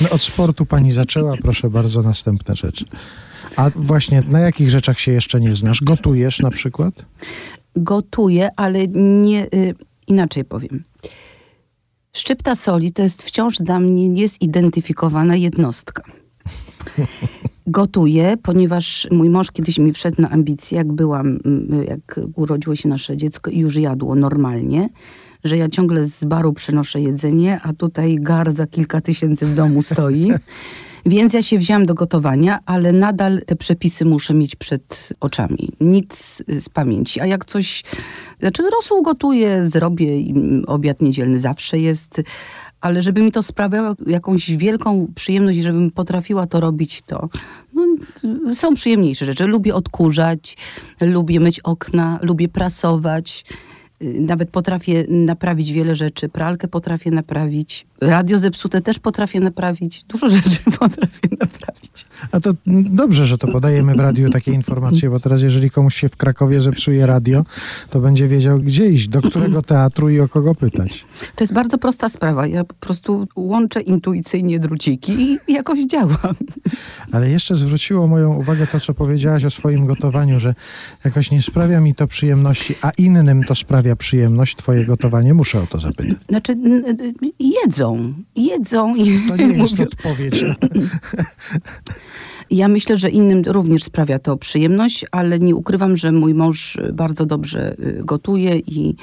No, 0.00 0.10
od 0.10 0.22
sportu 0.22 0.66
pani 0.66 0.92
zaczęła, 0.92 1.36
proszę 1.36 1.70
bardzo, 1.70 2.02
następne 2.02 2.56
rzeczy. 2.56 2.84
A 3.56 3.70
właśnie, 3.76 4.22
na 4.28 4.40
jakich 4.40 4.70
rzeczach 4.70 5.00
się 5.00 5.12
jeszcze 5.12 5.40
nie 5.40 5.56
znasz? 5.56 5.82
Gotujesz 5.82 6.40
na 6.40 6.50
przykład? 6.50 7.04
gotuję, 7.76 8.48
ale 8.56 8.88
nie 8.88 9.46
y, 9.54 9.74
inaczej 10.10 10.44
powiem. 10.44 10.84
Szczypta 12.12 12.54
soli 12.54 12.92
to 12.92 13.02
jest 13.02 13.22
wciąż 13.22 13.58
dla 13.58 13.80
mnie 13.80 14.08
niezidentyfikowana 14.08 15.36
jednostka. 15.36 16.02
Gotuję, 17.66 18.36
ponieważ 18.42 19.08
mój 19.10 19.28
mąż 19.28 19.50
kiedyś 19.50 19.78
mi 19.78 19.92
wszedł 19.92 20.22
na 20.22 20.30
ambicje, 20.30 20.78
jak 20.78 20.92
byłam, 20.92 21.38
mm, 21.44 21.84
jak 21.84 22.20
urodziło 22.34 22.76
się 22.76 22.88
nasze 22.88 23.16
dziecko 23.16 23.50
i 23.50 23.58
już 23.58 23.76
jadło 23.76 24.14
normalnie, 24.14 24.88
że 25.44 25.56
ja 25.56 25.68
ciągle 25.68 26.06
z 26.06 26.24
baru 26.24 26.52
przynoszę 26.52 27.00
jedzenie, 27.00 27.60
a 27.62 27.72
tutaj 27.72 28.18
gar 28.20 28.52
za 28.52 28.66
kilka 28.66 29.00
tysięcy 29.00 29.46
w 29.46 29.54
domu 29.54 29.82
stoi. 29.82 30.32
Więc 31.06 31.34
ja 31.34 31.42
się 31.42 31.58
wzięłam 31.58 31.86
do 31.86 31.94
gotowania, 31.94 32.58
ale 32.66 32.92
nadal 32.92 33.42
te 33.46 33.56
przepisy 33.56 34.04
muszę 34.04 34.34
mieć 34.34 34.56
przed 34.56 35.12
oczami. 35.20 35.72
Nic 35.80 36.42
z 36.58 36.68
pamięci. 36.68 37.20
A 37.20 37.26
jak 37.26 37.44
coś, 37.44 37.84
znaczy 38.40 38.62
rosół 38.70 39.02
gotuję, 39.02 39.66
zrobię, 39.66 40.06
obiad 40.66 41.02
niedzielny 41.02 41.40
zawsze 41.40 41.78
jest, 41.78 42.22
ale 42.80 43.02
żeby 43.02 43.22
mi 43.22 43.32
to 43.32 43.42
sprawiało 43.42 43.94
jakąś 44.06 44.50
wielką 44.50 45.06
przyjemność 45.14 45.58
żebym 45.58 45.90
potrafiła 45.90 46.46
to 46.46 46.60
robić, 46.60 47.02
to 47.02 47.28
no, 47.74 48.54
są 48.54 48.74
przyjemniejsze 48.74 49.26
rzeczy. 49.26 49.46
Lubię 49.46 49.74
odkurzać, 49.74 50.56
lubię 51.00 51.40
myć 51.40 51.60
okna, 51.60 52.18
lubię 52.22 52.48
prasować. 52.48 53.44
Y, 54.02 54.20
Nawet 54.20 54.50
potrafię 54.50 55.04
naprawić 55.08 55.72
wiele 55.72 55.94
rzeczy. 55.94 56.28
Pralkę 56.28 56.68
potrafię 56.68 57.10
naprawić. 57.10 57.86
Radio 58.00 58.38
zepsute 58.38 58.80
też 58.80 58.98
potrafię 58.98 59.40
naprawić. 59.40 60.04
Dużo 60.08 60.28
rzeczy 60.28 60.60
potrafię 60.78 61.28
naprawić. 61.40 62.06
A 62.32 62.40
to 62.40 62.54
dobrze, 62.90 63.26
że 63.26 63.38
to 63.38 63.48
podajemy 63.48 63.94
w 63.94 64.00
radiu 64.00 64.30
takie 64.30 64.52
informacje, 64.52 65.10
bo 65.10 65.20
teraz 65.20 65.42
jeżeli 65.42 65.70
komuś 65.70 65.94
się 65.94 66.08
w 66.08 66.16
Krakowie 66.16 66.62
zepsuje 66.62 67.06
radio, 67.06 67.44
to 67.90 68.00
będzie 68.00 68.28
wiedział, 68.28 68.58
gdzie 68.58 68.86
iść, 68.88 69.08
do 69.08 69.22
którego 69.22 69.62
teatru 69.62 70.08
i 70.10 70.20
o 70.20 70.28
kogo 70.28 70.54
pytać. 70.54 71.04
To 71.34 71.44
jest 71.44 71.52
bardzo 71.52 71.78
prosta 71.78 72.08
sprawa. 72.08 72.46
Ja 72.46 72.64
po 72.64 72.74
prostu 72.74 73.26
łączę 73.36 73.80
intuicyjnie 73.80 74.58
druciki 74.58 75.12
i 75.48 75.52
jakoś 75.52 75.86
działam. 75.86 76.16
Ale 77.12 77.30
jeszcze 77.30 77.56
zwróciło 77.56 78.06
moją 78.06 78.34
uwagę 78.34 78.66
to, 78.66 78.80
co 78.80 78.94
powiedziałaś 78.94 79.44
o 79.44 79.50
swoim 79.50 79.86
gotowaniu, 79.86 80.40
że 80.40 80.54
jakoś 81.04 81.30
nie 81.30 81.42
sprawia 81.42 81.80
mi 81.80 81.94
to 81.94 82.06
przyjemności, 82.06 82.74
a 82.82 82.90
innym 82.98 83.44
to 83.44 83.54
sprawia 83.54 83.96
przyjemność, 83.96 84.56
twoje 84.56 84.84
gotowanie. 84.84 85.34
Muszę 85.34 85.62
o 85.62 85.66
to 85.66 85.78
zapytać. 85.80 86.16
Znaczy, 86.28 86.52
n- 86.52 86.84
jedzą. 87.96 88.14
Jedzą 88.36 88.94
i 88.96 89.28
To 89.28 89.36
nie 89.36 89.44
jest 89.44 89.72
mówią- 89.72 89.84
odpowiedź. 89.84 90.44
Ja 92.50 92.68
myślę, 92.68 92.96
że 92.96 93.10
innym 93.10 93.42
również 93.46 93.84
sprawia 93.84 94.18
to 94.18 94.36
przyjemność, 94.36 95.04
ale 95.12 95.38
nie 95.38 95.54
ukrywam, 95.56 95.96
że 95.96 96.12
mój 96.12 96.34
mąż 96.34 96.78
bardzo 96.92 97.26
dobrze 97.26 97.72
y, 97.78 98.00
gotuje 98.04 98.58
i 98.58 98.96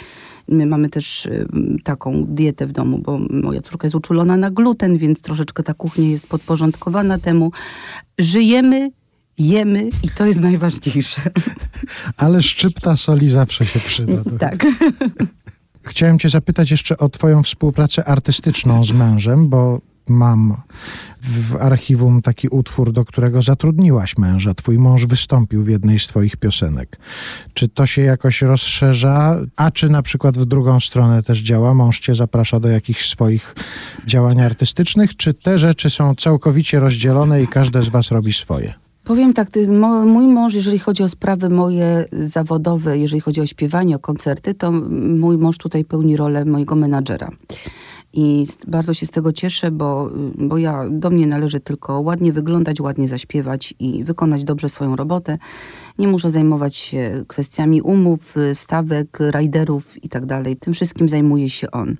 my 0.47 0.65
mamy 0.65 0.89
też 0.89 1.25
y, 1.25 1.47
taką 1.83 2.23
dietę 2.25 2.67
w 2.67 2.71
domu, 2.71 2.97
bo 2.97 3.19
moja 3.29 3.61
córka 3.61 3.85
jest 3.85 3.95
uczulona 3.95 4.37
na 4.37 4.51
gluten, 4.51 4.97
więc 4.97 5.21
troszeczkę 5.21 5.63
ta 5.63 5.73
kuchnia 5.73 6.07
jest 6.09 6.27
podporządkowana 6.27 7.17
temu. 7.19 7.51
Żyjemy, 8.19 8.91
jemy 9.37 9.89
i 10.03 10.09
to 10.17 10.25
jest 10.25 10.41
najważniejsze. 10.41 11.21
Ale 12.17 12.41
szczypta 12.41 12.97
soli 12.97 13.29
zawsze 13.29 13.65
się 13.65 13.79
przyda. 13.79 14.23
Do... 14.23 14.37
Tak. 14.39 14.65
Chciałem 15.87 16.19
cię 16.19 16.29
zapytać 16.29 16.71
jeszcze 16.71 16.97
o 16.97 17.09
twoją 17.09 17.43
współpracę 17.43 18.05
artystyczną 18.05 18.83
z 18.83 18.91
mężem, 18.91 19.49
bo 19.49 19.81
mam 20.09 20.57
w 21.21 21.55
archiwum 21.55 22.21
taki 22.21 22.47
utwór, 22.47 22.91
do 22.91 23.05
którego 23.05 23.41
zatrudniłaś 23.41 24.17
męża. 24.17 24.53
Twój 24.53 24.77
mąż 24.77 25.05
wystąpił 25.05 25.63
w 25.63 25.67
jednej 25.67 25.99
z 25.99 26.07
twoich 26.07 26.37
piosenek. 26.37 26.97
Czy 27.53 27.67
to 27.67 27.85
się 27.85 28.01
jakoś 28.01 28.41
rozszerza, 28.41 29.39
a 29.55 29.71
czy 29.71 29.89
na 29.89 30.01
przykład 30.01 30.37
w 30.37 30.45
drugą 30.45 30.79
stronę 30.79 31.23
też 31.23 31.39
działa? 31.39 31.73
Mąż 31.73 31.99
cię 31.99 32.15
zaprasza 32.15 32.59
do 32.59 32.69
jakichś 32.69 33.09
swoich 33.09 33.55
działań 34.05 34.41
artystycznych, 34.41 35.15
czy 35.15 35.33
te 35.33 35.59
rzeczy 35.59 35.89
są 35.89 36.15
całkowicie 36.15 36.79
rozdzielone 36.79 37.43
i 37.43 37.47
każde 37.47 37.83
z 37.83 37.89
was 37.89 38.11
robi 38.11 38.33
swoje? 38.33 38.86
Powiem 39.07 39.33
tak, 39.33 39.49
mój 40.05 40.27
mąż, 40.27 40.53
jeżeli 40.53 40.79
chodzi 40.79 41.03
o 41.03 41.09
sprawy 41.09 41.49
moje 41.49 42.05
zawodowe, 42.11 42.97
jeżeli 42.97 43.21
chodzi 43.21 43.41
o 43.41 43.45
śpiewanie, 43.45 43.95
o 43.95 43.99
koncerty, 43.99 44.53
to 44.53 44.71
mój 44.71 45.37
mąż 45.37 45.57
tutaj 45.57 45.85
pełni 45.85 46.17
rolę 46.17 46.45
mojego 46.45 46.75
menadżera. 46.75 47.29
I 48.13 48.45
bardzo 48.67 48.93
się 48.93 49.05
z 49.05 49.11
tego 49.11 49.33
cieszę, 49.33 49.71
bo, 49.71 50.09
bo 50.37 50.57
ja, 50.57 50.83
do 50.89 51.09
mnie 51.09 51.27
należy 51.27 51.59
tylko 51.59 52.01
ładnie 52.01 52.33
wyglądać, 52.33 52.81
ładnie 52.81 53.07
zaśpiewać 53.07 53.73
i 53.79 54.03
wykonać 54.03 54.43
dobrze 54.43 54.69
swoją 54.69 54.95
robotę. 54.95 55.37
Nie 55.99 56.07
muszę 56.07 56.29
zajmować 56.29 56.75
się 56.75 57.23
kwestiami 57.27 57.81
umów, 57.81 58.35
stawek, 58.53 59.17
rajderów 59.19 60.03
i 60.03 60.09
tak. 60.09 60.23
Tym 60.59 60.73
wszystkim 60.73 61.09
zajmuje 61.09 61.49
się 61.49 61.71
on. 61.71 61.95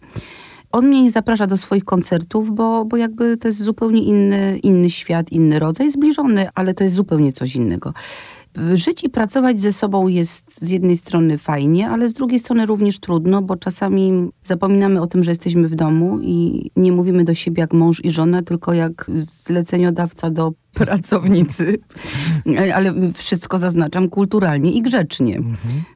On 0.71 0.87
mnie 0.87 1.03
nie 1.03 1.11
zaprasza 1.11 1.47
do 1.47 1.57
swoich 1.57 1.85
koncertów, 1.85 2.55
bo, 2.55 2.85
bo 2.85 2.97
jakby 2.97 3.37
to 3.37 3.47
jest 3.47 3.63
zupełnie 3.63 4.03
inny, 4.03 4.59
inny 4.63 4.89
świat, 4.89 5.31
inny 5.31 5.59
rodzaj, 5.59 5.91
zbliżony, 5.91 6.49
ale 6.55 6.73
to 6.73 6.83
jest 6.83 6.95
zupełnie 6.95 7.33
coś 7.33 7.55
innego. 7.55 7.93
Żyć 8.73 9.03
i 9.03 9.09
pracować 9.09 9.61
ze 9.61 9.73
sobą 9.73 10.07
jest 10.07 10.45
z 10.61 10.69
jednej 10.69 10.97
strony 10.97 11.37
fajnie, 11.37 11.89
ale 11.89 12.09
z 12.09 12.13
drugiej 12.13 12.39
strony 12.39 12.65
również 12.65 12.99
trudno, 12.99 13.41
bo 13.41 13.55
czasami 13.55 14.29
zapominamy 14.43 15.01
o 15.01 15.07
tym, 15.07 15.23
że 15.23 15.31
jesteśmy 15.31 15.67
w 15.67 15.75
domu 15.75 16.19
i 16.21 16.69
nie 16.75 16.91
mówimy 16.91 17.23
do 17.23 17.33
siebie 17.33 17.61
jak 17.61 17.73
mąż 17.73 18.05
i 18.05 18.11
żona, 18.11 18.41
tylko 18.41 18.73
jak 18.73 19.11
zleceniodawca 19.15 20.29
do 20.29 20.53
pracownicy. 20.77 21.77
Ale 22.73 22.93
wszystko 23.13 23.57
zaznaczam 23.57 24.09
kulturalnie 24.09 24.71
i 24.71 24.81
grzecznie. 24.81 25.41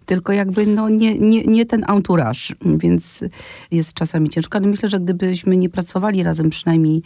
Tylko 0.06 0.34
jakby 0.34 0.68
no 0.68 0.90
nie, 0.90 1.20
nie, 1.20 1.44
nie 1.44 1.66
ten 1.66 1.86
entourage, 1.90 2.56
więc 2.66 3.24
jest 3.72 3.94
czasami 3.94 4.30
ciężko, 4.30 4.58
ale 4.58 4.68
myślę, 4.68 4.90
że 4.90 5.00
gdybyśmy 5.00 5.58
nie 5.58 5.70
pracowali 5.70 6.24
razem 6.24 6.50
przynajmniej 6.50 7.02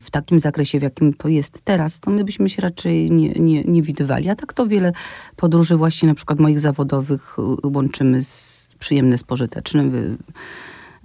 w 0.00 0.10
takim 0.10 0.40
zakresie, 0.40 0.78
w 0.78 0.82
jakim 0.82 1.14
to 1.14 1.28
jest 1.28 1.60
teraz, 1.60 2.00
to 2.00 2.10
my 2.10 2.24
byśmy 2.24 2.48
się 2.48 2.62
raczej 2.62 3.10
nie, 3.10 3.28
nie, 3.28 3.64
nie 3.64 3.82
widywali. 3.82 4.28
A 4.28 4.34
tak 4.34 4.52
to 4.52 4.66
wiele 4.66 4.92
podróży 5.36 5.76
właśnie 5.76 6.08
na 6.08 6.14
przykład 6.14 6.40
moich 6.40 6.60
zawodowych 6.60 7.36
łączymy 7.64 8.22
z 8.22 8.70
przyjemne 8.78 9.18
z 9.18 9.24
pożytecznym. 9.24 10.16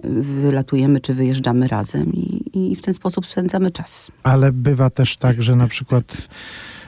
Wy, 0.04 0.42
wylatujemy 0.42 1.00
czy 1.02 1.14
wyjeżdżamy 1.14 1.68
razem 1.68 2.14
i, 2.14 2.42
i 2.54 2.76
w 2.76 2.82
ten 2.82 2.94
sposób 2.94 3.26
spędzamy 3.26 3.72
czas. 3.72 4.12
Ale 4.24 4.52
bywa 4.52 4.90
też 4.90 5.18
tak, 5.18 5.42
że 5.42 5.56
na 5.56 5.68
przykład 5.68 6.28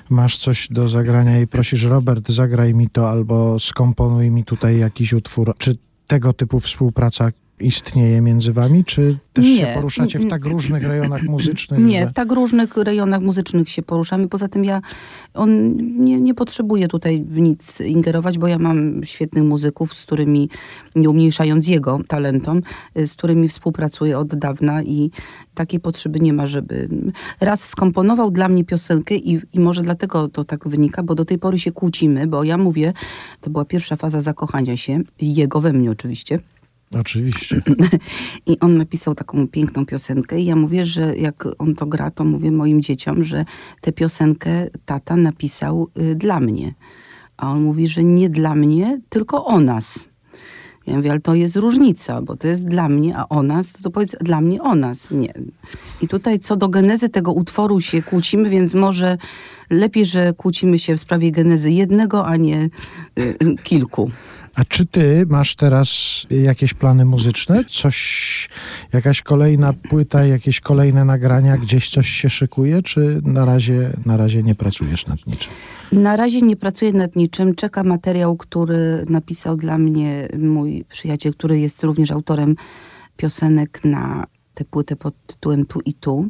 masz 0.09 0.37
coś 0.37 0.67
do 0.71 0.87
zagrania 0.87 1.39
i 1.39 1.47
prosisz 1.47 1.83
Robert, 1.83 2.29
zagraj 2.29 2.73
mi 2.73 2.89
to 2.89 3.09
albo 3.09 3.59
skomponuj 3.59 4.31
mi 4.31 4.43
tutaj 4.43 4.77
jakiś 4.79 5.13
utwór. 5.13 5.55
Czy 5.57 5.77
tego 6.07 6.33
typu 6.33 6.59
współpraca 6.59 7.29
istnieje 7.63 8.21
między 8.21 8.53
wami, 8.53 8.85
czy 8.85 9.17
też 9.33 9.45
się 9.45 9.63
Nie. 9.63 9.73
poruszacie 9.75 10.19
w 10.19 10.27
tak 10.27 10.45
różnych 10.45 10.83
rejonach 10.83 11.23
muzycznych? 11.23 11.79
Nie, 11.79 11.99
że... 11.99 12.07
w 12.07 12.13
tak 12.13 12.31
różnych 12.31 12.77
rejonach 12.77 13.21
muzycznych 13.21 13.69
się 13.69 13.81
poruszamy. 13.81 14.27
Poza 14.27 14.47
tym 14.47 14.65
ja, 14.65 14.81
on 15.33 15.77
nie, 16.03 16.21
nie 16.21 16.33
potrzebuje 16.33 16.87
tutaj 16.87 17.23
w 17.27 17.39
nic 17.39 17.81
ingerować, 17.81 18.37
bo 18.37 18.47
ja 18.47 18.59
mam 18.59 19.03
świetnych 19.03 19.43
muzyków, 19.43 19.93
z 19.93 20.05
którymi, 20.05 20.49
nie 20.95 21.09
umniejszając 21.09 21.67
jego 21.67 21.99
talentom, 22.07 22.61
y, 22.97 23.07
z 23.07 23.15
którymi 23.15 23.47
współpracuję 23.47 24.19
od 24.19 24.35
dawna 24.35 24.83
i 24.83 25.11
takiej 25.53 25.79
potrzeby 25.79 26.19
nie 26.19 26.33
ma, 26.33 26.47
żeby... 26.47 26.89
Raz 27.39 27.69
skomponował 27.69 28.31
dla 28.31 28.49
mnie 28.49 28.63
piosenkę 28.63 29.15
i, 29.15 29.41
i 29.53 29.59
może 29.59 29.81
dlatego 29.81 30.27
to 30.27 30.43
tak 30.43 30.67
wynika, 30.67 31.03
bo 31.03 31.15
do 31.15 31.25
tej 31.25 31.39
pory 31.39 31.59
się 31.59 31.71
kłócimy, 31.71 32.27
bo 32.27 32.43
ja 32.43 32.57
mówię, 32.57 32.93
to 33.41 33.49
była 33.49 33.65
pierwsza 33.65 33.95
faza 33.95 34.21
zakochania 34.21 34.77
się, 34.77 35.01
jego 35.21 35.61
we 35.61 35.73
mnie 35.73 35.91
oczywiście. 35.91 36.39
Oczywiście. 36.99 37.61
I 38.45 38.59
on 38.59 38.77
napisał 38.77 39.15
taką 39.15 39.47
piękną 39.47 39.85
piosenkę 39.85 40.39
i 40.39 40.45
ja 40.45 40.55
mówię, 40.55 40.85
że 40.85 41.15
jak 41.17 41.47
on 41.57 41.75
to 41.75 41.85
gra, 41.85 42.11
to 42.11 42.23
mówię 42.23 42.51
moim 42.51 42.81
dzieciom, 42.81 43.23
że 43.23 43.45
tę 43.81 43.91
piosenkę 43.91 44.67
tata 44.85 45.15
napisał 45.15 45.87
y, 45.97 46.15
dla 46.15 46.39
mnie. 46.39 46.73
A 47.37 47.51
on 47.51 47.61
mówi, 47.61 47.87
że 47.87 48.03
nie 48.03 48.29
dla 48.29 48.55
mnie, 48.55 49.01
tylko 49.09 49.45
o 49.45 49.59
nas. 49.59 50.09
Ja 50.87 50.95
mówię, 50.95 51.11
ale 51.11 51.19
to 51.19 51.35
jest 51.35 51.55
różnica, 51.55 52.21
bo 52.21 52.35
to 52.35 52.47
jest 52.47 52.65
dla 52.65 52.89
mnie, 52.89 53.17
a 53.17 53.29
o 53.29 53.43
nas, 53.43 53.73
to 53.73 53.91
powiedz 53.91 54.15
dla 54.21 54.41
mnie 54.41 54.61
o 54.61 54.75
nas. 54.75 55.11
Nie. 55.11 55.33
I 56.01 56.07
tutaj 56.07 56.39
co 56.39 56.55
do 56.55 56.69
genezy 56.69 57.09
tego 57.09 57.33
utworu 57.33 57.81
się 57.81 58.01
kłócimy, 58.01 58.49
więc 58.49 58.73
może 58.73 59.17
lepiej, 59.69 60.05
że 60.05 60.33
kłócimy 60.33 60.79
się 60.79 60.97
w 60.97 61.01
sprawie 61.01 61.31
genezy 61.31 61.71
jednego, 61.71 62.25
a 62.25 62.35
nie 62.35 62.63
y, 62.63 62.69
y, 63.21 63.55
kilku. 63.63 64.11
A 64.55 64.65
czy 64.65 64.85
ty 64.85 65.25
masz 65.29 65.55
teraz 65.55 65.89
jakieś 66.29 66.73
plany 66.73 67.05
muzyczne? 67.05 67.63
Coś, 67.63 68.49
jakaś 68.93 69.21
kolejna 69.21 69.73
płyta, 69.73 70.25
jakieś 70.25 70.59
kolejne 70.59 71.05
nagrania, 71.05 71.57
gdzieś 71.57 71.89
coś 71.89 72.09
się 72.09 72.29
szykuje, 72.29 72.81
czy 72.81 73.21
na 73.23 73.45
razie, 73.45 73.89
na 74.05 74.17
razie 74.17 74.43
nie 74.43 74.55
pracujesz 74.55 75.07
nad 75.07 75.27
niczym? 75.27 75.53
Na 75.91 76.15
razie 76.15 76.41
nie 76.41 76.55
pracuję 76.55 76.93
nad 76.93 77.15
niczym. 77.15 77.55
Czeka 77.55 77.83
materiał, 77.83 78.37
który 78.37 79.05
napisał 79.09 79.55
dla 79.57 79.77
mnie 79.77 80.27
mój 80.37 80.85
przyjaciel, 80.89 81.33
który 81.33 81.59
jest 81.59 81.83
również 81.83 82.11
autorem 82.11 82.55
piosenek 83.17 83.79
na 83.83 84.27
tę 84.53 84.65
płytę 84.65 84.95
pod 84.95 85.13
tytułem 85.27 85.65
Tu 85.65 85.79
i 85.85 85.93
Tu. 85.93 86.29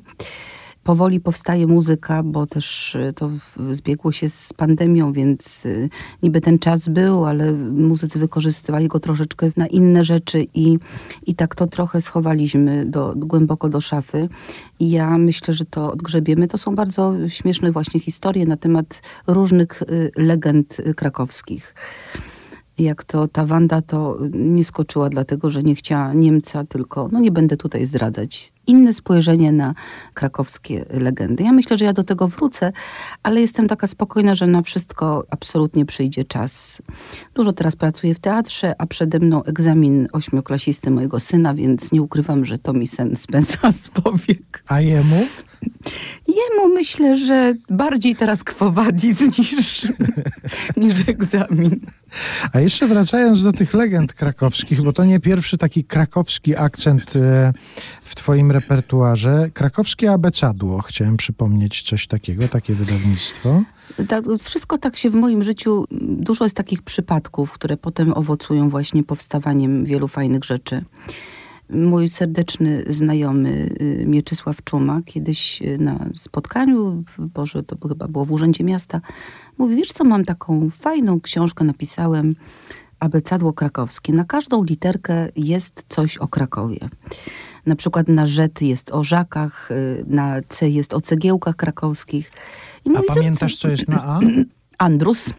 Powoli 0.83 1.19
powstaje 1.19 1.67
muzyka, 1.67 2.23
bo 2.23 2.45
też 2.45 2.95
y, 2.95 3.13
to 3.15 3.29
zbiegło 3.71 4.11
się 4.11 4.29
z 4.29 4.53
pandemią, 4.53 5.13
więc 5.13 5.65
y, 5.65 5.89
niby 6.23 6.41
ten 6.41 6.59
czas 6.59 6.87
był, 6.87 7.25
ale 7.25 7.53
muzycy 7.71 8.19
wykorzystywali 8.19 8.87
go 8.87 8.99
troszeczkę 8.99 9.49
na 9.57 9.67
inne 9.67 10.03
rzeczy 10.03 10.45
i, 10.53 10.77
i 11.25 11.35
tak 11.35 11.55
to 11.55 11.67
trochę 11.67 12.01
schowaliśmy 12.01 12.85
do, 12.85 13.13
głęboko 13.15 13.69
do 13.69 13.81
szafy. 13.81 14.29
I 14.79 14.91
ja 14.91 15.17
myślę, 15.17 15.53
że 15.53 15.65
to 15.65 15.91
odgrzebiemy. 15.91 16.47
To 16.47 16.57
są 16.57 16.75
bardzo 16.75 17.15
śmieszne 17.27 17.71
właśnie 17.71 17.99
historie 17.99 18.45
na 18.45 18.57
temat 18.57 19.01
różnych 19.27 19.81
y, 19.81 20.11
legend 20.17 20.77
krakowskich 20.95 21.75
jak 22.77 23.03
to 23.03 23.27
ta 23.27 23.45
Wanda 23.45 23.81
to 23.81 24.17
nie 24.33 24.63
skoczyła 24.63 25.09
dlatego, 25.09 25.49
że 25.49 25.63
nie 25.63 25.75
chciała 25.75 26.13
Niemca, 26.13 26.63
tylko, 26.63 27.09
no 27.11 27.19
nie 27.19 27.31
będę 27.31 27.57
tutaj 27.57 27.85
zdradzać, 27.85 28.53
inne 28.67 28.93
spojrzenie 28.93 29.51
na 29.51 29.73
krakowskie 30.13 30.85
legendy. 30.89 31.43
Ja 31.43 31.51
myślę, 31.51 31.77
że 31.77 31.85
ja 31.85 31.93
do 31.93 32.03
tego 32.03 32.27
wrócę, 32.27 32.71
ale 33.23 33.41
jestem 33.41 33.67
taka 33.67 33.87
spokojna, 33.87 34.35
że 34.35 34.47
na 34.47 34.61
wszystko 34.61 35.25
absolutnie 35.29 35.85
przyjdzie 35.85 36.23
czas. 36.23 36.81
Dużo 37.33 37.53
teraz 37.53 37.75
pracuję 37.75 38.15
w 38.15 38.19
teatrze, 38.19 38.75
a 38.77 38.85
przede 38.85 39.19
mną 39.19 39.43
egzamin 39.43 40.07
ośmioklasisty 40.11 40.91
mojego 40.91 41.19
syna, 41.19 41.53
więc 41.53 41.91
nie 41.91 42.01
ukrywam, 42.01 42.45
że 42.45 42.57
to 42.57 42.73
mi 42.73 42.87
sen 42.87 43.15
spędza 43.15 43.71
z 43.71 43.89
powiek. 43.89 44.63
A 44.67 44.81
jemu? 44.81 45.25
Jemu 46.27 46.73
myślę, 46.73 47.17
że 47.17 47.53
bardziej 47.69 48.15
teraz 48.15 48.43
kwowadis 48.43 49.21
niż, 49.21 49.87
niż 50.77 50.93
egzamin. 51.07 51.79
A 52.53 52.59
jeszcze 52.59 52.87
wracając 52.87 53.43
do 53.43 53.53
tych 53.53 53.73
legend 53.73 54.13
krakowskich, 54.13 54.81
bo 54.81 54.93
to 54.93 55.05
nie 55.05 55.19
pierwszy 55.19 55.57
taki 55.57 55.83
krakowski 55.83 56.55
akcent 56.57 57.15
e, 57.15 57.53
w 58.01 58.15
twoim 58.15 58.51
repertuarze. 58.51 59.49
Krakowskie 59.53 60.11
abecadło, 60.11 60.81
chciałem 60.81 61.17
przypomnieć 61.17 61.81
coś 61.81 62.07
takiego, 62.07 62.47
takie 62.47 62.73
wydawnictwo. 62.73 63.61
Tak, 64.07 64.25
wszystko 64.39 64.77
tak 64.77 64.95
się 64.95 65.09
w 65.09 65.15
moim 65.15 65.43
życiu, 65.43 65.85
dużo 66.01 66.43
jest 66.43 66.57
takich 66.57 66.81
przypadków, 66.81 67.51
które 67.51 67.77
potem 67.77 68.13
owocują 68.13 68.69
właśnie 68.69 69.03
powstawaniem 69.03 69.85
wielu 69.85 70.07
fajnych 70.07 70.43
rzeczy. 70.43 70.81
Mój 71.69 72.09
serdeczny 72.09 72.83
znajomy 72.89 73.69
y, 73.81 74.05
Mieczysław 74.07 74.63
Czuma 74.63 75.01
kiedyś 75.05 75.61
y, 75.61 75.77
na 75.77 76.09
spotkaniu, 76.15 77.03
Boże, 77.19 77.63
to 77.63 77.87
chyba 77.87 78.07
było 78.07 78.25
w 78.25 78.31
Urzędzie 78.31 78.63
Miasta, 78.63 79.01
mówi, 79.57 79.75
wiesz 79.75 79.91
co, 79.91 80.03
mam 80.03 80.25
taką 80.25 80.69
fajną 80.69 81.21
książkę, 81.21 81.63
napisałem 81.63 82.35
Abecadło 82.99 83.53
krakowskie. 83.53 84.13
Na 84.13 84.23
każdą 84.23 84.63
literkę 84.63 85.29
jest 85.35 85.85
coś 85.87 86.17
o 86.17 86.27
Krakowie. 86.27 86.79
Na 87.65 87.75
przykład 87.75 88.07
na 88.07 88.25
Rzet 88.25 88.61
jest 88.61 88.91
o 88.91 89.03
żakach, 89.03 89.71
y, 89.71 90.05
na 90.07 90.41
C 90.47 90.69
jest 90.69 90.93
o 90.93 91.01
cegiełkach 91.01 91.55
krakowskich. 91.55 92.31
I 92.85 92.89
A 92.95 93.13
pamiętasz, 93.13 93.55
co 93.55 93.67
jest 93.67 93.87
na 93.87 94.03
A? 94.03 94.19
Andrus. 94.77 95.33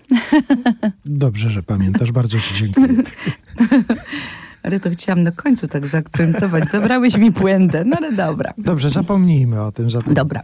Dobrze, 1.04 1.50
że 1.50 1.62
pamiętasz, 1.62 2.12
bardzo 2.12 2.38
ci 2.38 2.54
dziękuję. 2.54 2.88
Ale 4.64 4.80
to 4.80 4.90
chciałam 4.90 5.22
na 5.22 5.30
końcu 5.30 5.68
tak 5.68 5.86
zaakcentować. 5.86 6.70
Zabrałeś 6.70 7.16
mi 7.16 7.32
puentę, 7.32 7.84
no 7.84 7.96
ale 7.96 8.12
dobra. 8.12 8.54
Dobrze, 8.58 8.90
zapomnijmy 8.90 9.62
o 9.62 9.72
tym. 9.72 9.90
Zapomnijmy. 9.90 10.14
Dobra. 10.14 10.42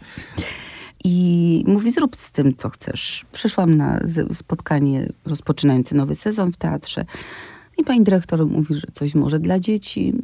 I 1.04 1.64
mówi, 1.66 1.90
zrób 1.90 2.16
z 2.16 2.32
tym, 2.32 2.56
co 2.56 2.68
chcesz. 2.68 3.24
Przyszłam 3.32 3.76
na 3.76 4.00
spotkanie 4.32 5.08
rozpoczynające 5.24 5.94
nowy 5.94 6.14
sezon 6.14 6.52
w 6.52 6.56
teatrze 6.56 7.04
i 7.78 7.84
pani 7.84 8.02
dyrektor 8.02 8.46
mówi, 8.46 8.74
że 8.74 8.86
coś 8.92 9.14
może 9.14 9.38
dla 9.38 9.60
dzieci. 9.60 10.14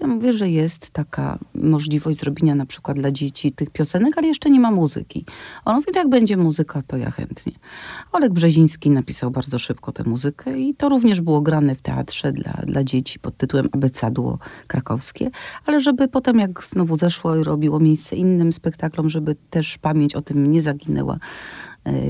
Ja 0.00 0.06
mówię, 0.06 0.32
że 0.32 0.50
jest 0.50 0.90
taka 0.90 1.38
możliwość 1.54 2.18
zrobienia 2.18 2.54
na 2.54 2.66
przykład 2.66 2.98
dla 2.98 3.10
dzieci 3.10 3.52
tych 3.52 3.70
piosenek, 3.70 4.18
ale 4.18 4.26
jeszcze 4.26 4.50
nie 4.50 4.60
ma 4.60 4.70
muzyki. 4.70 5.24
On 5.64 5.76
mówi, 5.76 5.86
jak 5.94 6.08
będzie 6.08 6.36
muzyka, 6.36 6.82
to 6.82 6.96
ja 6.96 7.10
chętnie. 7.10 7.52
Olek 8.12 8.32
Brzeziński 8.32 8.90
napisał 8.90 9.30
bardzo 9.30 9.58
szybko 9.58 9.92
tę 9.92 10.04
muzykę 10.04 10.58
i 10.58 10.74
to 10.74 10.88
również 10.88 11.20
było 11.20 11.40
grane 11.40 11.74
w 11.74 11.82
teatrze 11.82 12.32
dla, 12.32 12.52
dla 12.52 12.84
dzieci 12.84 13.18
pod 13.18 13.36
tytułem 13.36 13.68
Abecadło 13.72 14.38
krakowskie, 14.66 15.30
ale 15.66 15.80
żeby 15.80 16.08
potem 16.08 16.38
jak 16.38 16.64
znowu 16.64 16.96
zeszło 16.96 17.36
i 17.36 17.44
robiło 17.44 17.80
miejsce 17.80 18.16
innym 18.16 18.52
spektaklom, 18.52 19.08
żeby 19.10 19.36
też 19.50 19.78
pamięć 19.78 20.14
o 20.14 20.22
tym 20.22 20.50
nie 20.50 20.62
zaginęła, 20.62 21.18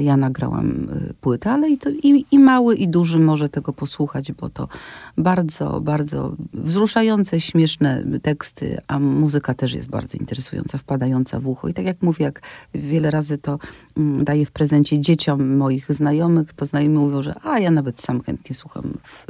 ja 0.01 0.17
nagrałam 0.17 0.89
e, 1.11 1.15
płytę, 1.21 1.51
ale 1.51 1.71
i, 1.71 1.79
to, 1.79 1.91
i, 1.91 2.25
i 2.31 2.39
mały, 2.39 2.77
i 2.77 2.89
duży 2.89 3.19
może 3.19 3.49
tego 3.49 3.73
posłuchać, 3.73 4.33
bo 4.33 4.49
to 4.49 4.69
bardzo, 5.17 5.81
bardzo 5.81 6.37
wzruszające, 6.55 7.41
śmieszne 7.41 8.05
teksty, 8.23 8.79
a 8.89 8.99
muzyka 8.99 9.55
też 9.55 9.75
jest 9.75 9.91
bardzo 9.91 10.19
interesująca, 10.19 10.79
wpadająca 10.79 11.41
w 11.41 11.47
ucho. 11.47 11.69
I 11.69 11.75
tak 11.75 11.85
jak 11.85 12.03
mówię, 12.03 12.25
jak 12.25 12.43
wiele 12.75 13.11
razy 13.11 13.39
to 13.39 13.59
mm, 13.97 14.25
daję 14.25 14.47
w 14.47 14.51
prezencie 14.51 15.01
dzieciom 15.01 15.57
moich 15.57 15.93
znajomych, 15.93 16.53
to 16.53 16.67
znajomi 16.67 16.97
mówią, 16.97 17.23
że 17.23 17.35
a 17.43 17.59
ja 17.59 17.71
nawet 17.71 18.01
sam 18.01 18.21
chętnie 18.21 18.55
słucham, 18.55 18.99
w, 19.05 19.27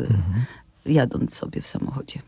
jadąc 0.86 1.34
sobie 1.34 1.60
w 1.60 1.66
samochodzie. 1.66 2.22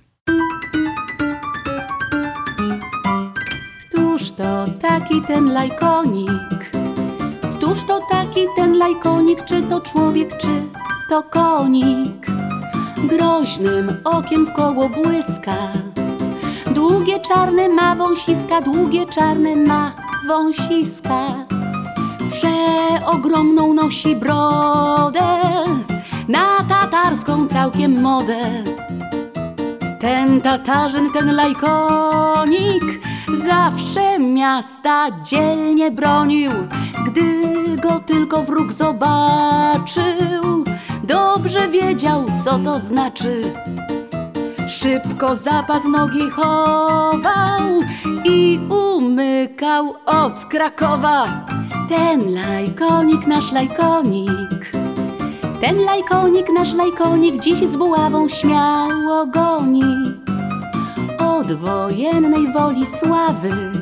Któż 3.91 4.33
to 4.33 4.65
taki 4.81 5.23
ten 5.23 5.53
lajkonik? 5.53 6.80
Któż 7.71 7.85
to 7.85 8.01
taki 8.11 8.47
ten 8.57 8.79
lajkonik? 8.79 9.45
Czy 9.45 9.63
to 9.63 9.81
człowiek, 9.81 10.37
czy 10.37 10.49
to 11.09 11.23
konik? 11.23 12.27
Groźnym 12.97 13.89
okiem 14.05 14.47
w 14.47 14.53
koło 14.53 14.89
błyska. 14.89 15.57
Długie 16.75 17.21
czarne 17.21 17.69
ma 17.69 17.95
wąsiska, 17.95 18.61
długie 18.61 19.07
czarne 19.07 19.57
ma 19.57 19.93
wąsiska. 20.29 21.27
Przeogromną 22.31 23.75
nosi 23.75 24.17
brodę, 24.17 25.39
na 26.29 26.65
tatarską 26.69 27.49
całkiem 27.49 28.01
modę. 28.01 28.65
Ten 30.01 30.41
Tatarzyn, 30.41 31.13
ten 31.13 31.35
lajkonik 31.37 33.01
zawsze 33.37 34.19
miasta 34.19 35.07
dzielnie 35.23 35.91
bronił. 35.91 36.51
Gdy 37.07 37.43
go 37.77 38.01
tylko 38.01 38.43
wróg 38.43 38.73
zobaczył, 38.73 40.65
dobrze 41.05 41.69
wiedział, 41.69 42.25
co 42.45 42.59
to 42.59 42.79
znaczy. 42.79 43.43
Szybko 44.69 45.37
zapas 45.37 45.85
nogi 45.85 46.31
chował 46.31 47.81
i 48.25 48.61
umykał 48.69 49.95
od 50.07 50.45
Krakowa. 50.45 51.47
Ten 51.89 52.35
lajkonik, 52.35 53.27
nasz 53.27 53.53
lajkonik. 53.53 54.73
Ten 55.61 55.85
lajkonik, 55.85 56.47
nasz 56.59 56.73
lajkonik, 56.73 57.41
dziś 57.41 57.69
z 57.69 57.77
buławą 57.77 58.29
śmiało 58.29 59.27
goni. 59.27 60.20
Od 61.41 61.53
wojennej 61.53 62.53
woli 62.53 62.87
sławy 62.87 63.73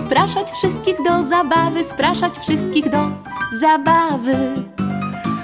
spraszać 0.00 0.50
wszystkich 0.50 0.96
do 1.04 1.22
zabawy, 1.22 1.84
spraszać 1.84 2.38
wszystkich 2.38 2.90
do 2.90 3.10
zabawy. 3.60 4.36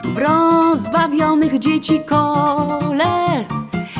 W 0.05 0.19
rozbawionych 0.19 1.59
dzieci 1.59 2.01
kole, 2.01 3.45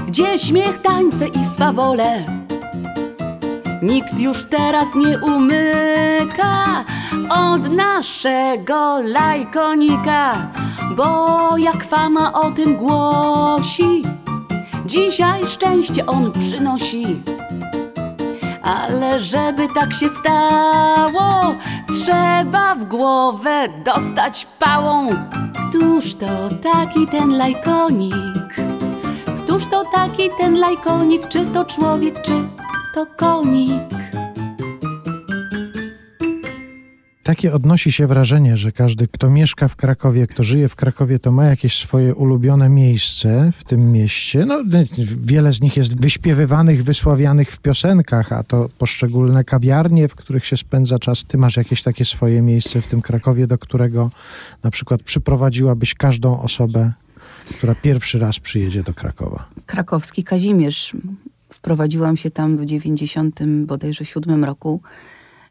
gdzie 0.07 0.39
śmiech, 0.39 0.83
tańce 0.83 1.29
i 1.29 1.45
swawole. 1.45 2.25
Nikt 3.83 4.21
już 4.21 4.47
teraz 4.47 4.95
nie 4.95 5.19
umyka 5.19 6.85
od 7.31 7.71
naszego 7.71 8.99
lajkonika, 9.01 10.51
bo 10.97 11.59
jak 11.59 11.85
fama 11.85 12.33
o 12.33 12.51
tym 12.51 12.77
głosi, 12.77 14.03
dzisiaj 14.87 15.47
szczęście 15.47 16.07
on 16.07 16.33
przynosi. 16.33 17.23
Ale 18.63 19.21
żeby 19.21 19.69
tak 19.75 19.93
się 19.93 20.09
stało, 20.09 21.55
trzeba 21.93 22.75
w 22.75 22.85
głowę 22.85 23.69
dostać 23.85 24.47
pałą. 24.59 25.09
Któż 25.69 26.15
to 26.15 26.27
taki 26.63 27.07
ten 27.07 27.37
lajkonik? 27.37 28.55
Któż 29.45 29.67
to 29.67 29.85
taki 29.93 30.31
ten 30.39 30.59
lajkonik? 30.59 31.29
Czy 31.29 31.45
to 31.45 31.65
człowiek, 31.65 32.23
czy 32.23 32.33
to 32.95 33.07
konik? 33.17 34.04
Takie 37.25 37.53
odnosi 37.53 37.93
się 37.93 38.07
wrażenie, 38.07 38.57
że 38.57 38.73
każdy, 38.73 39.09
kto 39.09 39.31
mieszka 39.31 39.69
w 39.69 39.77
Krakowie, 39.77 40.27
kto 40.27 40.43
żyje 40.43 40.69
w 40.69 40.77
Krakowie, 40.77 41.19
to 41.19 41.33
ma 41.33 41.45
jakieś 41.45 41.79
swoje 41.79 42.15
ulubione 42.15 42.69
miejsce 42.69 43.53
w 43.59 43.65
tym 43.65 43.93
mieście. 43.93 44.47
No, 44.47 44.63
wiele 45.21 45.53
z 45.53 45.61
nich 45.61 45.77
jest 45.77 46.01
wyśpiewywanych, 46.01 46.85
wysławianych 46.85 47.51
w 47.51 47.59
piosenkach, 47.59 48.33
a 48.33 48.43
to 48.43 48.69
poszczególne 48.79 49.45
kawiarnie, 49.45 50.09
w 50.09 50.15
których 50.15 50.47
się 50.47 50.57
spędza 50.57 50.99
czas. 50.99 51.25
Ty 51.25 51.39
masz 51.39 51.57
jakieś 51.57 51.83
takie 51.83 52.05
swoje 52.05 52.43
miejsce 52.43 52.83
w 52.83 52.87
tym 52.87 53.03
Krakowie, 53.03 53.47
do 53.47 53.59
którego 53.59 54.11
na 54.63 54.71
przykład 54.71 55.03
przyprowadziłabyś 55.03 55.95
każdą 55.95 56.43
osobę, 56.43 56.93
która 57.57 57.75
pierwszy 57.75 58.19
raz 58.19 58.39
przyjedzie 58.39 58.83
do 58.83 58.95
Krakowa. 58.95 59.49
Krakowski 59.67 60.25
Kazimierz. 60.25 60.93
Wprowadziłam 61.51 62.17
się 62.17 62.31
tam 62.31 62.57
w 62.57 62.65
90 62.65 63.41
bodajże 63.67 64.05
siódmym 64.05 64.45
roku. 64.45 64.81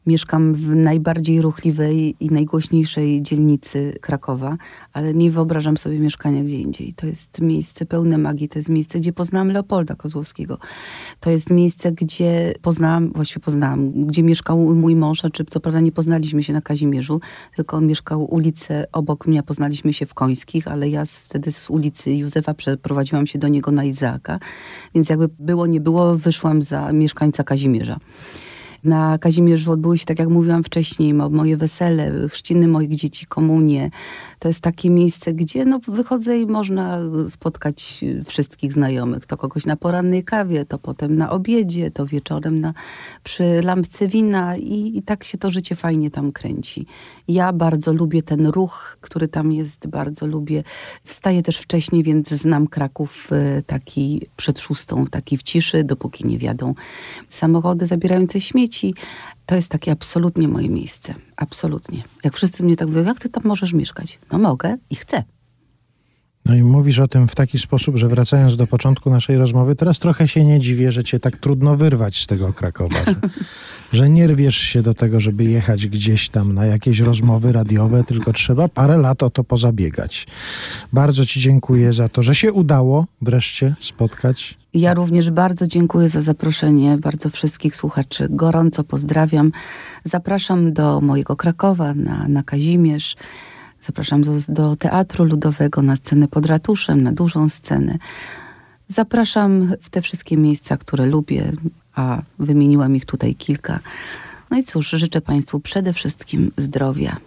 Mieszkam 0.07 0.53
w 0.53 0.75
najbardziej 0.75 1.41
ruchliwej 1.41 2.15
i 2.19 2.29
najgłośniejszej 2.29 3.21
dzielnicy 3.21 3.97
Krakowa, 4.01 4.57
ale 4.93 5.13
nie 5.13 5.31
wyobrażam 5.31 5.77
sobie 5.77 5.99
mieszkania 5.99 6.43
gdzie 6.43 6.59
indziej. 6.59 6.93
To 6.93 7.07
jest 7.07 7.41
miejsce 7.41 7.85
pełne 7.85 8.17
magii, 8.17 8.49
to 8.49 8.59
jest 8.59 8.69
miejsce, 8.69 8.99
gdzie 8.99 9.13
poznałam 9.13 9.51
Leopolda 9.51 9.95
Kozłowskiego. 9.95 10.57
To 11.19 11.29
jest 11.29 11.49
miejsce, 11.49 11.91
gdzie 11.91 12.53
poznałam, 12.61 13.11
właściwie 13.13 13.39
poznałam, 13.39 13.91
gdzie 13.91 14.23
mieszkał 14.23 14.75
mój 14.75 14.95
mąż, 14.95 15.25
a 15.25 15.29
czy 15.29 15.45
co 15.45 15.59
prawda 15.59 15.79
nie 15.79 15.91
poznaliśmy 15.91 16.43
się 16.43 16.53
na 16.53 16.61
Kazimierzu, 16.61 17.21
tylko 17.55 17.77
on 17.77 17.87
mieszkał 17.87 18.33
ulicę 18.33 18.85
obok 18.91 19.27
mnie, 19.27 19.43
poznaliśmy 19.43 19.93
się 19.93 20.05
w 20.05 20.13
Końskich, 20.13 20.67
ale 20.67 20.89
ja 20.89 21.03
wtedy 21.05 21.51
z 21.51 21.69
ulicy 21.69 22.13
Józefa 22.13 22.53
przeprowadziłam 22.53 23.27
się 23.27 23.39
do 23.39 23.47
niego 23.47 23.71
na 23.71 23.83
Izaaka, 23.83 24.39
więc 24.95 25.09
jakby 25.09 25.29
było, 25.39 25.67
nie 25.67 25.81
było, 25.81 26.15
wyszłam 26.15 26.61
za 26.61 26.93
mieszkańca 26.93 27.43
Kazimierza. 27.43 27.97
Na 28.83 29.17
Kazimierzu 29.17 29.71
odbyły 29.71 29.97
się, 29.97 30.05
tak 30.05 30.19
jak 30.19 30.29
mówiłam 30.29 30.63
wcześniej, 30.63 31.13
mo- 31.13 31.29
moje 31.29 31.57
wesele, 31.57 32.29
chrzciny 32.29 32.67
moich 32.67 32.95
dzieci, 32.95 33.25
komunie. 33.25 33.89
To 34.39 34.47
jest 34.47 34.61
takie 34.61 34.89
miejsce, 34.89 35.33
gdzie 35.33 35.65
no, 35.65 35.79
wychodzę 35.87 36.39
i 36.39 36.45
można 36.45 36.99
spotkać 37.29 38.01
wszystkich 38.25 38.73
znajomych. 38.73 39.25
To 39.25 39.37
kogoś 39.37 39.65
na 39.65 39.75
porannej 39.75 40.23
kawie, 40.23 40.65
to 40.65 40.79
potem 40.79 41.15
na 41.15 41.31
obiedzie, 41.31 41.91
to 41.91 42.05
wieczorem 42.05 42.59
na, 42.59 42.73
przy 43.23 43.61
lampce 43.63 44.07
wina 44.07 44.57
i, 44.57 44.97
i 44.97 45.01
tak 45.01 45.23
się 45.23 45.37
to 45.37 45.49
życie 45.49 45.75
fajnie 45.75 46.11
tam 46.11 46.31
kręci. 46.31 46.85
Ja 47.27 47.53
bardzo 47.53 47.93
lubię 47.93 48.21
ten 48.21 48.47
ruch, 48.47 48.97
który 49.01 49.27
tam 49.27 49.51
jest, 49.51 49.87
bardzo 49.87 50.27
lubię. 50.27 50.63
Wstaję 51.03 51.43
też 51.43 51.57
wcześniej, 51.57 52.03
więc 52.03 52.29
znam 52.29 52.67
Kraków 52.67 53.29
e, 53.31 53.61
taki 53.61 54.21
przed 54.35 54.59
szóstą, 54.59 55.05
taki 55.05 55.37
w 55.37 55.43
ciszy, 55.43 55.83
dopóki 55.83 56.27
nie 56.27 56.37
wiadą 56.37 56.73
samochody 57.29 57.85
zabierające 57.85 58.39
śmieci. 58.39 58.72
To 59.45 59.55
jest 59.55 59.71
takie 59.71 59.91
absolutnie 59.91 60.47
moje 60.47 60.69
miejsce. 60.69 61.13
Absolutnie. 61.35 62.03
Jak 62.23 62.35
wszyscy 62.35 62.63
mnie 62.63 62.75
tak 62.75 62.87
mówią, 62.87 63.03
jak 63.03 63.19
ty 63.19 63.29
tam 63.29 63.43
możesz 63.45 63.73
mieszkać? 63.73 64.19
No 64.31 64.37
mogę 64.37 64.77
i 64.89 64.95
chcę. 64.95 65.23
No 66.45 66.55
i 66.55 66.63
mówisz 66.63 66.99
o 66.99 67.07
tym 67.07 67.27
w 67.27 67.35
taki 67.35 67.59
sposób, 67.59 67.97
że 67.97 68.07
wracając 68.07 68.57
do 68.57 68.67
początku 68.67 69.09
naszej 69.09 69.37
rozmowy, 69.37 69.75
teraz 69.75 69.99
trochę 69.99 70.27
się 70.27 70.45
nie 70.45 70.59
dziwię, 70.59 70.91
że 70.91 71.03
cię 71.03 71.19
tak 71.19 71.37
trudno 71.37 71.77
wyrwać 71.77 72.21
z 72.21 72.27
tego 72.27 72.53
Krakowa. 72.53 73.05
Że, 73.05 73.15
że 73.97 74.09
nie 74.09 74.27
rwiesz 74.27 74.57
się 74.57 74.81
do 74.81 74.93
tego, 74.93 75.19
żeby 75.19 75.43
jechać 75.43 75.87
gdzieś 75.87 76.29
tam 76.29 76.53
na 76.53 76.65
jakieś 76.65 76.99
rozmowy 76.99 77.51
radiowe, 77.51 78.03
tylko 78.03 78.33
trzeba 78.33 78.67
parę 78.67 78.97
lat 78.97 79.23
o 79.23 79.29
to 79.29 79.43
pozabiegać. 79.43 80.27
Bardzo 80.93 81.25
ci 81.25 81.39
dziękuję 81.39 81.93
za 81.93 82.09
to, 82.09 82.23
że 82.23 82.35
się 82.35 82.53
udało 82.53 83.05
wreszcie 83.21 83.75
spotkać. 83.79 84.62
Ja 84.73 84.93
również 84.93 85.31
bardzo 85.31 85.67
dziękuję 85.67 86.09
za 86.09 86.21
zaproszenie, 86.21 86.97
bardzo 86.97 87.29
wszystkich 87.29 87.75
słuchaczy 87.75 88.27
gorąco 88.29 88.83
pozdrawiam. 88.83 89.51
Zapraszam 90.03 90.73
do 90.73 91.01
mojego 91.01 91.35
Krakowa 91.35 91.93
na, 91.93 92.27
na 92.27 92.43
Kazimierz. 92.43 93.15
Zapraszam 93.79 94.21
do, 94.21 94.31
do 94.49 94.75
Teatru 94.75 95.25
Ludowego, 95.25 95.81
na 95.81 95.95
scenę 95.95 96.27
pod 96.27 96.45
ratuszem, 96.45 97.03
na 97.03 97.11
dużą 97.11 97.49
scenę. 97.49 97.97
Zapraszam 98.87 99.73
w 99.81 99.89
te 99.89 100.01
wszystkie 100.01 100.37
miejsca, 100.37 100.77
które 100.77 101.05
lubię, 101.05 101.51
a 101.95 102.21
wymieniłam 102.39 102.95
ich 102.95 103.05
tutaj 103.05 103.35
kilka. 103.35 103.79
No 104.49 104.57
i 104.57 104.63
cóż, 104.63 104.89
życzę 104.89 105.21
Państwu 105.21 105.59
przede 105.59 105.93
wszystkim 105.93 106.51
zdrowia. 106.57 107.17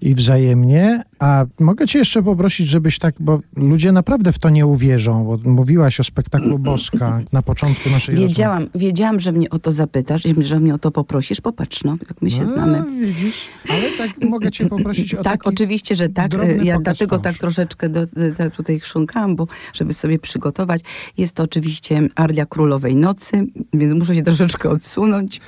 I 0.00 0.14
wzajemnie. 0.14 1.02
A 1.18 1.44
mogę 1.60 1.86
cię 1.86 1.98
jeszcze 1.98 2.22
poprosić, 2.22 2.68
żebyś 2.68 2.98
tak, 2.98 3.14
bo 3.20 3.40
ludzie 3.56 3.92
naprawdę 3.92 4.32
w 4.32 4.38
to 4.38 4.50
nie 4.50 4.66
uwierzą, 4.66 5.24
bo 5.24 5.50
mówiłaś 5.50 6.00
o 6.00 6.04
spektaklu 6.04 6.58
Boska 6.70 7.20
na 7.32 7.42
początku 7.42 7.90
naszej 7.90 8.16
Wiedziałam, 8.16 8.68
wiedziałam, 8.74 9.20
że 9.20 9.32
mnie 9.32 9.50
o 9.50 9.58
to 9.58 9.70
zapytasz, 9.70 10.26
i 10.26 10.42
że 10.42 10.60
mnie 10.60 10.74
o 10.74 10.78
to 10.78 10.90
poprosisz. 10.90 11.40
Popatrz, 11.40 11.84
no, 11.84 11.96
jak 12.08 12.22
my 12.22 12.30
się 12.30 12.38
rozmowy. 12.38 12.62
znamy. 12.62 13.06
Widzisz? 13.06 13.36
Ale 13.68 13.82
tak 13.98 14.24
mogę 14.24 14.50
cię 14.50 14.68
poprosić 14.68 15.14
o 15.14 15.22
Tak, 15.22 15.46
oczywiście, 15.46 15.96
że 15.96 16.08
tak. 16.08 16.32
Ja 16.62 16.78
dlatego 16.78 17.18
tak 17.18 17.38
troszeczkę 17.38 17.88
do, 17.88 18.06
do, 18.06 18.50
tutaj 18.50 18.80
chrząkałam, 18.80 19.36
bo 19.36 19.46
żeby 19.72 19.92
sobie 19.92 20.18
przygotować. 20.18 20.80
Jest 21.18 21.34
to 21.34 21.42
oczywiście 21.42 22.08
Arlia 22.14 22.46
Królowej 22.46 22.96
Nocy, 22.96 23.46
więc 23.74 23.94
muszę 23.94 24.14
się 24.14 24.22
troszeczkę 24.22 24.70
odsunąć. 24.70 25.40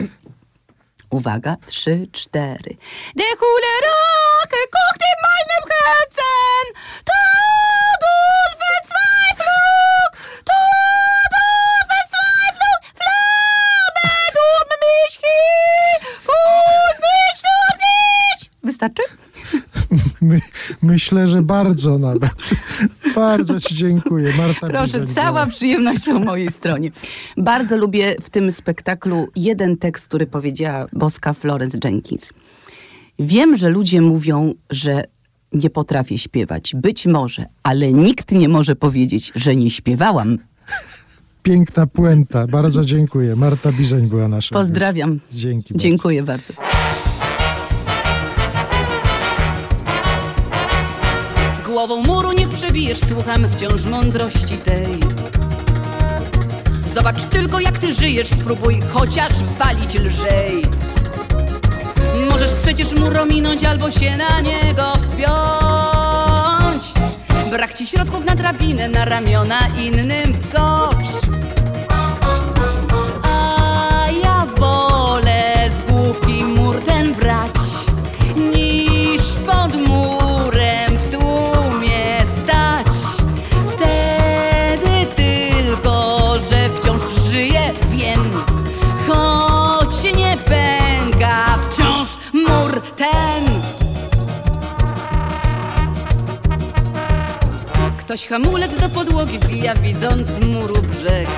Uwaga, 1.11 1.57
trzy, 1.67 2.09
cztery. 2.13 2.77
De 3.17 3.25
Hulerake, 4.53 4.69
koch 4.71 4.97
dem 5.03 5.19
meinem 5.27 5.65
Herzen, 5.73 6.67
Todul 7.09 8.49
verzweiflung, 8.63 10.11
Todul 10.49 11.77
verzweiflung, 11.93 12.79
Flamme, 12.99 14.11
du 14.37 14.47
mich 14.83 15.15
hi, 15.23 15.41
und 16.39 16.97
mich 17.05 17.39
nur 17.47 17.71
dich. 17.83 18.51
Wystarczy? 18.63 19.03
My, 20.21 20.41
myślę, 20.83 21.29
że 21.29 21.43
bardzo 21.43 21.99
nawet. 21.99 22.23
bardzo 23.15 23.61
ci 23.61 23.75
dziękuję. 23.75 24.33
Marta 24.39 24.67
Proszę, 24.67 25.07
cała 25.07 25.47
przyjemność 25.47 26.05
po 26.05 26.19
mojej 26.19 26.51
stronie. 26.51 26.91
Bardzo 27.37 27.77
lubię 27.77 28.17
w 28.23 28.31
tym 28.31 28.53
spektaklu 28.53 29.29
jeden 29.37 29.77
tekst, 29.77 30.09
który 30.09 30.27
powiedziała 30.27 30.87
boska 30.93 31.33
Florence 31.33 31.79
Jenkins. 31.85 32.31
Wiem, 33.19 33.57
że 33.57 33.69
ludzie 33.71 34.01
mówią, 34.01 34.55
że 34.71 35.05
nie 35.53 35.71
potrafię 35.71 36.19
śpiewać. 36.19 36.73
Być 36.77 37.07
może, 37.07 37.47
ale 37.63 37.93
nikt 37.93 38.33
nie 38.33 38.49
może 38.49 38.77
powiedzieć, 38.77 39.33
że 39.35 39.57
nie 39.57 39.71
śpiewałam. 39.71 40.39
Piękna 41.43 41.87
puenta. 41.87 42.47
Bardzo 42.47 42.85
dziękuję. 42.85 43.37
Marta 43.37 43.73
Bizeń 43.73 44.07
była 44.09 44.29
nasza. 44.29 44.55
Pozdrawiam. 44.55 45.21
Dzięki 45.33 45.75
bardzo. 45.75 45.83
Dziękuję 45.83 46.23
bardzo. 46.23 46.53
Głową 51.67 52.03
muru 52.03 52.33
nie 52.33 52.49
przebijesz, 52.49 52.99
słucham 52.99 53.49
wciąż 53.49 53.85
mądrości 53.85 54.57
tej. 54.57 54.87
Zobacz 56.95 57.27
tylko 57.27 57.61
jak 57.61 57.79
ty 57.79 57.93
żyjesz, 57.93 58.29
spróbuj 58.29 58.81
chociaż 58.81 59.33
walić 59.59 59.95
lżej. 59.95 60.63
Możesz 62.31 62.55
przecież 62.63 62.93
mur 62.93 63.19
ominąć 63.19 63.65
albo 63.65 63.91
się 63.91 64.17
na 64.17 64.41
niego 64.41 64.93
wspiąć. 64.99 66.85
Brak 67.51 67.75
ci 67.75 67.87
środków 67.87 68.25
na 68.25 68.35
drabinę, 68.35 68.89
na 68.89 69.05
ramiona 69.05 69.59
innym 69.79 70.35
skocz. 70.35 71.12
Ktoś 98.13 98.27
hamulec 98.27 98.77
do 98.77 98.89
podłogi 98.89 99.39
wbija, 99.39 99.75
widząc 99.75 100.39
muru 100.39 100.83
brzeg. 100.83 101.29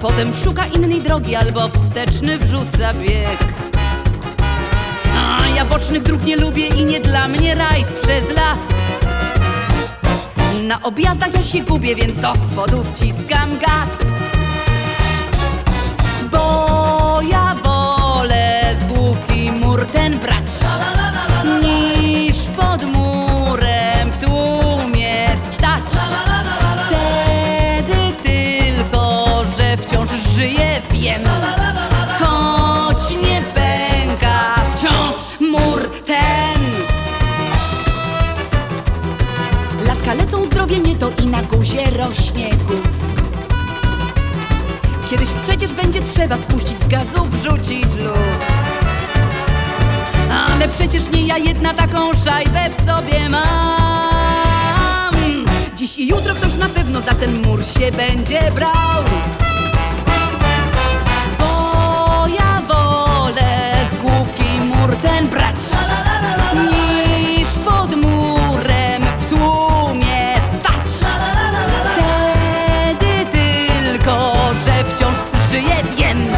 Potem 0.00 0.34
szuka 0.34 0.66
innej 0.66 1.00
drogi 1.00 1.36
albo 1.36 1.68
wsteczny 1.68 2.38
wrzuca 2.38 2.94
bieg. 2.94 3.38
A 5.16 5.48
ja 5.56 5.64
bocznych 5.64 6.02
dróg 6.02 6.24
nie 6.24 6.36
lubię 6.36 6.66
i 6.66 6.84
nie 6.84 7.00
dla 7.00 7.28
mnie 7.28 7.54
rajd 7.54 7.86
przez 7.86 8.30
las. 8.30 8.58
Na 10.62 10.82
objazdach 10.82 11.34
ja 11.34 11.42
się 11.42 11.60
gubię, 11.60 11.94
więc 11.94 12.16
do 12.16 12.32
spodu 12.34 12.84
wciskam 12.84 13.58
gaz. 13.58 13.90
Bo 16.30 17.20
ja 17.30 17.54
wolę 17.62 18.60
z 18.80 18.84
główki 18.84 19.52
mur 19.52 19.86
ten 19.86 20.18
brać, 20.18 20.52
niż 21.62 22.36
pod 22.56 22.82
murem 22.82 22.99
żyję, 30.40 30.82
wiem, 30.90 31.22
choć 32.18 33.10
nie 33.10 33.42
pęka 33.54 34.54
wciąż 34.74 35.14
mur 35.40 35.90
ten. 36.06 36.60
Latka 39.86 40.14
lecą 40.14 40.44
zdrowie 40.44 40.78
nie 40.78 40.96
to 40.96 41.10
i 41.22 41.26
na 41.26 41.42
guzie 41.42 41.90
rośnie 41.90 42.50
guz. 42.50 43.22
Kiedyś 45.10 45.28
przecież 45.42 45.72
będzie 45.72 46.02
trzeba 46.02 46.36
spuścić 46.36 46.80
z 46.84 46.88
gazu, 46.88 47.24
wrzucić 47.24 47.96
luz. 47.96 48.42
Ale 50.30 50.68
przecież 50.68 51.10
nie 51.10 51.26
ja 51.26 51.38
jedna 51.38 51.74
taką 51.74 52.14
szajbę 52.24 52.70
w 52.70 52.84
sobie 52.84 53.28
mam. 53.28 55.14
Dziś 55.74 55.98
i 55.98 56.08
jutro 56.08 56.34
ktoś 56.34 56.54
na 56.54 56.68
pewno 56.68 57.00
za 57.00 57.14
ten 57.14 57.42
mur 57.42 57.64
się 57.64 57.92
będzie 57.92 58.40
brał. 58.54 59.04
Z 63.92 63.96
główki 63.96 64.60
mur 64.60 64.96
ten 64.96 65.28
brać, 65.28 65.56
niż 66.70 67.48
pod 67.64 67.96
murem 67.96 69.02
w 69.20 69.26
tłumie 69.26 70.34
stać. 70.58 71.10
Wtedy 71.92 73.26
tylko, 73.32 74.32
że 74.64 74.84
wciąż 74.84 75.16
żyję, 75.50 75.76
wiem, 75.96 76.28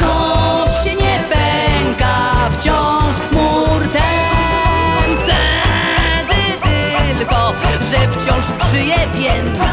choć 0.00 0.84
się 0.84 0.94
nie 0.94 1.18
pęka 1.30 2.30
wciąż 2.50 3.32
mur 3.32 3.82
ten. 3.92 5.16
Wtedy 5.18 6.42
tylko, 6.62 7.52
że 7.90 8.08
wciąż 8.08 8.44
żyję, 8.72 8.96
wiem, 9.14 9.69